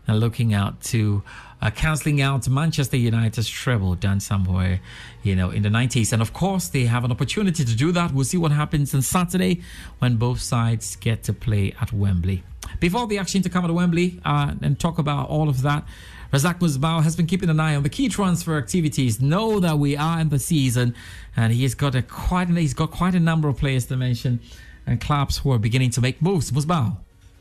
And 0.08 0.18
looking 0.18 0.52
out 0.52 0.80
to 0.86 1.22
uh, 1.62 1.70
cancelling 1.70 2.20
out 2.20 2.48
Manchester 2.48 2.96
United's 2.96 3.48
treble 3.48 3.94
done 3.94 4.20
somewhere, 4.20 4.80
you 5.22 5.34
know, 5.34 5.50
in 5.50 5.62
the 5.62 5.68
90s. 5.68 6.12
And 6.12 6.20
of 6.20 6.32
course, 6.32 6.68
they 6.68 6.84
have 6.84 7.04
an 7.04 7.10
opportunity 7.10 7.64
to 7.64 7.76
do 7.76 7.92
that. 7.92 8.12
We'll 8.12 8.24
see 8.24 8.36
what 8.36 8.52
happens 8.52 8.94
on 8.94 9.02
Saturday 9.02 9.62
when 9.98 10.16
both 10.16 10.40
sides 10.40 10.96
get 10.96 11.22
to 11.24 11.32
play 11.32 11.74
at 11.80 11.92
Wembley. 11.92 12.42
Before 12.80 13.06
the 13.06 13.18
action 13.18 13.42
to 13.42 13.48
come 13.48 13.64
at 13.64 13.70
Wembley 13.70 14.20
uh, 14.24 14.54
and 14.60 14.78
talk 14.78 14.98
about 14.98 15.28
all 15.28 15.48
of 15.48 15.62
that, 15.62 15.84
Razak 16.32 16.58
Musbao 16.58 17.02
has 17.04 17.14
been 17.16 17.26
keeping 17.26 17.48
an 17.48 17.60
eye 17.60 17.76
on 17.76 17.84
the 17.84 17.88
key 17.88 18.08
transfer 18.08 18.58
activities. 18.58 19.20
Know 19.20 19.60
that 19.60 19.78
we 19.78 19.96
are 19.96 20.20
in 20.20 20.28
the 20.28 20.40
season, 20.40 20.94
and 21.36 21.52
he's 21.52 21.74
got 21.74 21.94
a 21.94 22.02
quite 22.02 22.48
he's 22.48 22.74
got 22.74 22.90
quite 22.90 23.14
a 23.14 23.20
number 23.20 23.48
of 23.48 23.56
players 23.56 23.86
to 23.86 23.96
mention, 23.96 24.40
and 24.86 25.00
clubs 25.00 25.38
who 25.38 25.52
are 25.52 25.58
beginning 25.58 25.90
to 25.90 26.00
make 26.00 26.20
moves. 26.20 26.50
Musbao. 26.50 26.96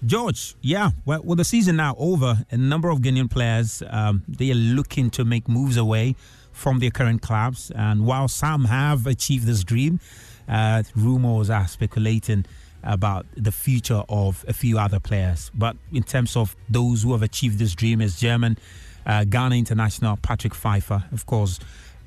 George, 0.06 0.56
yeah, 0.62 0.92
well, 1.06 1.22
with 1.24 1.40
the 1.40 1.44
season 1.44 1.78
now 1.78 1.96
over, 1.98 2.46
a 2.52 2.58
number 2.58 2.90
of 2.90 3.00
Ghanaian 3.00 3.30
players 3.30 3.82
um, 3.90 4.24
they 4.28 4.52
are 4.52 4.56
looking 4.56 5.10
to 5.12 5.26
make 5.26 5.50
moves 5.50 5.78
away 5.78 6.16
from 6.52 6.78
their 6.78 6.92
current 6.92 7.24
clubs, 7.24 7.72
and 7.72 8.06
while 8.06 8.28
some 8.28 8.66
have 8.66 9.08
achieved 9.08 9.48
this 9.48 9.64
dream, 9.64 10.00
uh, 10.48 10.84
rumors 10.96 11.50
are 11.50 11.68
speculating 11.68 12.46
about 12.84 13.26
the 13.36 13.52
future 13.52 14.04
of 14.08 14.46
a 14.48 14.54
few 14.54 14.78
other 14.78 15.00
players. 15.00 15.50
But 15.56 15.76
in 15.92 16.04
terms 16.04 16.36
of 16.36 16.56
those 16.70 17.02
who 17.02 17.14
have 17.14 17.24
achieved 17.24 17.58
this 17.58 17.74
dream, 17.74 18.00
is 18.00 18.20
German 18.20 18.60
uh, 19.08 19.24
Ghana 19.24 19.56
international 19.56 20.18
Patrick 20.18 20.54
Pfeiffer, 20.54 21.04
of 21.12 21.26
course. 21.26 21.60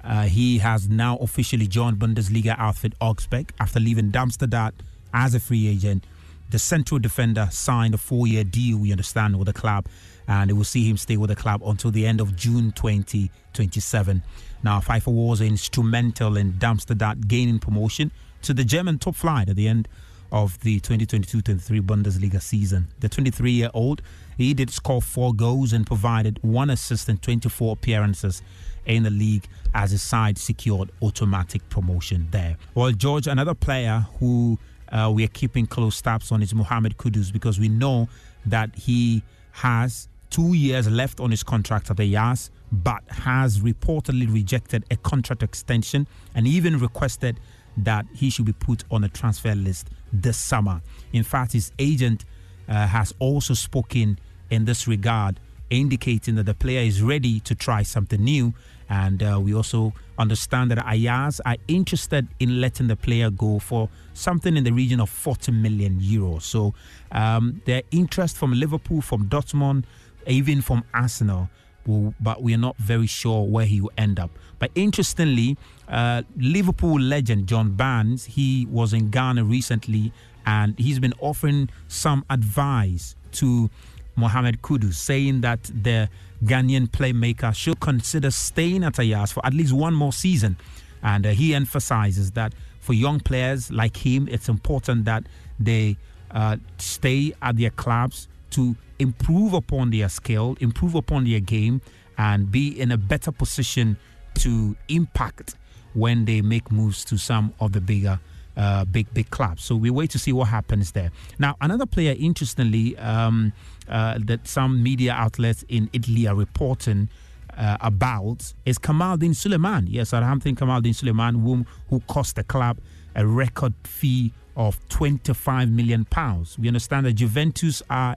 Uh, 0.04 0.22
he 0.22 0.58
has 0.58 0.88
now 0.88 1.16
officially 1.16 1.66
joined 1.66 1.98
Bundesliga 1.98 2.54
outfit 2.58 2.92
Augsburg 3.00 3.52
after 3.58 3.80
leaving 3.80 4.10
Darmstadt 4.10 4.72
as 5.12 5.34
a 5.34 5.40
free 5.40 5.66
agent 5.66 6.04
the 6.50 6.58
central 6.58 6.98
defender 6.98 7.48
signed 7.50 7.94
a 7.94 7.98
four 7.98 8.26
year 8.26 8.44
deal, 8.44 8.78
we 8.78 8.90
understand, 8.90 9.38
with 9.38 9.46
the 9.46 9.52
club, 9.52 9.86
and 10.26 10.50
it 10.50 10.54
will 10.54 10.64
see 10.64 10.88
him 10.88 10.96
stay 10.96 11.16
with 11.16 11.28
the 11.28 11.36
club 11.36 11.62
until 11.64 11.90
the 11.90 12.06
end 12.06 12.20
of 12.20 12.36
June 12.36 12.72
2027. 12.72 14.22
Now, 14.62 14.80
Pfeiffer 14.80 15.10
was 15.10 15.40
instrumental 15.40 16.36
in 16.36 16.58
Darmstadt 16.58 17.28
gaining 17.28 17.58
promotion 17.58 18.10
to 18.42 18.54
the 18.54 18.64
German 18.64 18.98
top 18.98 19.14
flight 19.14 19.48
at 19.48 19.56
the 19.56 19.68
end 19.68 19.88
of 20.30 20.60
the 20.60 20.80
2022-23 20.80 21.80
Bundesliga 21.80 22.40
season. 22.40 22.88
The 23.00 23.08
23-year-old, 23.08 24.02
he 24.36 24.52
did 24.52 24.70
score 24.70 25.00
four 25.00 25.32
goals 25.32 25.72
and 25.72 25.86
provided 25.86 26.38
one 26.42 26.70
assist 26.70 27.08
in 27.08 27.18
24 27.18 27.72
appearances 27.72 28.42
in 28.84 29.02
the 29.02 29.10
league 29.10 29.46
as 29.74 29.90
his 29.90 30.02
side 30.02 30.38
secured 30.38 30.90
automatic 31.02 31.66
promotion 31.70 32.28
there. 32.30 32.56
Well, 32.74 32.92
George, 32.92 33.26
another 33.26 33.54
player 33.54 34.06
who 34.18 34.58
uh, 34.92 35.10
we 35.12 35.24
are 35.24 35.28
keeping 35.28 35.66
close 35.66 36.00
tabs 36.00 36.32
on 36.32 36.42
is 36.42 36.54
Mohamed 36.54 36.96
Kudus 36.96 37.32
because 37.32 37.58
we 37.58 37.68
know 37.68 38.08
that 38.46 38.74
he 38.74 39.22
has 39.52 40.08
two 40.30 40.54
years 40.54 40.88
left 40.88 41.20
on 41.20 41.30
his 41.30 41.42
contract 41.42 41.90
at 41.90 41.96
the 41.96 42.04
Yas, 42.04 42.50
but 42.70 43.02
has 43.08 43.60
reportedly 43.60 44.32
rejected 44.32 44.84
a 44.90 44.96
contract 44.96 45.42
extension 45.42 46.06
and 46.34 46.46
even 46.46 46.78
requested 46.78 47.40
that 47.76 48.06
he 48.14 48.30
should 48.30 48.44
be 48.44 48.52
put 48.52 48.84
on 48.90 49.04
a 49.04 49.08
transfer 49.08 49.54
list 49.54 49.88
this 50.12 50.36
summer. 50.36 50.80
In 51.12 51.22
fact, 51.22 51.52
his 51.52 51.72
agent 51.78 52.24
uh, 52.68 52.86
has 52.86 53.14
also 53.18 53.54
spoken 53.54 54.18
in 54.50 54.64
this 54.64 54.86
regard, 54.88 55.40
indicating 55.70 56.34
that 56.36 56.46
the 56.46 56.54
player 56.54 56.80
is 56.80 57.02
ready 57.02 57.40
to 57.40 57.54
try 57.54 57.82
something 57.82 58.22
new. 58.22 58.54
And 58.90 59.22
uh, 59.22 59.38
we 59.42 59.54
also 59.54 59.92
understand 60.18 60.70
that 60.70 60.82
Ajax 60.86 61.40
are 61.44 61.56
interested 61.68 62.26
in 62.40 62.60
letting 62.60 62.88
the 62.88 62.96
player 62.96 63.30
go 63.30 63.58
for 63.58 63.88
something 64.14 64.56
in 64.56 64.64
the 64.64 64.72
region 64.72 65.00
of 65.00 65.10
40 65.10 65.52
million 65.52 66.00
euros. 66.00 66.42
So 66.42 66.74
um, 67.12 67.60
their 67.66 67.82
interest 67.90 68.36
from 68.36 68.52
Liverpool, 68.52 69.02
from 69.02 69.28
Dortmund, 69.28 69.84
even 70.26 70.62
from 70.62 70.84
Arsenal, 70.94 71.50
will, 71.86 72.14
but 72.20 72.42
we 72.42 72.54
are 72.54 72.58
not 72.58 72.76
very 72.76 73.06
sure 73.06 73.44
where 73.44 73.66
he 73.66 73.80
will 73.80 73.92
end 73.98 74.20
up. 74.20 74.30
But 74.58 74.70
interestingly, 74.74 75.56
uh, 75.88 76.22
Liverpool 76.36 77.00
legend 77.00 77.46
John 77.46 77.72
Barnes, 77.72 78.24
he 78.26 78.66
was 78.70 78.92
in 78.92 79.10
Ghana 79.10 79.44
recently 79.44 80.12
and 80.46 80.78
he's 80.78 80.98
been 80.98 81.14
offering 81.20 81.68
some 81.88 82.24
advice 82.30 83.16
to 83.32 83.70
Mohamed 84.18 84.62
Kudus, 84.62 84.94
saying 84.94 85.40
that 85.42 85.62
the 85.64 86.08
Ghanaian 86.44 86.88
playmaker 86.88 87.54
should 87.54 87.80
consider 87.80 88.30
staying 88.30 88.84
at 88.84 88.98
Ajax 88.98 89.32
for 89.32 89.44
at 89.46 89.54
least 89.54 89.72
one 89.72 89.94
more 89.94 90.12
season. 90.12 90.56
And 91.02 91.26
uh, 91.26 91.30
he 91.30 91.54
emphasizes 91.54 92.32
that 92.32 92.52
for 92.80 92.92
young 92.92 93.20
players 93.20 93.70
like 93.70 93.96
him, 93.96 94.28
it's 94.30 94.48
important 94.48 95.04
that 95.04 95.24
they 95.58 95.96
uh, 96.30 96.56
stay 96.78 97.32
at 97.40 97.56
their 97.56 97.70
clubs 97.70 98.28
to 98.50 98.76
improve 98.98 99.52
upon 99.52 99.90
their 99.90 100.08
skill, 100.08 100.56
improve 100.60 100.94
upon 100.94 101.24
their 101.24 101.40
game, 101.40 101.80
and 102.16 102.50
be 102.50 102.80
in 102.80 102.90
a 102.90 102.96
better 102.96 103.30
position 103.30 103.96
to 104.34 104.76
impact 104.88 105.54
when 105.94 106.24
they 106.24 106.40
make 106.40 106.70
moves 106.70 107.04
to 107.04 107.16
some 107.16 107.54
of 107.60 107.72
the 107.72 107.80
bigger 107.80 108.20
uh, 108.56 108.84
big 108.84 109.12
big 109.14 109.30
clubs. 109.30 109.62
So 109.64 109.76
we 109.76 109.88
wait 109.90 110.10
to 110.10 110.18
see 110.18 110.32
what 110.32 110.48
happens 110.48 110.92
there. 110.92 111.10
Now, 111.38 111.56
another 111.60 111.86
player, 111.86 112.14
interestingly, 112.18 112.98
um, 112.98 113.52
uh, 113.88 114.18
that 114.24 114.46
some 114.46 114.82
media 114.82 115.12
outlets 115.12 115.64
in 115.68 115.88
Italy 115.92 116.26
are 116.26 116.34
reporting. 116.34 117.08
Uh, 117.56 117.76
about 117.80 118.54
is 118.64 118.78
Kamaldeen 118.78 119.34
Suleiman. 119.34 119.84
Yes, 119.88 120.10
Southampton 120.10 120.54
Kamaldeen 120.54 120.94
Suleiman, 120.94 121.34
whom, 121.34 121.66
who 121.90 121.98
cost 122.06 122.36
the 122.36 122.44
club 122.44 122.78
a 123.16 123.26
record 123.26 123.74
fee 123.82 124.32
of 124.56 124.78
25 124.90 125.68
million 125.68 126.04
pounds. 126.04 126.56
We 126.56 126.68
understand 126.68 127.06
that 127.06 127.14
Juventus 127.14 127.82
are 127.90 128.14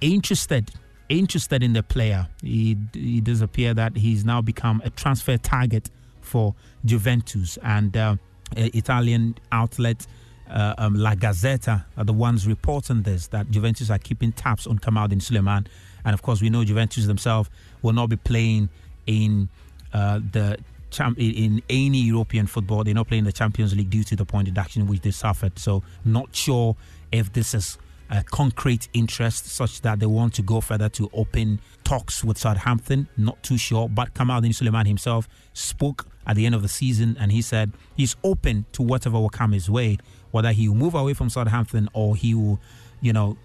interested 0.00 0.70
interested 1.10 1.62
in 1.62 1.74
the 1.74 1.82
player. 1.82 2.26
It 2.42 3.24
does 3.24 3.42
appear 3.42 3.74
that 3.74 3.98
he's 3.98 4.24
now 4.24 4.40
become 4.40 4.80
a 4.82 4.88
transfer 4.88 5.36
target 5.36 5.90
for 6.22 6.54
Juventus 6.86 7.58
and. 7.62 7.94
Uh, 7.94 8.16
Italian 8.56 9.36
outlet 9.52 10.06
uh, 10.50 10.74
um, 10.78 10.94
La 10.94 11.14
Gazzetta 11.14 11.84
are 11.96 12.04
the 12.04 12.12
ones 12.12 12.46
reporting 12.46 13.02
this 13.02 13.28
that 13.28 13.50
Juventus 13.50 13.90
are 13.90 13.98
keeping 13.98 14.32
tabs 14.32 14.66
on 14.66 14.78
Kamaldeen 14.78 15.22
Suleiman, 15.22 15.66
and 16.04 16.14
of 16.14 16.22
course 16.22 16.42
we 16.42 16.50
know 16.50 16.64
Juventus 16.64 17.06
themselves 17.06 17.50
will 17.82 17.92
not 17.92 18.08
be 18.08 18.16
playing 18.16 18.68
in 19.06 19.48
uh, 19.92 20.20
the 20.32 20.58
champ 20.90 21.18
in 21.18 21.62
any 21.68 21.98
European 21.98 22.46
football. 22.46 22.84
They're 22.84 22.94
not 22.94 23.08
playing 23.08 23.24
the 23.24 23.32
Champions 23.32 23.74
League 23.74 23.90
due 23.90 24.04
to 24.04 24.16
the 24.16 24.24
point 24.24 24.46
deduction 24.46 24.86
which 24.86 25.00
they 25.00 25.10
suffered. 25.10 25.58
So 25.58 25.82
not 26.04 26.34
sure 26.34 26.76
if 27.10 27.32
this 27.32 27.54
is 27.54 27.78
uh, 28.10 28.22
concrete 28.30 28.88
interest 28.92 29.46
such 29.46 29.80
that 29.80 29.98
they 29.98 30.06
want 30.06 30.34
to 30.34 30.42
go 30.42 30.60
further 30.60 30.88
to 30.90 31.10
open 31.12 31.60
talks 31.84 32.22
with 32.22 32.38
Southampton. 32.38 33.08
Not 33.16 33.42
too 33.42 33.58
sure, 33.58 33.88
but 33.88 34.14
Kamaldeen 34.14 34.54
Suleiman 34.54 34.86
himself 34.86 35.28
spoke 35.52 36.06
at 36.26 36.36
the 36.36 36.46
end 36.46 36.54
of 36.54 36.62
the 36.62 36.68
season 36.68 37.16
and 37.18 37.32
he 37.32 37.42
said 37.42 37.72
he's 37.96 38.16
open 38.24 38.64
to 38.72 38.82
whatever 38.82 39.18
will 39.18 39.30
come 39.30 39.52
his 39.52 39.68
way, 39.68 39.98
whether 40.34 40.50
he 40.50 40.68
will 40.68 40.74
move 40.74 40.96
away 40.96 41.14
from 41.14 41.30
Southampton 41.30 41.88
or 41.92 42.16
he 42.16 42.34
will, 42.34 42.58
you 43.00 43.12
know, 43.12 43.38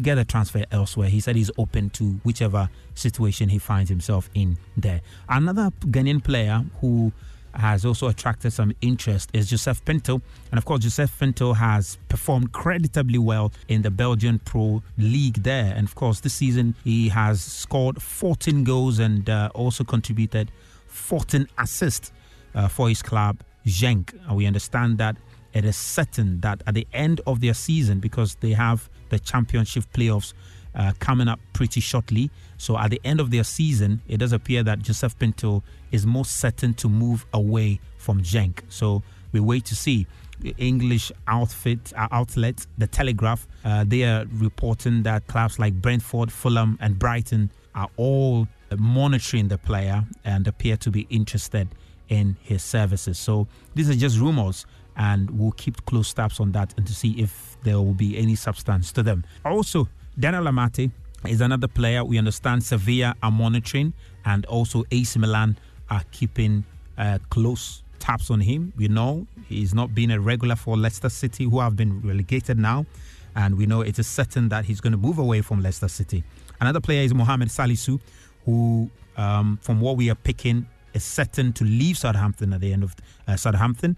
get 0.00 0.16
a 0.16 0.24
transfer 0.24 0.64
elsewhere. 0.70 1.08
He 1.08 1.18
said 1.18 1.34
he's 1.34 1.50
open 1.58 1.90
to 1.90 2.12
whichever 2.22 2.70
situation 2.94 3.48
he 3.48 3.58
finds 3.58 3.90
himself 3.90 4.30
in 4.32 4.56
there. 4.76 5.00
Another 5.28 5.72
Ghanaian 5.80 6.22
player 6.22 6.64
who 6.80 7.12
has 7.52 7.84
also 7.84 8.06
attracted 8.06 8.52
some 8.52 8.72
interest 8.80 9.28
is 9.32 9.50
Joseph 9.50 9.84
Pinto. 9.84 10.22
And 10.52 10.58
of 10.58 10.64
course, 10.64 10.84
Joseph 10.84 11.18
Pinto 11.18 11.52
has 11.52 11.98
performed 12.08 12.52
creditably 12.52 13.18
well 13.18 13.52
in 13.66 13.82
the 13.82 13.90
Belgian 13.90 14.38
Pro 14.38 14.84
League 14.98 15.42
there. 15.42 15.74
And 15.74 15.88
of 15.88 15.96
course, 15.96 16.20
this 16.20 16.34
season 16.34 16.76
he 16.84 17.08
has 17.08 17.42
scored 17.42 18.00
14 18.00 18.62
goals 18.62 19.00
and 19.00 19.28
uh, 19.28 19.50
also 19.52 19.82
contributed 19.82 20.52
14 20.86 21.48
assists 21.58 22.12
uh, 22.54 22.68
for 22.68 22.88
his 22.88 23.02
club, 23.02 23.42
Genk. 23.66 24.14
And 24.28 24.36
we 24.36 24.46
understand 24.46 24.98
that 24.98 25.16
it 25.52 25.64
is 25.64 25.76
certain 25.76 26.40
that 26.40 26.62
at 26.66 26.74
the 26.74 26.86
end 26.92 27.20
of 27.26 27.40
their 27.40 27.54
season, 27.54 28.00
because 28.00 28.34
they 28.36 28.52
have 28.52 28.88
the 29.08 29.18
championship 29.18 29.84
playoffs 29.92 30.34
uh, 30.74 30.92
coming 30.98 31.28
up 31.28 31.40
pretty 31.52 31.80
shortly. 31.80 32.30
So 32.58 32.78
at 32.78 32.90
the 32.90 33.00
end 33.04 33.20
of 33.20 33.30
their 33.30 33.44
season, 33.44 34.02
it 34.08 34.18
does 34.18 34.32
appear 34.32 34.62
that 34.62 34.80
Joseph 34.80 35.18
Pinto 35.18 35.62
is 35.90 36.06
most 36.06 36.36
certain 36.36 36.74
to 36.74 36.88
move 36.88 37.24
away 37.32 37.80
from 37.96 38.22
Genk. 38.22 38.60
So 38.68 39.02
we 39.32 39.40
wait 39.40 39.64
to 39.66 39.74
see. 39.76 40.06
The 40.38 40.54
English 40.58 41.10
outfit 41.26 41.94
uh, 41.96 42.08
outlet, 42.10 42.66
The 42.76 42.86
Telegraph, 42.86 43.48
uh, 43.64 43.84
they 43.86 44.04
are 44.04 44.26
reporting 44.34 45.02
that 45.04 45.26
clubs 45.28 45.58
like 45.58 45.72
Brentford, 45.80 46.30
Fulham, 46.30 46.76
and 46.80 46.98
Brighton 46.98 47.50
are 47.74 47.88
all 47.96 48.46
monitoring 48.76 49.48
the 49.48 49.56
player 49.56 50.04
and 50.24 50.46
appear 50.46 50.76
to 50.76 50.90
be 50.90 51.06
interested 51.08 51.68
in 52.08 52.36
his 52.42 52.62
services. 52.62 53.18
So 53.18 53.48
these 53.74 53.88
are 53.88 53.94
just 53.94 54.18
rumors, 54.18 54.66
and 54.96 55.30
we'll 55.38 55.52
keep 55.52 55.84
close 55.86 56.12
tabs 56.12 56.40
on 56.40 56.52
that 56.52 56.72
and 56.76 56.86
to 56.86 56.94
see 56.94 57.12
if 57.20 57.56
there 57.62 57.76
will 57.76 57.94
be 57.94 58.16
any 58.16 58.34
substance 58.34 58.92
to 58.92 59.02
them. 59.02 59.24
Also, 59.44 59.88
Daniel 60.18 60.44
Amartey 60.44 60.90
is 61.26 61.40
another 61.40 61.68
player 61.68 62.04
we 62.04 62.18
understand 62.18 62.62
Sevilla 62.62 63.14
are 63.22 63.30
monitoring, 63.30 63.92
and 64.24 64.44
also 64.46 64.84
AC 64.90 65.18
Milan 65.18 65.58
are 65.90 66.02
keeping 66.12 66.64
uh, 66.98 67.18
close 67.30 67.82
tabs 67.98 68.30
on 68.30 68.40
him. 68.40 68.72
We 68.76 68.88
know 68.88 69.26
he's 69.48 69.74
not 69.74 69.94
been 69.94 70.10
a 70.10 70.20
regular 70.20 70.56
for 70.56 70.76
Leicester 70.76 71.08
City, 71.08 71.44
who 71.44 71.60
have 71.60 71.76
been 71.76 72.00
relegated 72.02 72.58
now, 72.58 72.86
and 73.34 73.56
we 73.56 73.66
know 73.66 73.80
it 73.80 73.98
is 73.98 74.06
certain 74.06 74.48
that 74.48 74.64
he's 74.64 74.80
going 74.80 74.92
to 74.92 74.98
move 74.98 75.18
away 75.18 75.42
from 75.42 75.62
Leicester 75.62 75.88
City. 75.88 76.24
Another 76.60 76.80
player 76.80 77.02
is 77.02 77.12
Mohamed 77.12 77.48
Salisu, 77.48 78.00
who, 78.44 78.90
um, 79.16 79.58
from 79.60 79.80
what 79.80 79.96
we 79.96 80.08
are 80.10 80.14
picking, 80.14 80.66
is 80.94 81.04
certain 81.04 81.52
to 81.52 81.64
leave 81.64 81.98
Southampton 81.98 82.52
at 82.54 82.60
the 82.60 82.72
end 82.72 82.82
of 82.82 82.94
uh, 83.28 83.36
Southampton, 83.36 83.96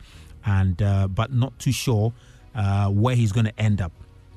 and 0.49 0.81
uh, 0.81 1.07
but 1.09 1.31
not 1.31 1.57
too 1.59 1.73
sure 1.73 2.13
uh, 2.55 2.89
where 2.89 3.15
he's 3.15 3.33
going 3.33 3.47
to 3.47 3.61
end 3.61 3.81
up. 3.81 3.93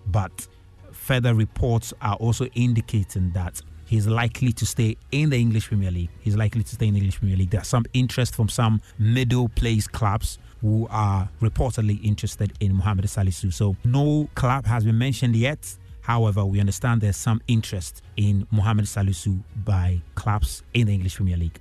But 0.07 0.47
further 0.91 1.33
reports 1.33 1.93
are 2.01 2.15
also 2.15 2.45
indicating 2.53 3.31
that 3.31 3.61
he's 3.85 4.07
likely 4.07 4.51
to 4.53 4.65
stay 4.65 4.97
in 5.11 5.29
the 5.29 5.37
English 5.37 5.67
Premier 5.69 5.89
League. 5.89 6.09
He's 6.19 6.35
likely 6.35 6.63
to 6.63 6.75
stay 6.75 6.87
in 6.87 6.95
the 6.95 6.99
English 6.99 7.19
Premier 7.19 7.37
League. 7.37 7.51
There's 7.51 7.67
some 7.67 7.85
interest 7.93 8.35
from 8.35 8.49
some 8.49 8.81
middle 8.99 9.47
place 9.49 9.87
clubs 9.87 10.37
who 10.59 10.87
are 10.91 11.29
reportedly 11.41 12.03
interested 12.03 12.51
in 12.59 12.75
Mohamed 12.75 13.05
Salisu. 13.05 13.51
So 13.53 13.75
no 13.85 14.29
club 14.35 14.65
has 14.65 14.83
been 14.83 14.97
mentioned 14.97 15.35
yet. 15.35 15.77
However, 16.01 16.43
we 16.43 16.59
understand 16.59 17.01
there's 17.01 17.15
some 17.15 17.41
interest 17.47 18.01
in 18.17 18.47
Mohamed 18.51 18.85
Salisu 18.85 19.41
by 19.63 20.01
clubs 20.15 20.63
in 20.73 20.87
the 20.87 20.93
English 20.93 21.15
Premier 21.15 21.37
League. 21.37 21.59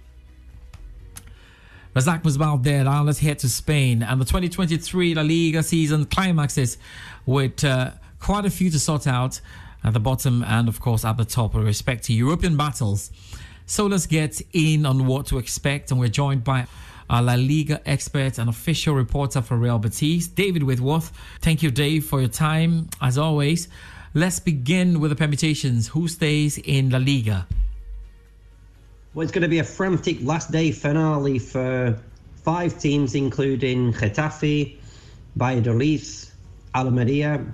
Razak 1.94 2.62
there. 2.62 2.84
Now 2.84 3.02
let's 3.02 3.18
head 3.18 3.38
to 3.40 3.48
Spain. 3.48 4.02
And 4.02 4.20
the 4.20 4.24
2023 4.24 5.14
La 5.14 5.22
Liga 5.22 5.62
season 5.62 6.04
climaxes 6.06 6.78
with 7.26 7.64
uh, 7.64 7.92
quite 8.20 8.44
a 8.44 8.50
few 8.50 8.70
to 8.70 8.78
sort 8.78 9.06
out 9.06 9.40
at 9.82 9.92
the 9.92 10.00
bottom 10.00 10.44
and, 10.44 10.68
of 10.68 10.80
course, 10.80 11.04
at 11.04 11.16
the 11.16 11.24
top 11.24 11.54
with 11.54 11.64
respect 11.64 12.04
to 12.04 12.12
European 12.12 12.56
battles. 12.56 13.10
So 13.66 13.86
let's 13.86 14.06
get 14.06 14.40
in 14.52 14.86
on 14.86 15.06
what 15.06 15.26
to 15.26 15.38
expect. 15.38 15.90
And 15.90 15.98
we're 15.98 16.08
joined 16.08 16.44
by 16.44 16.66
our 17.08 17.22
La 17.22 17.34
Liga 17.34 17.80
expert 17.86 18.38
and 18.38 18.48
official 18.48 18.94
reporter 18.94 19.42
for 19.42 19.56
Real 19.56 19.78
Betis, 19.78 20.28
David 20.28 20.62
Whitworth. 20.62 21.12
Thank 21.40 21.62
you, 21.62 21.72
Dave, 21.72 22.04
for 22.04 22.20
your 22.20 22.28
time. 22.28 22.88
As 23.00 23.18
always, 23.18 23.68
let's 24.14 24.38
begin 24.38 25.00
with 25.00 25.10
the 25.10 25.16
permutations. 25.16 25.88
Who 25.88 26.06
stays 26.06 26.56
in 26.58 26.90
La 26.90 26.98
Liga? 26.98 27.48
Well, 29.12 29.24
it's 29.24 29.32
going 29.32 29.42
to 29.42 29.48
be 29.48 29.58
a 29.58 29.64
frantic 29.64 30.18
last 30.22 30.52
day 30.52 30.70
finale 30.70 31.40
for 31.40 31.98
five 32.44 32.78
teams, 32.78 33.16
including 33.16 33.92
Getafe, 33.92 34.76
Valladolid, 35.34 36.02
Almeria, 36.76 37.44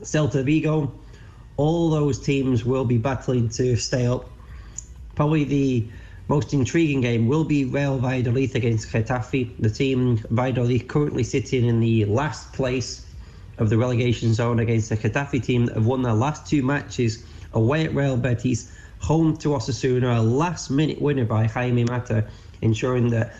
Celta 0.00 0.42
Vigo. 0.42 0.90
All 1.58 1.90
those 1.90 2.18
teams 2.18 2.64
will 2.64 2.86
be 2.86 2.96
battling 2.96 3.50
to 3.50 3.76
stay 3.76 4.06
up. 4.06 4.30
Probably 5.16 5.44
the 5.44 5.86
most 6.28 6.54
intriguing 6.54 7.02
game 7.02 7.28
will 7.28 7.44
be 7.44 7.66
Real 7.66 7.98
Valladolid 7.98 8.56
against 8.56 8.88
Getafe. 8.88 9.50
The 9.58 9.68
team 9.68 10.16
Valladolid 10.30 10.88
currently 10.88 11.24
sitting 11.24 11.66
in 11.66 11.80
the 11.80 12.06
last 12.06 12.54
place 12.54 13.04
of 13.58 13.68
the 13.68 13.76
relegation 13.76 14.32
zone 14.32 14.60
against 14.60 14.88
the 14.88 14.96
Getafe 14.96 15.42
team 15.44 15.66
that 15.66 15.74
have 15.74 15.84
won 15.84 16.00
their 16.00 16.14
last 16.14 16.46
two 16.46 16.62
matches 16.62 17.22
away 17.52 17.84
at 17.84 17.94
Real 17.94 18.16
Betis, 18.16 18.72
home 19.00 19.36
to 19.38 19.48
Osasuna, 19.48 20.18
a 20.18 20.22
last 20.22 20.70
minute 20.70 21.00
winner 21.00 21.24
by 21.24 21.46
Jaime 21.46 21.84
Mata, 21.84 22.26
ensuring 22.62 23.10
that 23.10 23.34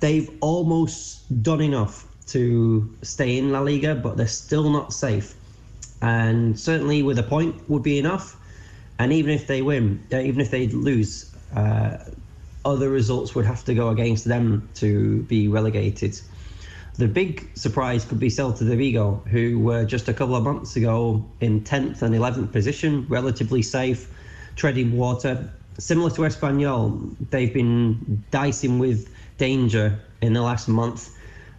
they've 0.00 0.30
almost 0.40 1.42
done 1.42 1.60
enough 1.60 2.06
to 2.28 2.94
stay 3.02 3.38
in 3.38 3.52
La 3.52 3.60
Liga, 3.60 3.94
but 3.94 4.16
they're 4.16 4.26
still 4.26 4.70
not 4.70 4.92
safe 4.92 5.34
and 6.02 6.58
certainly 6.58 7.02
with 7.02 7.18
a 7.18 7.22
point 7.22 7.68
would 7.68 7.82
be 7.82 7.98
enough. 7.98 8.36
And 8.98 9.12
even 9.12 9.32
if 9.32 9.46
they 9.46 9.62
win, 9.62 10.02
uh, 10.12 10.18
even 10.18 10.40
if 10.40 10.50
they 10.50 10.68
lose, 10.68 11.34
uh, 11.54 11.98
other 12.64 12.90
results 12.90 13.34
would 13.34 13.46
have 13.46 13.64
to 13.64 13.74
go 13.74 13.88
against 13.88 14.24
them 14.26 14.68
to 14.74 15.22
be 15.22 15.48
relegated. 15.48 16.20
The 16.96 17.08
big 17.08 17.50
surprise 17.54 18.04
could 18.04 18.20
be 18.20 18.28
Celta 18.28 18.68
de 18.68 18.76
Vigo, 18.76 19.22
who 19.30 19.58
were 19.58 19.84
just 19.84 20.08
a 20.08 20.12
couple 20.12 20.36
of 20.36 20.44
months 20.44 20.76
ago 20.76 21.24
in 21.40 21.62
10th 21.62 22.02
and 22.02 22.14
11th 22.14 22.52
position, 22.52 23.06
relatively 23.08 23.62
safe, 23.62 24.12
treading 24.56 24.96
water. 24.96 25.50
Similar 25.78 26.10
to 26.10 26.22
Espanyol, 26.22 27.14
they've 27.30 27.52
been 27.52 28.22
dicing 28.30 28.78
with 28.78 29.08
danger 29.38 29.98
in 30.20 30.32
the 30.32 30.42
last 30.42 30.68
month. 30.68 31.16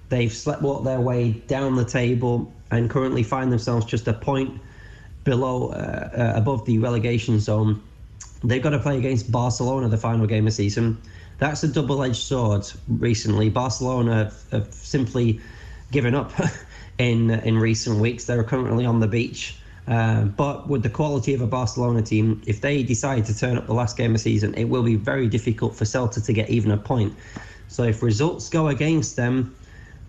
They've 0.09 0.31
slept 0.31 0.61
walked 0.61 0.85
their 0.85 0.99
way 0.99 1.31
down 1.31 1.75
the 1.75 1.85
table 1.85 2.53
and 2.69 2.89
currently 2.89 3.23
find 3.23 3.51
themselves 3.51 3.85
just 3.85 4.07
a 4.07 4.13
point 4.13 4.59
below, 5.23 5.69
uh, 5.69 6.09
uh, 6.33 6.33
above 6.35 6.65
the 6.65 6.77
relegation 6.79 7.39
zone. 7.39 7.81
They've 8.43 8.61
got 8.61 8.71
to 8.71 8.79
play 8.79 8.97
against 8.97 9.31
Barcelona 9.31 9.87
the 9.87 9.97
final 9.97 10.25
game 10.25 10.47
of 10.47 10.53
season. 10.53 10.97
That's 11.37 11.63
a 11.63 11.67
double-edged 11.67 12.15
sword. 12.15 12.65
Recently, 12.87 13.49
Barcelona 13.49 14.15
have, 14.15 14.43
have 14.51 14.73
simply 14.73 15.39
given 15.91 16.15
up 16.15 16.31
in 16.97 17.31
in 17.31 17.57
recent 17.57 17.99
weeks. 17.99 18.25
They're 18.25 18.43
currently 18.43 18.85
on 18.85 18.99
the 18.99 19.07
beach. 19.07 19.55
Uh, 19.87 20.23
but 20.23 20.67
with 20.69 20.83
the 20.83 20.89
quality 20.89 21.33
of 21.33 21.41
a 21.41 21.47
Barcelona 21.47 22.01
team, 22.01 22.41
if 22.45 22.61
they 22.61 22.83
decide 22.83 23.25
to 23.25 23.37
turn 23.37 23.57
up 23.57 23.65
the 23.65 23.73
last 23.73 23.97
game 23.97 24.11
of 24.11 24.13
the 24.13 24.19
season, 24.19 24.53
it 24.55 24.65
will 24.65 24.83
be 24.83 24.95
very 24.95 25.27
difficult 25.27 25.75
for 25.75 25.85
Celta 25.85 26.23
to 26.25 26.33
get 26.33 26.49
even 26.49 26.71
a 26.71 26.77
point. 26.77 27.13
So 27.67 27.83
if 27.83 28.03
results 28.03 28.49
go 28.49 28.67
against 28.67 29.15
them, 29.15 29.55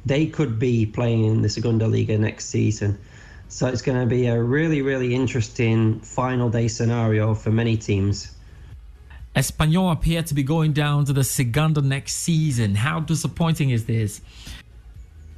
they 0.04 0.26
could 0.26 0.58
be 0.58 0.84
playing 0.84 1.24
in 1.24 1.42
the 1.42 1.48
Segunda 1.48 1.86
Liga 1.86 2.18
next 2.18 2.46
season. 2.46 2.98
So 3.48 3.66
it's 3.66 3.82
going 3.82 4.00
to 4.00 4.06
be 4.06 4.26
a 4.26 4.42
really, 4.42 4.82
really 4.82 5.14
interesting 5.14 6.00
final 6.00 6.50
day 6.50 6.68
scenario 6.68 7.34
for 7.34 7.50
many 7.50 7.76
teams. 7.76 8.34
Espanyol 9.36 9.92
appear 9.92 10.22
to 10.22 10.34
be 10.34 10.42
going 10.42 10.72
down 10.72 11.04
to 11.06 11.12
the 11.12 11.24
Segunda 11.24 11.80
next 11.80 12.14
season. 12.14 12.74
How 12.74 13.00
disappointing 13.00 13.70
is 13.70 13.86
this? 13.86 14.20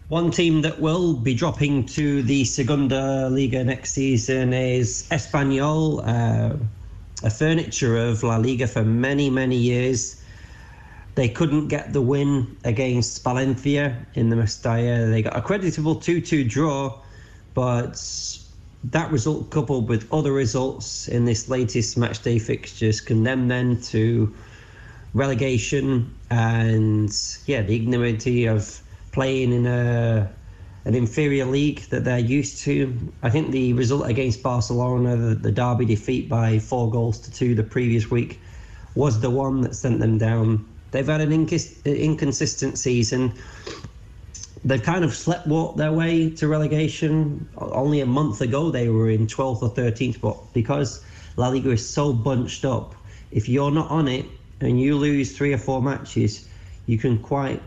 One 0.09 0.31
team 0.31 0.61
that 0.61 0.83
will 0.83 1.15
be 1.15 1.33
dropping 1.33 1.87
to 1.87 2.23
the 2.23 2.45
Segunda 2.45 3.31
Liga 3.31 3.65
next 3.65 3.93
season 3.93 4.53
is 4.53 5.09
Espanyol, 5.11 6.07
uh, 6.07 6.57
a 7.23 7.31
furniture 7.31 7.97
of 7.97 8.23
La 8.23 8.37
Liga 8.37 8.67
for 8.67 8.85
many, 8.85 9.31
many 9.31 9.57
years. 9.57 10.23
They 11.15 11.31
couldn't 11.31 11.69
get 11.69 11.95
the 11.95 12.03
win 12.03 12.55
against 12.65 13.25
Valencia 13.25 13.97
in 14.15 14.29
the 14.29 14.37
Mestalla. 14.37 15.11
They 15.11 15.23
got 15.23 15.39
a 15.39 15.41
creditable 15.41 15.95
2 15.95 16.21
2 16.21 16.45
draw, 16.45 16.99
but 17.55 17.97
that 18.85 19.11
result, 19.11 19.49
coupled 19.49 19.89
with 19.89 20.13
other 20.13 20.33
results 20.33 21.09
in 21.09 21.25
this 21.25 21.49
latest 21.49 21.99
matchday 21.99 22.39
fixtures, 22.39 23.01
condemned 23.01 23.51
them 23.51 23.81
to 23.85 24.35
relegation 25.15 26.15
and, 26.31 27.11
yeah, 27.47 27.63
the 27.63 27.75
ignominy 27.75 28.45
of 28.45 28.84
playing 29.15 29.53
in 29.53 29.65
a 29.65 30.31
an 30.87 30.95
inferior 30.95 31.47
league 31.47 31.81
that 31.89 32.05
they're 32.05 32.19
used 32.19 32.59
to. 32.63 32.95
I 33.23 33.31
think 33.31 33.53
the 33.53 33.73
result 33.73 34.07
against 34.07 34.43
Barcelona, 34.43 35.17
the, 35.17 35.35
the 35.35 35.53
derby 35.53 35.87
defeat 35.87 36.29
by 36.29 36.59
four 36.59 36.91
goals 36.91 37.19
to 37.21 37.33
two 37.33 37.55
the 37.55 37.63
previous 37.63 38.11
week, 38.11 38.39
was 38.95 39.21
the 39.21 39.31
one 39.31 39.63
that 39.63 39.75
sent 39.75 40.01
them 40.01 40.19
down. 40.19 40.67
They've 40.91 41.07
had 41.07 41.23
an 41.23 41.33
inconsistent 41.33 42.79
season. 42.79 43.33
They've 44.63 44.83
kind 44.83 45.05
of 45.05 45.13
sleptwalked 45.13 45.79
their 45.79 45.93
way 45.93 46.29
to 46.31 46.49
relegation. 46.49 47.49
Only 47.57 48.01
a 48.01 48.07
month 48.07 48.43
ago, 48.43 48.71
they 48.71 48.91
were 48.91 49.09
in 49.09 49.27
12th 49.27 49.63
or 49.63 49.71
13th, 49.71 50.21
but 50.21 50.37
because 50.53 51.03
La 51.37 51.49
Liga 51.49 51.71
is 51.71 51.89
so 51.89 52.13
bunched 52.13 52.65
up, 52.65 52.95
if 53.31 53.49
you're 53.49 53.71
not 53.71 53.91
on 53.91 54.07
it 54.07 54.27
and 54.61 54.79
you 54.79 54.97
lose 54.97 55.37
three 55.37 55.55
or 55.55 55.59
four 55.59 55.81
matches, 55.81 56.47
you 56.87 56.99
can 56.99 57.19
quite 57.19 57.63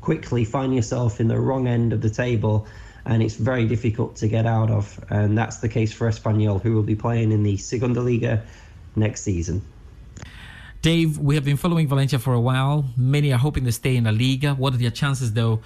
quickly 0.00 0.44
find 0.44 0.74
yourself 0.74 1.20
in 1.20 1.28
the 1.28 1.38
wrong 1.38 1.66
end 1.66 1.92
of 1.92 2.00
the 2.00 2.10
table 2.10 2.66
and 3.06 3.22
it's 3.22 3.34
very 3.34 3.66
difficult 3.66 4.16
to 4.16 4.28
get 4.28 4.46
out 4.46 4.70
of. 4.70 5.02
And 5.10 5.36
that's 5.36 5.58
the 5.58 5.68
case 5.68 5.92
for 5.92 6.08
Espanyol, 6.08 6.62
who 6.62 6.74
will 6.74 6.82
be 6.82 6.94
playing 6.94 7.32
in 7.32 7.42
the 7.42 7.56
Segunda 7.56 8.00
Liga 8.00 8.42
next 8.96 9.22
season. 9.22 9.62
Dave, 10.82 11.18
we 11.18 11.34
have 11.34 11.44
been 11.44 11.56
following 11.56 11.88
Valencia 11.88 12.18
for 12.18 12.32
a 12.32 12.40
while. 12.40 12.86
Many 12.96 13.32
are 13.32 13.38
hoping 13.38 13.64
to 13.64 13.72
stay 13.72 13.96
in 13.96 14.04
the 14.04 14.12
Liga. 14.12 14.54
What 14.54 14.74
are 14.74 14.78
their 14.78 14.90
chances, 14.90 15.32
though, 15.32 15.60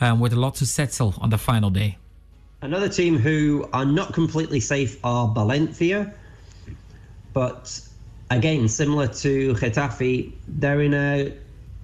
um, 0.00 0.20
with 0.20 0.32
a 0.32 0.36
lot 0.36 0.56
to 0.56 0.66
settle 0.66 1.14
on 1.18 1.30
the 1.30 1.38
final 1.38 1.70
day? 1.70 1.98
Another 2.62 2.88
team 2.88 3.18
who 3.18 3.68
are 3.72 3.84
not 3.84 4.12
completely 4.12 4.60
safe 4.60 4.98
are 5.04 5.28
Valencia, 5.28 6.12
but 7.32 7.80
again, 8.30 8.66
similar 8.68 9.06
to 9.06 9.54
Getafe, 9.54 10.32
they're 10.48 10.80
in 10.80 10.94
a, 10.94 11.32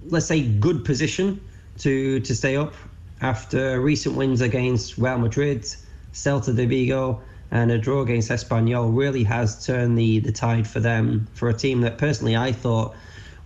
let's 0.07 0.25
say, 0.25 0.41
good 0.41 0.83
position 0.83 1.39
to 1.79 2.19
to 2.19 2.35
stay 2.35 2.55
up 2.55 2.73
after 3.21 3.79
recent 3.79 4.15
wins 4.15 4.41
against 4.41 4.97
Real 4.97 5.17
Madrid, 5.17 5.65
Celta 6.13 6.55
de 6.55 6.65
Vigo, 6.65 7.21
and 7.51 7.71
a 7.71 7.77
draw 7.77 8.01
against 8.01 8.29
Espanyol 8.29 8.95
really 8.95 9.23
has 9.23 9.65
turned 9.65 9.97
the, 9.97 10.19
the 10.19 10.31
tide 10.31 10.67
for 10.67 10.79
them 10.79 11.27
for 11.33 11.49
a 11.49 11.53
team 11.53 11.81
that 11.81 11.97
personally 11.97 12.35
I 12.35 12.51
thought 12.51 12.95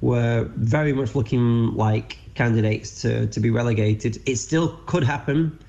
were 0.02 0.50
very 0.56 0.94
much 0.94 1.14
looking 1.14 1.74
like 1.76 2.18
candidates 2.34 3.02
to, 3.02 3.28
to 3.28 3.40
be 3.40 3.50
relegated. 3.50 4.22
It 4.26 4.38
still 4.38 4.80
could 4.86 5.04
happen, 5.04 5.60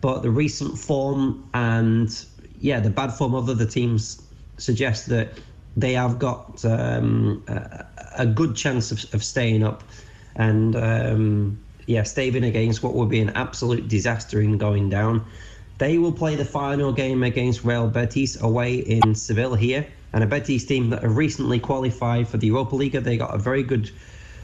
but 0.00 0.22
the 0.22 0.30
recent 0.30 0.78
form 0.78 1.48
and 1.54 2.24
yeah, 2.60 2.80
the 2.80 2.90
bad 2.90 3.12
form 3.12 3.34
of 3.34 3.48
other 3.48 3.66
teams 3.66 4.22
suggests 4.56 5.06
that 5.06 5.38
they 5.76 5.92
have 5.92 6.18
got 6.18 6.64
um, 6.64 7.44
a, 7.48 7.86
a, 8.18 8.26
good 8.26 8.56
chance 8.56 8.90
of, 8.92 9.14
of 9.14 9.22
staying 9.22 9.64
up. 9.64 9.82
And 10.36 10.74
um, 10.76 11.63
yeah, 11.86 12.02
staving 12.02 12.44
against 12.44 12.82
what 12.82 12.94
would 12.94 13.08
be 13.08 13.20
an 13.20 13.30
absolute 13.30 13.88
disaster 13.88 14.40
in 14.40 14.58
going 14.58 14.88
down. 14.88 15.24
They 15.78 15.98
will 15.98 16.12
play 16.12 16.36
the 16.36 16.44
final 16.44 16.92
game 16.92 17.22
against 17.22 17.64
Real 17.64 17.88
Betis 17.88 18.40
away 18.40 18.76
in 18.76 19.14
Seville 19.14 19.54
here, 19.54 19.86
and 20.12 20.22
a 20.22 20.26
Betis 20.26 20.64
team 20.64 20.90
that 20.90 21.02
have 21.02 21.16
recently 21.16 21.58
qualified 21.58 22.28
for 22.28 22.36
the 22.36 22.46
Europa 22.46 22.76
League. 22.76 22.92
They 22.92 23.16
got 23.16 23.34
a 23.34 23.38
very 23.38 23.62
good 23.62 23.90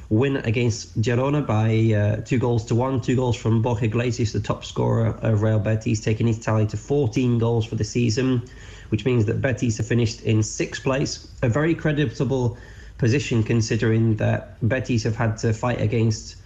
win 0.08 0.38
against 0.38 1.00
Girona 1.00 1.46
by 1.46 1.94
uh, 1.94 2.16
two 2.22 2.38
goals 2.38 2.64
to 2.66 2.74
one. 2.74 3.00
Two 3.00 3.14
goals 3.14 3.36
from 3.36 3.62
Borja 3.62 3.84
Iglesias, 3.84 4.32
the 4.32 4.40
top 4.40 4.64
scorer 4.64 5.16
of 5.22 5.42
Real 5.42 5.60
Betis, 5.60 6.00
taking 6.00 6.26
his 6.26 6.38
tally 6.40 6.66
to 6.66 6.76
14 6.76 7.38
goals 7.38 7.64
for 7.64 7.76
the 7.76 7.84
season, 7.84 8.42
which 8.88 9.04
means 9.04 9.24
that 9.26 9.40
Betis 9.40 9.76
have 9.76 9.86
finished 9.86 10.22
in 10.22 10.42
sixth 10.42 10.82
place. 10.82 11.28
A 11.42 11.48
very 11.48 11.76
creditable 11.76 12.58
position 12.98 13.44
considering 13.44 14.16
that 14.16 14.56
Betis 14.68 15.04
have 15.04 15.14
had 15.14 15.38
to 15.38 15.52
fight 15.52 15.80
against 15.80 16.36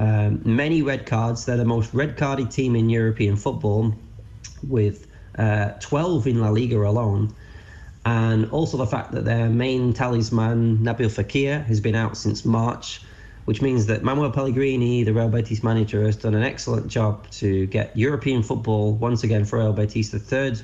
um, 0.00 0.40
many 0.44 0.80
red 0.80 1.04
cards. 1.04 1.44
They're 1.44 1.58
the 1.58 1.64
most 1.64 1.92
red 1.92 2.16
carded 2.16 2.50
team 2.50 2.74
in 2.74 2.88
European 2.88 3.36
football, 3.36 3.94
with 4.66 5.06
uh, 5.38 5.72
12 5.80 6.26
in 6.26 6.40
La 6.40 6.48
Liga 6.48 6.78
alone. 6.78 7.34
And 8.06 8.50
also 8.50 8.78
the 8.78 8.86
fact 8.86 9.12
that 9.12 9.26
their 9.26 9.50
main 9.50 9.92
talisman, 9.92 10.78
Nabil 10.78 11.10
Fekir, 11.10 11.64
has 11.66 11.80
been 11.80 11.94
out 11.94 12.16
since 12.16 12.46
March, 12.46 13.02
which 13.44 13.60
means 13.60 13.84
that 13.86 14.02
Manuel 14.02 14.30
Pellegrini, 14.30 15.04
the 15.04 15.12
Real 15.12 15.28
Betis 15.28 15.62
manager, 15.62 16.06
has 16.06 16.16
done 16.16 16.34
an 16.34 16.42
excellent 16.42 16.88
job 16.88 17.30
to 17.32 17.66
get 17.66 17.94
European 17.94 18.42
football 18.42 18.94
once 18.94 19.22
again 19.22 19.44
for 19.44 19.58
Real 19.58 19.74
Betis, 19.74 20.08
the 20.08 20.18
third 20.18 20.62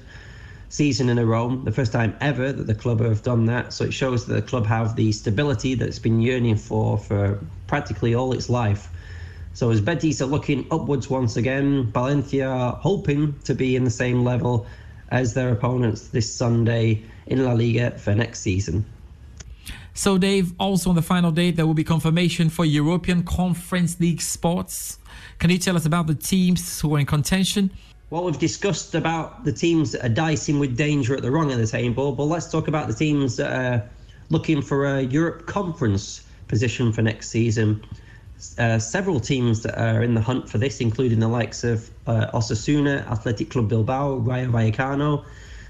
season 0.70 1.10
in 1.10 1.18
a 1.18 1.26
row, 1.26 1.54
the 1.56 1.72
first 1.72 1.92
time 1.92 2.16
ever 2.22 2.52
that 2.52 2.66
the 2.66 2.74
club 2.74 3.00
have 3.00 3.22
done 3.22 3.44
that. 3.44 3.74
So 3.74 3.84
it 3.84 3.92
shows 3.92 4.24
that 4.26 4.34
the 4.34 4.42
club 4.42 4.64
have 4.64 4.96
the 4.96 5.12
stability 5.12 5.74
that's 5.74 5.98
been 5.98 6.22
yearning 6.22 6.56
for 6.56 6.96
for 6.96 7.38
practically 7.66 8.14
all 8.14 8.32
its 8.32 8.48
life. 8.48 8.88
So 9.56 9.70
as 9.70 9.80
Betis 9.80 10.20
are 10.20 10.26
looking 10.26 10.66
upwards 10.70 11.08
once 11.08 11.38
again, 11.38 11.90
Valencia 11.90 12.76
hoping 12.82 13.34
to 13.44 13.54
be 13.54 13.74
in 13.74 13.84
the 13.84 13.90
same 13.90 14.22
level 14.22 14.66
as 15.10 15.32
their 15.32 15.50
opponents 15.50 16.08
this 16.08 16.30
Sunday 16.30 17.02
in 17.28 17.42
La 17.42 17.54
Liga 17.54 17.92
for 17.92 18.14
next 18.14 18.40
season. 18.40 18.84
So, 19.94 20.18
Dave, 20.18 20.52
also 20.60 20.90
on 20.90 20.94
the 20.94 21.00
final 21.00 21.30
date, 21.30 21.56
there 21.56 21.66
will 21.66 21.72
be 21.72 21.84
confirmation 21.84 22.50
for 22.50 22.66
European 22.66 23.22
Conference 23.22 23.98
League 23.98 24.20
spots. 24.20 24.98
Can 25.38 25.48
you 25.48 25.56
tell 25.56 25.74
us 25.74 25.86
about 25.86 26.06
the 26.06 26.14
teams 26.14 26.78
who 26.82 26.94
are 26.94 26.98
in 26.98 27.06
contention? 27.06 27.70
Well, 28.10 28.24
we've 28.24 28.38
discussed 28.38 28.94
about 28.94 29.46
the 29.46 29.52
teams 29.54 29.92
that 29.92 30.04
are 30.04 30.10
dicing 30.10 30.58
with 30.58 30.76
danger 30.76 31.16
at 31.16 31.22
the 31.22 31.30
wrong 31.30 31.50
end 31.50 31.62
of 31.62 31.66
the 31.66 31.72
table, 31.72 32.12
but 32.12 32.24
let's 32.24 32.50
talk 32.50 32.68
about 32.68 32.88
the 32.88 32.94
teams 32.94 33.38
that 33.38 33.50
are 33.50 33.88
looking 34.28 34.60
for 34.60 34.84
a 34.84 35.00
Europe 35.00 35.46
Conference 35.46 36.26
position 36.46 36.92
for 36.92 37.00
next 37.00 37.30
season 37.30 37.82
uh, 38.58 38.78
several 38.78 39.20
teams 39.20 39.62
that 39.62 39.78
are 39.78 40.02
in 40.02 40.14
the 40.14 40.20
hunt 40.20 40.48
for 40.48 40.58
this, 40.58 40.80
including 40.80 41.20
the 41.20 41.28
likes 41.28 41.64
of 41.64 41.90
uh, 42.06 42.26
Osasuna, 42.32 43.06
Athletic 43.10 43.50
Club 43.50 43.68
Bilbao, 43.68 44.16
Rayo 44.16 44.50
Vallecano, 44.50 45.24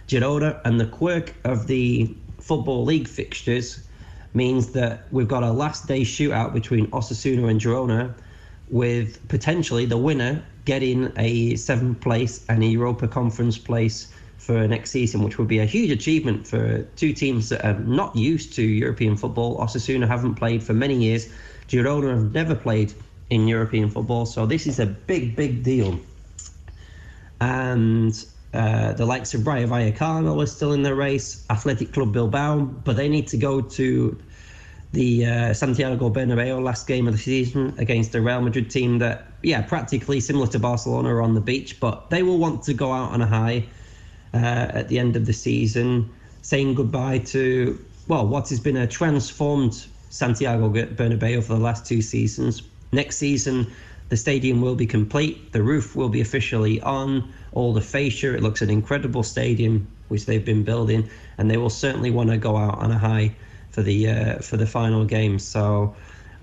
Girona, 0.09 0.61
and 0.65 0.81
the 0.81 0.87
quirk 0.87 1.35
of 1.45 1.67
the 1.67 2.15
Football 2.41 2.85
League 2.85 3.09
fixtures 3.09 3.87
means 4.35 4.73
that 4.73 5.07
we've 5.11 5.29
got 5.29 5.43
a 5.43 5.51
last 5.51 5.87
day 5.87 6.03
shootout 6.03 6.53
between 6.53 6.87
Osasuna 6.89 7.49
and 7.49 7.61
Girona, 7.61 8.15
with 8.69 9.27
potentially 9.29 9.87
the 9.87 9.97
winner 9.97 10.45
getting 10.65 11.13
a 11.17 11.55
seventh 11.57 12.01
place 12.01 12.45
and 12.49 12.63
a 12.63 12.67
Europa 12.67 13.07
Conference 13.07 13.57
place 13.57 14.13
for 14.39 14.67
next 14.69 14.91
season, 14.91 15.23
which 15.23 15.39
would 15.39 15.49
be 15.49 15.59
a 15.59 15.65
huge 15.65 15.91
achievement 15.91 16.47
for 16.47 16.83
two 16.97 17.13
teams 17.13 17.49
that 17.49 17.65
are 17.65 17.79
not 17.81 18.15
used 18.15 18.53
to 18.55 18.63
European 18.63 19.17
football. 19.17 19.59
Osasuna 19.59 20.07
haven't 20.07 20.35
played 20.35 20.63
for 20.63 20.75
many 20.75 20.97
years 20.97 21.29
Girona 21.69 22.11
have 22.11 22.33
never 22.33 22.55
played 22.55 22.95
in 23.31 23.49
European 23.49 23.91
football, 23.91 24.27
so 24.27 24.47
this 24.47 24.67
is 24.67 24.79
a 24.79 24.87
big, 24.87 25.35
big 25.35 25.63
deal. 25.63 25.99
And 27.41 28.25
uh, 28.55 28.93
the 28.93 29.05
likes 29.05 29.35
of 29.35 29.47
Rayo 29.47 29.67
Vallecano 29.67 30.43
are 30.43 30.47
still 30.47 30.73
in 30.73 30.83
the 30.83 30.95
race, 30.95 31.45
Athletic 31.51 31.93
Club 31.93 32.13
Bilbao, 32.13 32.61
but 32.61 32.97
they 32.97 33.09
need 33.09 33.27
to 33.29 33.37
go 33.37 33.61
to 33.61 34.19
the 34.93 35.27
uh, 35.27 35.53
Santiago 35.53 36.09
Bernabeu 36.09 36.63
last 36.63 36.87
game 36.87 37.07
of 37.07 37.13
the 37.13 37.19
season 37.19 37.75
against 37.79 38.13
the 38.13 38.21
Real 38.21 38.41
Madrid 38.41 38.71
team 38.71 38.99
that, 38.99 39.27
yeah, 39.43 39.61
practically 39.61 40.21
similar 40.21 40.47
to 40.47 40.59
Barcelona 40.59 41.15
are 41.15 41.21
on 41.21 41.35
the 41.35 41.41
beach, 41.41 41.81
but 41.81 42.09
they 42.11 42.23
will 42.23 42.39
want 42.39 42.63
to 42.63 42.73
go 42.73 42.93
out 42.93 43.13
on 43.13 43.21
a 43.21 43.27
high 43.27 43.65
uh, 44.33 44.37
at 44.37 44.89
the 44.89 44.99
end 44.99 45.17
of 45.17 45.27
the 45.27 45.33
season, 45.33 46.09
saying 46.43 46.75
goodbye 46.75 47.19
to, 47.19 47.79
well, 48.09 48.27
what 48.27 48.49
has 48.49 48.61
been 48.61 48.77
a 48.77 48.87
transformed 48.87 49.87
Santiago 50.11 50.69
Bernabeu 50.71 51.43
for 51.43 51.55
the 51.55 51.61
last 51.61 51.87
two 51.87 52.03
seasons. 52.03 52.63
Next 52.93 53.17
season, 53.17 53.67
the 54.09 54.17
stadium 54.17 54.61
will 54.61 54.77
be 54.77 54.87
complete. 54.87 55.53
The 55.53 55.63
roof 55.63 55.97
will 55.97 56.09
be 56.09 56.21
officially 56.21 56.81
on. 56.83 57.33
All 57.53 57.73
the 57.73 57.81
fascia. 57.81 58.35
It 58.35 58.43
looks 58.43 58.63
an 58.63 58.71
incredible 58.71 59.23
stadium 59.23 59.87
which 60.09 60.27
they've 60.27 60.45
been 60.45 60.63
building, 60.63 61.09
and 61.39 61.51
they 61.51 61.57
will 61.57 61.71
certainly 61.71 62.11
want 62.11 62.31
to 62.31 62.37
go 62.37 62.57
out 62.57 62.79
on 62.79 62.93
a 62.93 62.99
high 62.99 63.35
for 63.71 63.83
the 63.83 64.09
uh, 64.09 64.39
for 64.39 64.57
the 64.57 64.67
final 64.67 65.05
game. 65.05 65.39
So, 65.39 65.97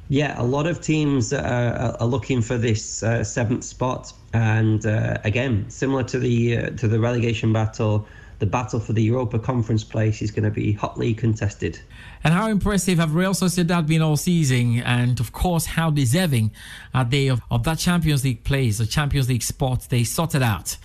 yeah, 0.10 0.34
a 0.42 0.44
lot 0.44 0.68
of 0.68 0.82
teams 0.82 1.32
are, 1.32 1.96
are 2.00 2.08
looking 2.08 2.42
for 2.42 2.58
this 2.58 3.04
uh, 3.04 3.24
seventh 3.24 3.64
spot, 3.64 4.12
and 4.34 4.86
uh, 4.86 5.18
again, 5.24 5.70
similar 5.70 6.04
to 6.04 6.20
the 6.20 6.58
uh, 6.58 6.70
to 6.72 6.88
the 6.88 7.00
relegation 7.00 7.54
battle 7.54 8.08
the 8.44 8.50
battle 8.50 8.80
for 8.82 8.92
the 8.92 9.04
Europa 9.04 9.40
Conference 9.40 9.86
place 9.86 10.22
is 10.22 10.30
going 10.30 10.44
to 10.44 10.52
be 10.52 10.74
hotly 10.74 11.14
contested. 11.14 11.80
And 12.24 12.34
how 12.34 12.48
impressive 12.48 13.00
have 13.00 13.16
Real 13.16 13.34
Sociedad 13.34 13.86
been 13.86 14.02
all 14.02 14.16
season? 14.16 14.80
And 14.80 15.20
of 15.20 15.34
course, 15.34 15.66
how 15.66 15.90
deserving 15.90 16.52
are 16.94 17.04
they 17.04 17.28
of, 17.28 17.42
of 17.52 17.64
that 17.64 17.80
Champions 17.80 18.24
League 18.24 18.44
place, 18.46 18.78
the 18.78 18.86
Champions 18.86 19.28
League 19.28 19.44
spot 19.44 19.88
they 19.90 20.06
sorted 20.06 20.42
out 20.42 20.78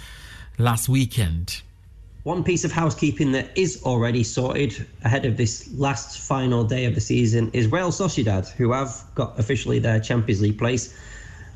last 0.58 0.88
weekend? 0.88 1.62
One 2.24 2.42
piece 2.42 2.64
of 2.64 2.72
housekeeping 2.72 3.32
that 3.32 3.56
is 3.56 3.82
already 3.84 4.24
sorted 4.24 4.84
ahead 5.04 5.24
of 5.24 5.36
this 5.36 5.70
last 5.74 6.20
final 6.20 6.64
day 6.64 6.84
of 6.84 6.94
the 6.94 7.00
season 7.00 7.50
is 7.52 7.68
Real 7.68 7.90
Sociedad, 7.90 8.48
who 8.48 8.72
have 8.72 9.04
got 9.14 9.38
officially 9.38 9.78
their 9.78 10.00
Champions 10.00 10.42
League 10.42 10.58
place. 10.58 10.94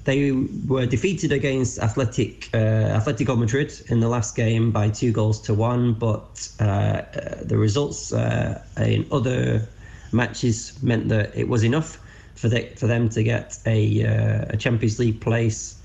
They 0.05 0.33
were 0.67 0.87
defeated 0.87 1.33
against 1.33 1.79
Athletic 1.79 2.51
uh, 2.53 2.99
Atletico 2.99 3.39
Madrid 3.39 3.73
in 3.89 4.01
the 4.01 4.09
last 4.09 4.35
game 4.35 4.73
by 4.73 4.91
two 4.91 5.13
goals 5.13 5.41
to 5.43 5.55
one, 5.55 5.95
but 5.95 6.49
uh, 6.59 6.65
uh, 6.65 7.45
the 7.45 7.57
results 7.57 8.13
uh, 8.13 8.61
in 8.79 9.07
other 9.13 9.69
matches 10.11 10.83
meant 10.83 11.09
that 11.09 11.37
it 11.37 11.49
was 11.49 11.63
enough 11.63 12.01
for 12.35 12.49
the, 12.49 12.69
for 12.77 12.89
them 12.89 13.09
to 13.11 13.23
get 13.23 13.59
a, 13.65 14.05
uh, 14.05 14.47
a 14.51 14.57
Champions 14.57 14.99
League 14.99 15.21
place. 15.21 15.77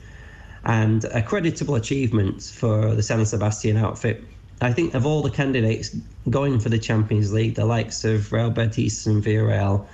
and 0.65 1.05
a 1.05 1.21
creditable 1.21 1.75
achievement 1.75 2.41
for 2.43 2.93
the 2.93 3.03
San 3.03 3.25
Sebastian 3.25 3.77
outfit. 3.77 4.23
I 4.61 4.73
think 4.73 4.95
of 4.95 5.05
all 5.05 5.21
the 5.21 5.29
candidates 5.29 5.95
going 6.29 6.59
for 6.59 6.69
the 6.69 6.79
Champions 6.79 7.31
League, 7.31 7.55
the 7.55 7.65
likes 7.65 8.03
of 8.03 8.33
Real 8.33 8.49
Betis 8.49 9.05
and 9.05 9.23
Villarreal, 9.23 9.85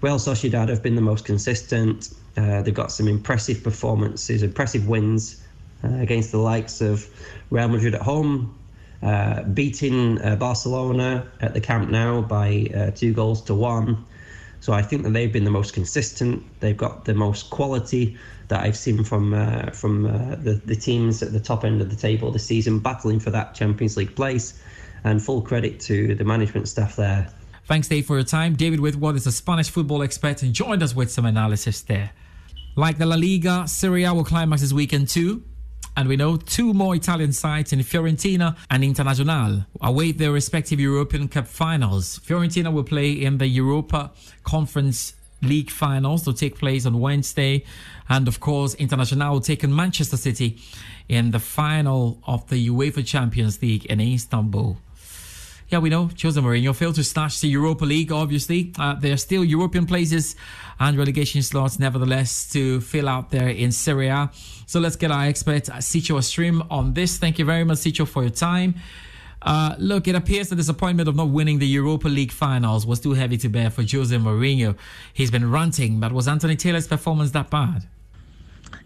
Real 0.00 0.18
Sociedad 0.18 0.68
have 0.68 0.82
been 0.82 0.96
the 0.96 1.02
most 1.02 1.24
consistent. 1.24 2.10
Uh, 2.36 2.62
they've 2.62 2.74
got 2.74 2.92
some 2.92 3.08
impressive 3.08 3.62
performances, 3.62 4.42
impressive 4.42 4.88
wins 4.88 5.42
uh, 5.84 5.94
against 5.96 6.30
the 6.30 6.38
likes 6.38 6.80
of 6.80 7.08
Real 7.50 7.68
Madrid 7.68 7.94
at 7.94 8.02
home, 8.02 8.56
uh, 9.02 9.42
beating 9.42 10.20
uh, 10.22 10.36
Barcelona 10.36 11.26
at 11.40 11.54
the 11.54 11.60
Camp 11.60 11.90
Nou 11.90 12.22
by 12.22 12.66
uh, 12.74 12.90
two 12.90 13.12
goals 13.12 13.42
to 13.42 13.54
one. 13.54 14.04
So 14.60 14.72
I 14.72 14.82
think 14.82 15.04
that 15.04 15.10
they've 15.10 15.32
been 15.32 15.44
the 15.44 15.50
most 15.50 15.72
consistent. 15.72 16.44
They've 16.60 16.76
got 16.76 17.04
the 17.04 17.14
most 17.14 17.50
quality 17.50 18.18
that 18.48 18.60
I've 18.60 18.76
seen 18.76 19.04
from 19.04 19.34
uh, 19.34 19.70
from 19.70 20.02
the 20.02 20.60
the 20.64 20.74
teams 20.74 21.22
at 21.22 21.32
the 21.32 21.38
top 21.38 21.64
end 21.64 21.80
of 21.80 21.90
the 21.90 21.96
table 21.96 22.32
this 22.32 22.44
season, 22.44 22.80
battling 22.80 23.20
for 23.20 23.30
that 23.30 23.54
Champions 23.54 23.96
League 23.96 24.16
place. 24.16 24.60
And 25.04 25.22
full 25.22 25.42
credit 25.42 25.78
to 25.80 26.16
the 26.16 26.24
management 26.24 26.66
staff 26.66 26.96
there. 26.96 27.30
Thanks, 27.68 27.86
Dave, 27.86 28.06
for 28.06 28.14
your 28.16 28.24
time. 28.24 28.54
David 28.54 28.80
Whitworth 28.80 29.16
is 29.16 29.26
a 29.26 29.30
Spanish 29.30 29.68
football 29.68 30.02
expert 30.02 30.42
and 30.42 30.54
joined 30.54 30.82
us 30.82 30.96
with 30.96 31.12
some 31.12 31.26
analysis 31.26 31.82
there. 31.82 32.12
Like 32.76 32.96
the 32.96 33.04
La 33.04 33.16
Liga, 33.16 33.68
Serie 33.68 34.04
A 34.04 34.14
will 34.14 34.24
climax 34.24 34.62
this 34.62 34.72
weekend 34.72 35.10
too. 35.10 35.44
And 35.94 36.08
we 36.08 36.16
know 36.16 36.38
two 36.38 36.72
more 36.72 36.94
Italian 36.94 37.34
sides 37.34 37.74
in 37.74 37.80
Fiorentina 37.80 38.56
and 38.70 38.82
Internazionale 38.82 39.66
await 39.82 40.16
their 40.16 40.32
respective 40.32 40.80
European 40.80 41.28
Cup 41.28 41.46
finals. 41.46 42.20
Fiorentina 42.20 42.72
will 42.72 42.84
play 42.84 43.12
in 43.12 43.36
the 43.36 43.46
Europa 43.46 44.12
Conference 44.44 45.12
League 45.42 45.70
finals 45.70 46.22
to 46.22 46.32
take 46.32 46.56
place 46.56 46.86
on 46.86 46.98
Wednesday. 46.98 47.66
And 48.08 48.28
of 48.28 48.40
course, 48.40 48.76
Internazionale 48.76 49.32
will 49.32 49.40
take 49.42 49.62
on 49.62 49.76
Manchester 49.76 50.16
City 50.16 50.58
in 51.06 51.32
the 51.32 51.38
final 51.38 52.18
of 52.26 52.48
the 52.48 52.70
UEFA 52.70 53.06
Champions 53.06 53.60
League 53.60 53.84
in 53.84 54.00
Istanbul. 54.00 54.78
Yeah, 55.70 55.80
we 55.80 55.90
know 55.90 56.08
Jose 56.22 56.40
Mourinho 56.40 56.74
failed 56.74 56.94
to 56.94 57.04
snatch 57.04 57.42
the 57.42 57.48
Europa 57.48 57.84
League, 57.84 58.10
obviously. 58.10 58.72
Uh, 58.78 58.94
there 58.94 59.12
are 59.12 59.18
still 59.18 59.44
European 59.44 59.84
places 59.84 60.34
and 60.80 60.96
relegation 60.96 61.42
slots, 61.42 61.78
nevertheless, 61.78 62.48
to 62.52 62.80
fill 62.80 63.06
out 63.06 63.30
there 63.30 63.50
in 63.50 63.70
Serie 63.70 64.08
A. 64.08 64.30
So 64.64 64.80
let's 64.80 64.96
get 64.96 65.10
our 65.10 65.24
expert, 65.24 65.64
Sicho 65.64 66.24
Stream, 66.24 66.62
on 66.70 66.94
this. 66.94 67.18
Thank 67.18 67.38
you 67.38 67.44
very 67.44 67.64
much, 67.64 67.78
Sicho, 67.78 68.08
for 68.08 68.22
your 68.22 68.30
time. 68.30 68.76
Uh, 69.42 69.74
look, 69.78 70.08
it 70.08 70.14
appears 70.14 70.48
the 70.48 70.56
disappointment 70.56 71.06
of 71.06 71.16
not 71.16 71.28
winning 71.28 71.58
the 71.58 71.66
Europa 71.66 72.08
League 72.08 72.32
finals 72.32 72.86
was 72.86 72.98
too 72.98 73.12
heavy 73.12 73.36
to 73.36 73.50
bear 73.50 73.68
for 73.68 73.82
Jose 73.82 74.16
Mourinho. 74.16 74.74
He's 75.12 75.30
been 75.30 75.50
ranting, 75.50 76.00
but 76.00 76.12
was 76.12 76.28
Anthony 76.28 76.56
Taylor's 76.56 76.88
performance 76.88 77.32
that 77.32 77.50
bad? 77.50 77.86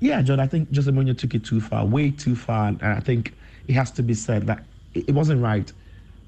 Yeah, 0.01 0.21
John, 0.21 0.41
I 0.41 0.49
think 0.49 0.75
Jose 0.75 0.91
Mourinho 0.91 1.17
took 1.17 1.33
it 1.35 1.45
too 1.45 1.61
far, 1.61 1.87
way 1.87 2.11
too 2.11 2.35
far. 2.35 2.69
And 2.69 2.83
I 2.83 2.99
think 2.99 3.35
it 3.69 3.75
has 3.75 3.93
to 3.93 4.03
be 4.03 4.15
said 4.15 4.49
that 4.49 4.65
it 4.95 5.13
wasn't 5.13 5.41
right 5.41 5.73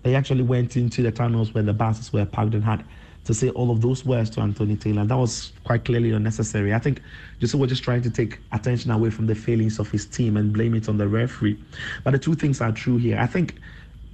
they 0.04 0.14
actually 0.14 0.42
went 0.42 0.76
into 0.76 1.02
the 1.02 1.10
tunnels 1.10 1.52
where 1.52 1.62
the 1.62 1.72
buses 1.72 2.12
were 2.12 2.24
parked 2.24 2.54
and 2.54 2.62
had 2.62 2.84
to 3.24 3.32
say 3.32 3.48
all 3.50 3.70
of 3.70 3.80
those 3.80 4.04
words 4.04 4.28
to 4.30 4.40
Anthony 4.40 4.76
Taylor. 4.76 5.04
That 5.04 5.16
was 5.16 5.52
quite 5.64 5.84
clearly 5.86 6.12
unnecessary. 6.12 6.74
I 6.74 6.78
think 6.78 7.00
Jose 7.40 7.56
was 7.56 7.70
just 7.70 7.82
trying 7.82 8.02
to 8.02 8.10
take 8.10 8.38
attention 8.52 8.90
away 8.90 9.08
from 9.08 9.26
the 9.26 9.34
failings 9.34 9.78
of 9.78 9.90
his 9.90 10.04
team 10.04 10.36
and 10.36 10.52
blame 10.52 10.74
it 10.74 10.90
on 10.90 10.98
the 10.98 11.08
referee. 11.08 11.58
But 12.04 12.10
the 12.10 12.18
two 12.18 12.34
things 12.34 12.60
are 12.60 12.70
true 12.70 12.98
here. 12.98 13.18
I 13.18 13.26
think 13.26 13.54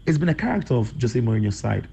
it's 0.07 0.17
been 0.17 0.29
a 0.29 0.35
character 0.35 0.75
of 0.75 0.93
Jose 1.01 1.21
Mourinho's 1.21 1.59
side 1.59 1.89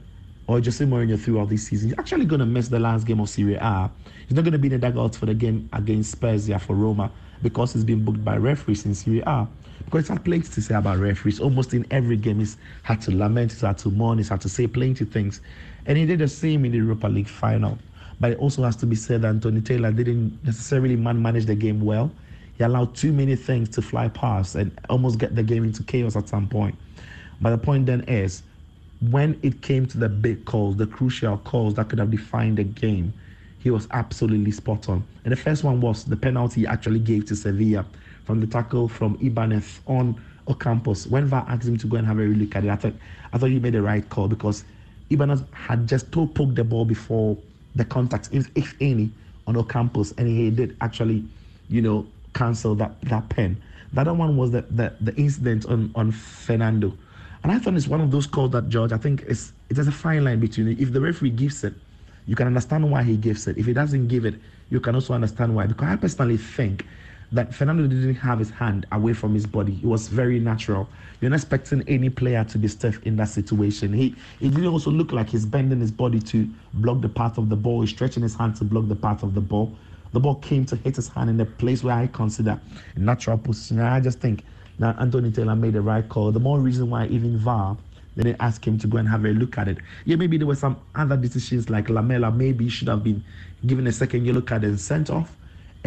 or 0.45 0.59
Jose 0.59 0.85
Mourinho 0.85 1.19
throughout 1.19 1.49
this 1.49 1.67
season. 1.67 1.89
He's 1.89 1.99
actually 1.99 2.25
going 2.25 2.39
to 2.39 2.45
miss 2.45 2.67
the 2.67 2.79
last 2.79 3.07
game 3.07 3.19
of 3.19 3.29
Serie 3.29 3.55
A. 3.55 3.89
He's 4.27 4.35
not 4.35 4.43
going 4.43 4.53
to 4.53 4.59
be 4.59 4.67
in 4.67 4.79
the 4.79 4.87
dugout 4.87 5.15
for 5.15 5.25
the 5.25 5.33
game 5.33 5.69
against 5.73 6.11
Spezia 6.11 6.59
for 6.59 6.75
Roma 6.75 7.11
because 7.41 7.73
he's 7.73 7.83
been 7.83 8.05
booked 8.05 8.23
by 8.23 8.37
referees 8.37 8.85
in 8.85 8.93
Serie 8.93 9.23
A 9.25 9.47
because 9.85 10.07
had 10.07 10.23
plenty 10.23 10.47
to 10.47 10.61
say 10.61 10.75
about 10.75 10.97
referees. 10.97 11.39
Almost 11.39 11.73
in 11.73 11.85
every 11.91 12.17
game, 12.17 12.39
he's 12.39 12.57
had 12.83 13.01
to 13.01 13.11
lament, 13.15 13.51
he's 13.51 13.61
had 13.61 13.77
to 13.79 13.89
mourn, 13.89 14.17
he's 14.17 14.29
had 14.29 14.41
to 14.41 14.49
say 14.49 14.67
plenty 14.67 15.03
of 15.03 15.11
things. 15.11 15.41
And 15.85 15.97
he 15.97 16.05
did 16.05 16.19
the 16.19 16.27
same 16.27 16.65
in 16.65 16.71
the 16.71 16.77
Europa 16.79 17.07
League 17.07 17.27
final. 17.27 17.77
But 18.19 18.31
it 18.31 18.39
also 18.39 18.63
has 18.63 18.75
to 18.77 18.85
be 18.85 18.95
said 18.95 19.21
that 19.21 19.29
Anthony 19.29 19.61
Taylor 19.61 19.91
didn't 19.91 20.43
necessarily 20.43 20.95
man 20.95 21.21
manage 21.21 21.45
the 21.45 21.55
game 21.55 21.81
well. 21.81 22.11
He 22.57 22.63
allowed 22.63 22.95
too 22.95 23.13
many 23.13 23.35
things 23.35 23.69
to 23.69 23.81
fly 23.81 24.07
past 24.09 24.55
and 24.55 24.77
almost 24.89 25.19
get 25.19 25.35
the 25.35 25.43
game 25.43 25.63
into 25.63 25.83
chaos 25.83 26.15
at 26.15 26.27
some 26.27 26.47
point. 26.47 26.75
But 27.39 27.51
the 27.51 27.57
point 27.59 27.85
then 27.85 28.01
is, 28.01 28.41
when 28.99 29.39
it 29.43 29.61
came 29.61 29.85
to 29.85 29.97
the 29.99 30.09
big 30.09 30.45
calls, 30.45 30.75
the 30.75 30.87
crucial 30.87 31.37
calls 31.37 31.75
that 31.75 31.89
could 31.89 31.99
have 31.99 32.09
defined 32.09 32.57
the 32.57 32.63
game, 32.63 33.13
he 33.59 33.69
was 33.69 33.87
absolutely 33.91 34.51
spot 34.51 34.89
on. 34.89 35.05
And 35.23 35.31
the 35.31 35.37
first 35.37 35.63
one 35.63 35.79
was 35.79 36.03
the 36.03 36.15
penalty 36.15 36.61
he 36.61 36.67
actually 36.67 36.99
gave 36.99 37.25
to 37.27 37.35
Sevilla 37.35 37.85
from 38.27 38.41
the 38.41 38.45
tackle 38.45 38.89
from 38.89 39.17
Ibanez 39.21 39.79
on 39.87 40.21
Ocampos. 40.47 41.09
When 41.09 41.25
VAR 41.27 41.45
asked 41.47 41.65
him 41.65 41.77
to 41.77 41.87
go 41.87 41.95
and 41.95 42.05
have 42.05 42.19
a 42.19 42.23
look 42.23 42.55
at 42.57 42.65
it, 42.65 42.69
I 42.69 42.75
thought 42.75 42.93
I 43.31 43.37
thought 43.37 43.49
he 43.49 43.59
made 43.59 43.73
the 43.73 43.81
right 43.81 44.07
call 44.09 44.27
because 44.27 44.65
Ibanez 45.09 45.43
had 45.53 45.87
just 45.87 46.11
toe 46.11 46.27
poked 46.27 46.55
the 46.55 46.65
ball 46.65 46.83
before 46.83 47.37
the 47.75 47.85
contact, 47.85 48.29
if, 48.33 48.49
if 48.55 48.75
any, 48.81 49.09
on 49.47 49.55
Ocampos, 49.55 50.13
and 50.17 50.27
he 50.27 50.49
did 50.49 50.75
actually, 50.81 51.23
you 51.69 51.81
know, 51.81 52.05
cancel 52.33 52.75
that 52.75 52.99
that 53.03 53.29
pen. 53.29 53.61
The 53.93 54.01
other 54.01 54.13
one 54.13 54.35
was 54.35 54.51
the, 54.51 54.63
the, 54.63 54.93
the 54.99 55.15
incident 55.15 55.65
on, 55.65 55.91
on 55.95 56.11
Fernando. 56.11 56.93
And 57.43 57.51
I 57.53 57.59
thought 57.59 57.75
it's 57.75 57.87
one 57.87 58.01
of 58.01 58.11
those 58.11 58.27
calls 58.27 58.51
that 58.51 58.67
George, 58.67 58.91
I 58.91 58.97
think 58.97 59.23
it's 59.25 59.53
it 59.69 59.75
there's 59.75 59.87
a 59.87 59.91
fine 59.93 60.25
line 60.25 60.41
between. 60.41 60.77
If 60.77 60.91
the 60.91 60.99
referee 60.99 61.29
gives 61.29 61.63
it, 61.63 61.73
you 62.25 62.35
can 62.35 62.47
understand 62.47 62.91
why 62.91 63.03
he 63.03 63.15
gives 63.15 63.47
it. 63.47 63.57
If 63.57 63.65
he 63.65 63.71
doesn't 63.71 64.09
give 64.09 64.25
it, 64.25 64.35
you 64.69 64.81
can 64.81 64.95
also 64.95 65.13
understand 65.13 65.55
why. 65.55 65.65
Because 65.67 65.87
I 65.87 65.95
personally 65.95 66.35
think 66.35 66.85
that 67.31 67.53
Fernando 67.53 67.87
didn't 67.87 68.15
have 68.15 68.39
his 68.39 68.49
hand 68.49 68.85
away 68.91 69.13
from 69.13 69.33
his 69.33 69.45
body. 69.45 69.79
It 69.83 69.85
was 69.85 70.07
very 70.07 70.39
natural. 70.39 70.87
You're 71.19 71.29
not 71.29 71.37
expecting 71.37 71.83
any 71.87 72.09
player 72.09 72.43
to 72.45 72.57
be 72.57 72.67
stiff 72.67 73.05
in 73.05 73.15
that 73.17 73.29
situation. 73.29 73.91
He 73.91 74.15
it 74.39 74.49
didn't 74.49 74.67
also 74.67 74.91
look 74.91 75.11
like 75.11 75.29
he's 75.29 75.45
bending 75.45 75.81
his 75.81 75.91
body 75.91 76.19
to 76.19 76.47
block 76.75 77.01
the 77.01 77.09
path 77.09 77.37
of 77.37 77.49
the 77.49 77.55
ball. 77.55 77.81
He's 77.81 77.89
stretching 77.89 78.23
his 78.23 78.35
hand 78.35 78.55
to 78.57 78.63
block 78.63 78.87
the 78.87 78.95
path 78.95 79.23
of 79.23 79.33
the 79.33 79.41
ball. 79.41 79.75
The 80.13 80.19
ball 80.19 80.35
came 80.35 80.65
to 80.67 80.75
hit 80.77 80.95
his 80.95 81.09
hand 81.09 81.29
in 81.29 81.39
a 81.41 81.45
place 81.45 81.83
where 81.83 81.95
I 81.95 82.07
consider 82.07 82.59
a 82.95 82.99
natural 82.99 83.37
position. 83.37 83.79
I 83.79 83.99
just 83.99 84.19
think 84.19 84.43
that 84.79 84.97
Anthony 84.99 85.31
Taylor 85.31 85.55
made 85.55 85.73
the 85.73 85.81
right 85.81 86.07
call. 86.07 86.31
The 86.31 86.39
more 86.39 86.59
reason 86.59 86.89
why 86.89 87.07
even 87.07 87.37
VAR 87.37 87.77
they 88.15 88.23
didn't 88.23 88.41
ask 88.41 88.65
him 88.65 88.79
to 88.79 88.87
go 88.87 88.97
and 88.97 89.07
have 89.07 89.25
a 89.25 89.29
look 89.29 89.59
at 89.59 89.67
it. 89.67 89.77
Yeah, 90.05 90.15
maybe 90.15 90.37
there 90.37 90.47
were 90.47 90.55
some 90.55 90.77
other 90.95 91.15
decisions 91.15 91.69
like 91.69 91.87
Lamela. 91.87 92.31
Maybe 92.31 92.63
he 92.63 92.69
should 92.69 92.87
have 92.87 93.03
been 93.03 93.23
given 93.65 93.85
a 93.85 93.91
second 93.91 94.25
yellow 94.25 94.41
card 94.41 94.63
and 94.63 94.79
sent 94.79 95.11
off. 95.11 95.36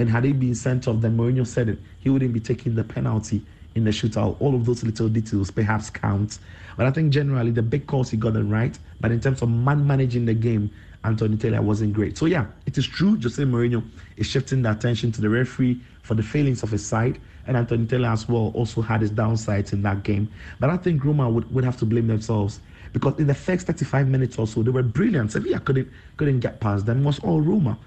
And 0.01 0.09
had 0.09 0.25
he 0.25 0.33
been 0.33 0.55
sent 0.55 0.89
off, 0.89 1.01
then 1.01 1.17
Mourinho 1.17 1.47
said 1.47 1.69
it, 1.69 1.79
he 1.99 2.09
wouldn't 2.09 2.33
be 2.33 2.41
taking 2.41 2.75
the 2.75 2.83
penalty 2.83 3.45
in 3.75 3.85
the 3.85 3.91
shootout. 3.91 4.37
All 4.41 4.55
of 4.55 4.65
those 4.65 4.83
little 4.83 5.11
details 5.11 5.51
perhaps 5.51 5.91
count. 5.91 6.39
But 6.79 6.87
I 6.87 6.91
think 6.91 7.13
generally 7.13 7.51
the 7.51 7.63
big 7.63 7.87
calls 7.87 8.11
he 8.11 8.17
got 8.17 8.33
them 8.33 8.49
right. 8.49 8.79
But 9.01 9.13
in 9.13 9.21
terms 9.21 9.43
of 9.43 9.51
man 9.51 9.87
managing 9.87 10.25
the 10.25 10.33
game, 10.33 10.71
Anthony 11.05 11.37
Taylor 11.37 11.61
wasn't 11.61 11.93
great. 11.93 12.17
So 12.17 12.25
yeah, 12.25 12.47
it 12.65 12.79
is 12.79 12.87
true. 12.87 13.21
Jose 13.21 13.43
Mourinho 13.43 13.85
is 14.17 14.27
shifting 14.27 14.63
the 14.63 14.71
attention 14.71 15.13
to 15.13 15.21
the 15.21 15.29
referee 15.29 15.81
for 16.03 16.15
the 16.15 16.23
failings 16.23 16.63
of 16.63 16.71
his 16.71 16.85
side. 16.85 17.21
And 17.47 17.57
Anthony 17.57 17.87
Taylor 17.87 18.09
as 18.09 18.27
well 18.27 18.53
also 18.55 18.81
had 18.81 19.03
his 19.03 19.11
downsides 19.11 19.75
in 19.75 19.83
that 19.83 20.03
game. 20.03 20.31
But 20.61 20.71
I 20.71 20.79
think 20.79 21.05
Roma 21.05 21.29
would, 21.29 21.53
would 21.55 21.65
have 21.65 21.77
to 21.79 21.85
blame 21.85 22.07
themselves 22.07 22.61
because 22.93 23.19
in 23.19 23.27
the 23.27 23.35
first 23.35 23.67
35 23.67 24.09
minutes 24.09 24.39
or 24.39 24.47
so, 24.47 24.63
they 24.63 24.71
were 24.71 24.83
brilliant. 24.83 25.33
Sevilla 25.33 25.61
couldn't 25.61 25.89
couldn't 26.17 26.41
get 26.41 26.61
past 26.61 26.87
them. 26.87 27.03
It 27.03 27.05
was 27.05 27.19
all 27.21 27.41
Roma. 27.41 27.79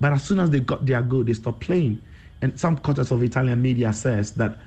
But 0.00 0.12
as 0.12 0.24
soon 0.24 0.40
as 0.40 0.50
they 0.50 0.60
got 0.60 0.86
their 0.86 1.02
goal, 1.02 1.24
they 1.24 1.34
stopped 1.34 1.60
playing. 1.60 2.00
And 2.42 2.58
some 2.58 2.78
quarters 2.78 3.10
of 3.10 3.22
Italian 3.22 3.60
media 3.60 3.92
says 3.92 4.32
that, 4.32 4.58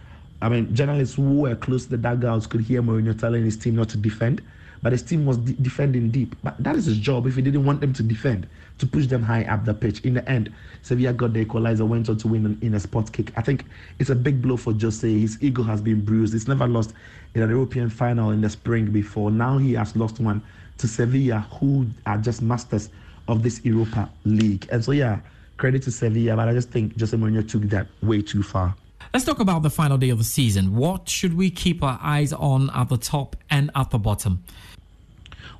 I 0.41 0.49
mean, 0.49 0.73
journalists 0.75 1.15
who 1.15 1.39
were 1.39 1.55
close 1.55 1.85
to 1.85 1.91
the 1.91 1.97
dugouts 1.97 2.45
could 2.45 2.61
hear 2.61 2.83
Mourinho 2.83 3.19
telling 3.19 3.43
his 3.43 3.57
team 3.57 3.75
not 3.75 3.89
to 3.89 3.97
defend, 3.97 4.41
but 4.83 4.91
his 4.91 5.01
team 5.01 5.25
was 5.25 5.37
de- 5.37 5.53
defending 5.53 6.11
deep. 6.11 6.35
But 6.43 6.61
that 6.61 6.75
is 6.75 6.85
his 6.85 6.97
job 6.97 7.25
if 7.25 7.35
he 7.35 7.41
didn't 7.41 7.65
want 7.65 7.81
them 7.81 7.93
to 7.93 8.03
defend, 8.03 8.47
to 8.77 8.85
push 8.85 9.07
them 9.07 9.23
high 9.23 9.45
up 9.45 9.65
the 9.65 9.73
pitch. 9.73 10.01
In 10.01 10.13
the 10.13 10.29
end, 10.29 10.53
Sevilla 10.83 11.13
got 11.13 11.33
the 11.33 11.39
equalizer, 11.39 11.85
went 11.85 12.09
on 12.09 12.17
to 12.17 12.27
win 12.27 12.59
in 12.61 12.75
a 12.75 12.79
spot 12.79 13.11
kick. 13.11 13.31
I 13.35 13.41
think 13.41 13.65
it's 13.97 14.09
a 14.11 14.15
big 14.15 14.41
blow 14.41 14.57
for 14.57 14.73
Jose. 14.73 15.07
His 15.09 15.41
ego 15.41 15.63
has 15.63 15.81
been 15.81 16.03
bruised. 16.03 16.33
He's 16.33 16.47
never 16.47 16.67
lost 16.67 16.93
in 17.33 17.41
an 17.41 17.49
European 17.49 17.89
final 17.89 18.29
in 18.31 18.41
the 18.41 18.49
spring 18.49 18.91
before. 18.91 19.31
Now 19.31 19.57
he 19.57 19.73
has 19.73 19.95
lost 19.95 20.19
one 20.19 20.43
to 20.77 20.87
Sevilla, 20.87 21.47
who 21.59 21.87
are 22.05 22.17
just 22.17 22.41
masters 22.41 22.89
of 23.27 23.43
this 23.43 23.63
Europa 23.63 24.09
League. 24.25 24.67
And 24.71 24.83
so, 24.83 24.91
yeah, 24.91 25.19
credit 25.57 25.83
to 25.83 25.91
Sevilla, 25.91 26.35
but 26.35 26.47
I 26.47 26.53
just 26.53 26.69
think 26.69 26.99
Jose 26.99 27.15
Mourinho 27.15 27.47
took 27.47 27.63
that 27.63 27.87
way 28.01 28.21
too 28.21 28.43
far. 28.43 28.75
Let's 29.13 29.25
talk 29.25 29.39
about 29.39 29.61
the 29.61 29.69
final 29.69 29.97
day 29.97 30.09
of 30.09 30.17
the 30.17 30.23
season. 30.23 30.75
What 30.75 31.07
should 31.07 31.37
we 31.37 31.51
keep 31.51 31.83
our 31.83 31.99
eyes 32.01 32.33
on 32.33 32.69
at 32.71 32.89
the 32.89 32.97
top 32.97 33.35
and 33.49 33.69
at 33.75 33.91
the 33.91 33.99
bottom? 33.99 34.43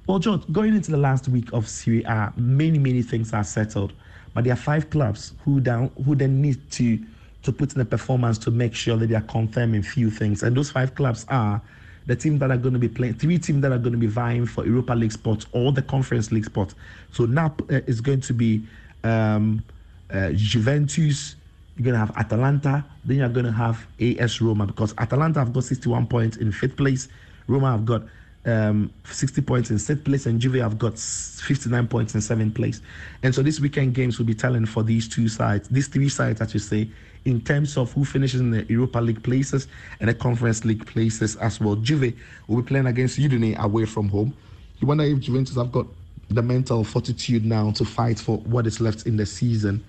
Well, 0.07 0.19
John, 0.19 0.43
going 0.51 0.75
into 0.75 0.91
the 0.91 0.97
last 0.97 1.27
week 1.27 1.53
of 1.53 1.69
Serie 1.69 2.03
A, 2.03 2.33
many, 2.35 2.79
many 2.79 3.01
things 3.01 3.31
are 3.31 3.43
settled. 3.43 3.93
But 4.33 4.43
there 4.43 4.53
are 4.53 4.57
five 4.57 4.89
clubs 4.89 5.33
who 5.45 5.59
down 5.59 5.91
who 6.03 6.15
then 6.15 6.41
need 6.41 6.71
to 6.71 6.99
to 7.43 7.51
put 7.51 7.75
in 7.75 7.81
a 7.81 7.85
performance 7.85 8.37
to 8.39 8.51
make 8.51 8.73
sure 8.73 8.97
that 8.97 9.07
they 9.07 9.15
are 9.15 9.21
confirming 9.21 9.83
few 9.83 10.09
things. 10.09 10.43
And 10.43 10.57
those 10.57 10.71
five 10.71 10.95
clubs 10.95 11.25
are 11.29 11.61
the 12.05 12.15
teams 12.15 12.39
that 12.39 12.51
are 12.51 12.57
going 12.57 12.73
to 12.73 12.79
be 12.79 12.89
playing, 12.89 13.13
three 13.15 13.37
teams 13.37 13.61
that 13.61 13.71
are 13.71 13.77
going 13.77 13.93
to 13.93 13.99
be 13.99 14.07
vying 14.07 14.45
for 14.45 14.65
Europa 14.65 14.93
League 14.93 15.11
spots 15.11 15.45
or 15.51 15.71
the 15.71 15.81
Conference 15.81 16.31
League 16.31 16.45
spot. 16.45 16.73
So 17.11 17.25
NAP 17.25 17.61
uh, 17.63 17.81
is 17.87 18.01
going 18.01 18.21
to 18.21 18.33
be 18.33 18.63
um, 19.03 19.63
uh, 20.11 20.31
Juventus, 20.33 21.35
You're 21.77 21.85
going 21.85 21.93
to 21.93 21.99
have 21.99 22.15
Atalanta. 22.17 22.85
Then 23.03 23.17
you're 23.17 23.29
going 23.29 23.45
to 23.45 23.51
have 23.51 23.85
AS 23.99 24.41
Roma 24.41 24.65
because 24.67 24.93
Atalanta 24.97 25.39
have 25.39 25.53
got 25.53 25.63
61 25.63 26.07
points 26.07 26.37
in 26.37 26.51
fifth 26.51 26.77
place. 26.77 27.07
Roma 27.47 27.71
have 27.71 27.85
got 27.85 28.03
um, 28.45 28.91
60 29.05 29.41
points 29.41 29.71
in 29.71 29.79
sixth 29.79 30.03
place, 30.03 30.25
and 30.25 30.39
Juve 30.39 30.55
have 30.55 30.77
got 30.77 30.97
59 30.97 31.87
points 31.87 32.15
in 32.15 32.21
seventh 32.21 32.55
place. 32.55 32.81
And 33.23 33.33
so 33.33 33.41
this 33.41 33.59
weekend 33.59 33.93
games 33.93 34.17
will 34.17 34.25
be 34.25 34.33
telling 34.35 34.65
for 34.65 34.83
these 34.83 35.07
two 35.07 35.27
sides, 35.27 35.67
these 35.69 35.87
three 35.87 36.09
sides, 36.09 36.41
I 36.41 36.47
should 36.47 36.61
say, 36.61 36.89
in 37.25 37.39
terms 37.41 37.77
of 37.77 37.91
who 37.93 38.03
finishes 38.03 38.41
in 38.41 38.51
the 38.51 38.65
Europa 38.65 38.99
League 38.99 39.23
places 39.23 39.67
and 39.99 40.09
the 40.09 40.13
Conference 40.13 40.65
League 40.65 40.85
places 40.85 41.35
as 41.37 41.59
well. 41.59 41.75
Juve 41.75 42.13
will 42.47 42.61
be 42.61 42.67
playing 42.67 42.87
against 42.87 43.17
Udine 43.17 43.57
away 43.57 43.85
from 43.85 44.09
home. 44.09 44.33
You 44.79 44.87
wonder 44.87 45.05
if 45.05 45.19
Juventus 45.19 45.55
have 45.55 45.71
got 45.71 45.87
the 46.29 46.41
mental 46.41 46.83
fortitude 46.83 47.45
now 47.45 47.71
to 47.71 47.85
fight 47.85 48.19
for 48.19 48.37
what 48.39 48.67
is 48.67 48.81
left 48.81 49.05
in 49.05 49.15
the 49.15 49.25
season. 49.25 49.83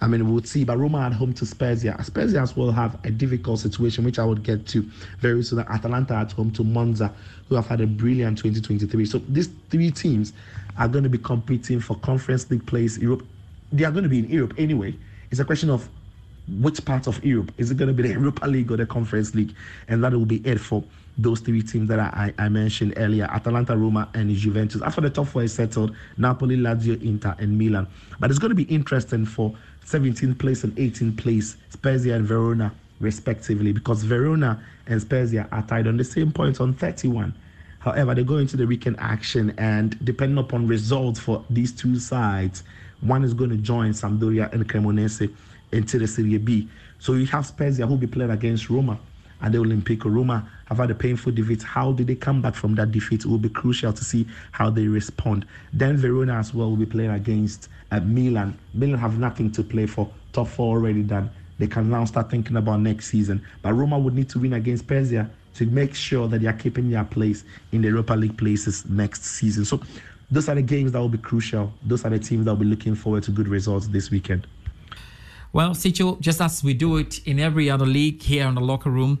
I 0.00 0.08
mean, 0.08 0.32
we'll 0.32 0.42
see. 0.42 0.64
But 0.64 0.78
Roma 0.78 1.00
at 1.00 1.12
home 1.12 1.32
to 1.34 1.46
Spezia. 1.46 1.96
Spezia 2.02 2.42
as 2.42 2.56
well 2.56 2.72
have 2.72 2.98
a 3.04 3.10
difficult 3.10 3.60
situation, 3.60 4.04
which 4.04 4.18
I 4.18 4.24
would 4.24 4.42
get 4.42 4.66
to 4.68 4.82
very 5.20 5.42
soon. 5.42 5.60
Atalanta 5.60 6.14
at 6.14 6.32
home 6.32 6.50
to 6.52 6.64
Monza, 6.64 7.12
who 7.48 7.54
have 7.54 7.66
had 7.66 7.80
a 7.80 7.86
brilliant 7.86 8.38
2023. 8.38 9.06
So 9.06 9.18
these 9.28 9.48
three 9.70 9.90
teams 9.90 10.32
are 10.76 10.88
going 10.88 11.04
to 11.04 11.10
be 11.10 11.18
competing 11.18 11.80
for 11.80 11.96
Conference 11.96 12.50
League 12.50 12.66
place. 12.66 12.98
Europe, 12.98 13.24
they 13.72 13.84
are 13.84 13.92
going 13.92 14.02
to 14.02 14.10
be 14.10 14.18
in 14.18 14.28
Europe 14.28 14.54
anyway. 14.58 14.94
It's 15.30 15.40
a 15.40 15.44
question 15.44 15.70
of 15.70 15.88
which 16.60 16.84
part 16.84 17.06
of 17.06 17.24
Europe 17.24 17.52
is 17.56 17.70
it 17.70 17.76
going 17.76 17.88
to 17.88 17.94
be 17.94 18.02
the 18.02 18.14
Europa 18.14 18.46
League 18.46 18.70
or 18.70 18.76
the 18.76 18.86
Conference 18.86 19.34
League, 19.34 19.54
and 19.88 20.02
that 20.04 20.12
will 20.12 20.26
be 20.26 20.36
it 20.46 20.58
for 20.60 20.84
those 21.16 21.40
three 21.40 21.62
teams 21.62 21.88
that 21.88 22.00
I, 22.00 22.34
I 22.38 22.48
mentioned 22.48 22.94
earlier 22.96 23.24
Atalanta, 23.24 23.76
Roma, 23.76 24.08
and 24.14 24.34
Juventus. 24.34 24.82
After 24.82 25.00
the 25.00 25.10
top 25.10 25.28
four 25.28 25.44
is 25.44 25.54
settled, 25.54 25.94
Napoli, 26.16 26.56
Lazio, 26.56 27.00
Inter, 27.02 27.36
and 27.38 27.56
Milan. 27.56 27.86
But 28.18 28.30
it's 28.30 28.38
going 28.38 28.50
to 28.50 28.56
be 28.56 28.64
interesting 28.64 29.24
for 29.24 29.54
17th 29.86 30.38
place 30.38 30.64
and 30.64 30.74
18th 30.76 31.18
place, 31.18 31.56
Spezia 31.70 32.16
and 32.16 32.26
Verona, 32.26 32.72
respectively, 33.00 33.72
because 33.72 34.02
Verona 34.02 34.62
and 34.86 35.00
Spezia 35.00 35.48
are 35.52 35.62
tied 35.62 35.86
on 35.86 35.96
the 35.96 36.04
same 36.04 36.32
points 36.32 36.60
on 36.60 36.74
31. 36.74 37.34
However, 37.80 38.14
they 38.14 38.24
go 38.24 38.38
into 38.38 38.56
the 38.56 38.66
weekend 38.66 38.96
action, 38.98 39.54
and 39.58 40.02
depending 40.04 40.38
upon 40.38 40.66
results 40.66 41.20
for 41.20 41.44
these 41.50 41.70
two 41.72 41.98
sides, 41.98 42.62
one 43.00 43.24
is 43.24 43.34
going 43.34 43.50
to 43.50 43.56
join 43.56 43.90
Sampdoria 43.90 44.50
and 44.52 44.66
Cremonese 44.68 45.34
into 45.72 45.98
the 45.98 46.06
Serie 46.06 46.38
B. 46.38 46.68
So 46.98 47.12
you 47.12 47.26
have 47.26 47.44
Spezia 47.44 47.86
who 47.86 47.92
will 47.92 47.98
be 47.98 48.06
playing 48.06 48.30
against 48.30 48.70
Roma 48.70 48.98
at 49.42 49.52
the 49.52 49.58
Olympic 49.58 50.04
Roma 50.04 50.48
have 50.66 50.78
had 50.78 50.90
a 50.90 50.94
painful 50.94 51.32
defeat. 51.32 51.62
How 51.62 51.92
did 51.92 52.06
they 52.06 52.14
come 52.14 52.40
back 52.40 52.54
from 52.54 52.74
that 52.76 52.92
defeat? 52.92 53.24
It 53.24 53.26
will 53.26 53.38
be 53.38 53.48
crucial 53.48 53.92
to 53.92 54.04
see 54.04 54.26
how 54.52 54.70
they 54.70 54.86
respond. 54.86 55.46
Then 55.72 55.96
Verona 55.96 56.34
as 56.34 56.54
well 56.54 56.70
will 56.70 56.76
be 56.76 56.86
playing 56.86 57.10
against 57.10 57.68
uh, 57.90 58.00
Milan. 58.00 58.58
Milan 58.72 58.98
have 58.98 59.18
nothing 59.18 59.50
to 59.52 59.62
play 59.62 59.86
for. 59.86 60.10
Top 60.32 60.48
four 60.48 60.76
already 60.76 61.02
done. 61.02 61.30
They 61.58 61.66
can 61.66 61.88
now 61.90 62.04
start 62.04 62.30
thinking 62.30 62.56
about 62.56 62.80
next 62.80 63.06
season. 63.06 63.44
But 63.62 63.74
Roma 63.74 63.98
would 63.98 64.14
need 64.14 64.28
to 64.30 64.38
win 64.38 64.54
against 64.54 64.84
Spezia 64.84 65.30
to 65.54 65.66
make 65.66 65.94
sure 65.94 66.26
that 66.28 66.40
they 66.40 66.48
are 66.48 66.52
keeping 66.52 66.90
their 66.90 67.04
place 67.04 67.44
in 67.72 67.82
the 67.82 67.88
Europa 67.88 68.14
League 68.14 68.36
places 68.36 68.84
next 68.86 69.24
season. 69.24 69.64
So 69.64 69.80
those 70.30 70.48
are 70.48 70.54
the 70.54 70.62
games 70.62 70.92
that 70.92 70.98
will 71.00 71.08
be 71.08 71.18
crucial. 71.18 71.72
Those 71.84 72.04
are 72.04 72.10
the 72.10 72.18
teams 72.18 72.44
that 72.46 72.52
will 72.52 72.60
be 72.60 72.66
looking 72.66 72.94
forward 72.94 73.22
to 73.24 73.30
good 73.30 73.46
results 73.46 73.86
this 73.86 74.10
weekend. 74.10 74.46
Well, 75.54 75.70
Sicho, 75.70 76.18
just 76.18 76.40
as 76.40 76.64
we 76.64 76.74
do 76.74 76.96
it 76.96 77.24
in 77.28 77.38
every 77.38 77.70
other 77.70 77.86
league 77.86 78.20
here 78.20 78.48
in 78.48 78.56
the 78.56 78.60
locker 78.60 78.90
room, 78.90 79.20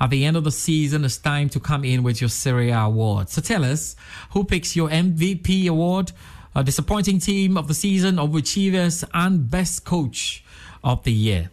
at 0.00 0.10
the 0.10 0.24
end 0.24 0.36
of 0.36 0.44
the 0.44 0.52
season, 0.52 1.04
it's 1.04 1.18
time 1.18 1.48
to 1.48 1.58
come 1.58 1.84
in 1.84 2.04
with 2.04 2.20
your 2.20 2.30
Serie 2.30 2.70
A 2.70 2.82
award. 2.82 3.30
So 3.30 3.42
tell 3.42 3.64
us, 3.64 3.96
who 4.30 4.44
picks 4.44 4.76
your 4.76 4.88
MVP 4.90 5.66
award, 5.66 6.12
a 6.54 6.62
disappointing 6.62 7.18
team 7.18 7.56
of 7.56 7.66
the 7.66 7.74
season, 7.74 8.14
overachievers, 8.14 9.02
and 9.12 9.50
best 9.50 9.84
coach 9.84 10.44
of 10.84 11.02
the 11.02 11.10
year? 11.10 11.50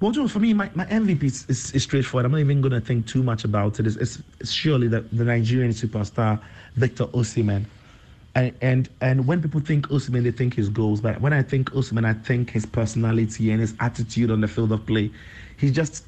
Well, 0.00 0.12
Joe, 0.12 0.28
for 0.28 0.38
me, 0.38 0.54
my, 0.54 0.70
my 0.74 0.86
MVP 0.86 1.24
is, 1.24 1.44
is, 1.50 1.70
is 1.72 1.82
straightforward. 1.82 2.24
I'm 2.24 2.32
not 2.32 2.40
even 2.40 2.62
going 2.62 2.72
to 2.72 2.80
think 2.80 3.06
too 3.06 3.22
much 3.22 3.44
about 3.44 3.78
it. 3.80 3.86
It's, 3.86 3.96
it's, 3.96 4.22
it's 4.40 4.50
surely 4.50 4.88
the, 4.88 5.02
the 5.12 5.24
Nigerian 5.24 5.72
superstar, 5.72 6.40
Victor 6.76 7.04
Osimhen. 7.08 7.66
And, 8.38 8.54
and 8.60 8.88
and 9.00 9.26
when 9.26 9.42
people 9.42 9.60
think 9.60 9.88
Osimhen, 9.88 10.22
they 10.22 10.30
think 10.30 10.54
his 10.54 10.68
goals. 10.68 11.00
But 11.00 11.20
when 11.20 11.32
I 11.32 11.42
think 11.42 11.70
Osimhen, 11.72 12.06
I 12.06 12.12
think 12.12 12.50
his 12.50 12.64
personality 12.64 13.50
and 13.50 13.60
his 13.60 13.74
attitude 13.80 14.30
on 14.30 14.40
the 14.40 14.46
field 14.46 14.70
of 14.70 14.86
play. 14.86 15.10
He's 15.56 15.72
just 15.72 16.04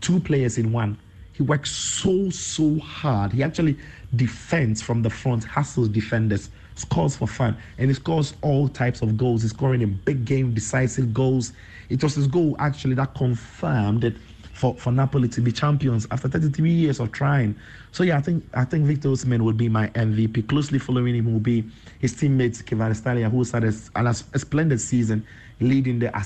two 0.00 0.18
players 0.20 0.56
in 0.56 0.72
one. 0.72 0.96
He 1.34 1.42
works 1.42 1.70
so 1.70 2.30
so 2.30 2.78
hard. 2.78 3.32
He 3.32 3.42
actually 3.42 3.76
defends 4.16 4.80
from 4.80 5.02
the 5.02 5.10
front, 5.10 5.44
hustles 5.44 5.90
defenders, 5.90 6.48
scores 6.74 7.16
for 7.16 7.28
fun, 7.28 7.54
and 7.76 7.90
he 7.90 7.94
scores 7.94 8.32
all 8.40 8.66
types 8.66 9.02
of 9.02 9.18
goals. 9.18 9.42
He's 9.42 9.50
scoring 9.50 9.82
in 9.82 10.00
big 10.06 10.24
game, 10.24 10.54
decisive 10.54 11.12
goals. 11.12 11.52
It 11.90 12.02
was 12.02 12.14
his 12.14 12.28
goal 12.28 12.56
actually 12.58 12.94
that 12.94 13.14
confirmed 13.14 14.04
it 14.04 14.16
for, 14.54 14.74
for 14.76 14.92
Napoli 14.92 15.28
to 15.28 15.40
be 15.40 15.52
champions 15.52 16.06
after 16.10 16.28
33 16.28 16.70
years 16.70 17.00
of 17.00 17.12
trying. 17.12 17.54
So 17.92 18.04
yeah, 18.04 18.16
I 18.16 18.20
think 18.20 18.44
I 18.54 18.64
think 18.64 18.86
Victor 18.86 19.08
Osimhen 19.08 19.42
would 19.42 19.56
be 19.56 19.68
my 19.68 19.88
MVP. 19.88 20.48
Closely 20.48 20.78
following 20.78 21.16
him 21.16 21.32
will 21.32 21.40
be 21.40 21.64
his 21.98 22.14
teammate 22.14 22.62
Kvaratskhelia, 22.64 23.30
who's 23.30 23.50
had 23.50 23.64
a, 23.64 23.74
a 23.96 24.38
splendid 24.38 24.80
season 24.80 25.26
leading 25.60 25.98
the 25.98 26.16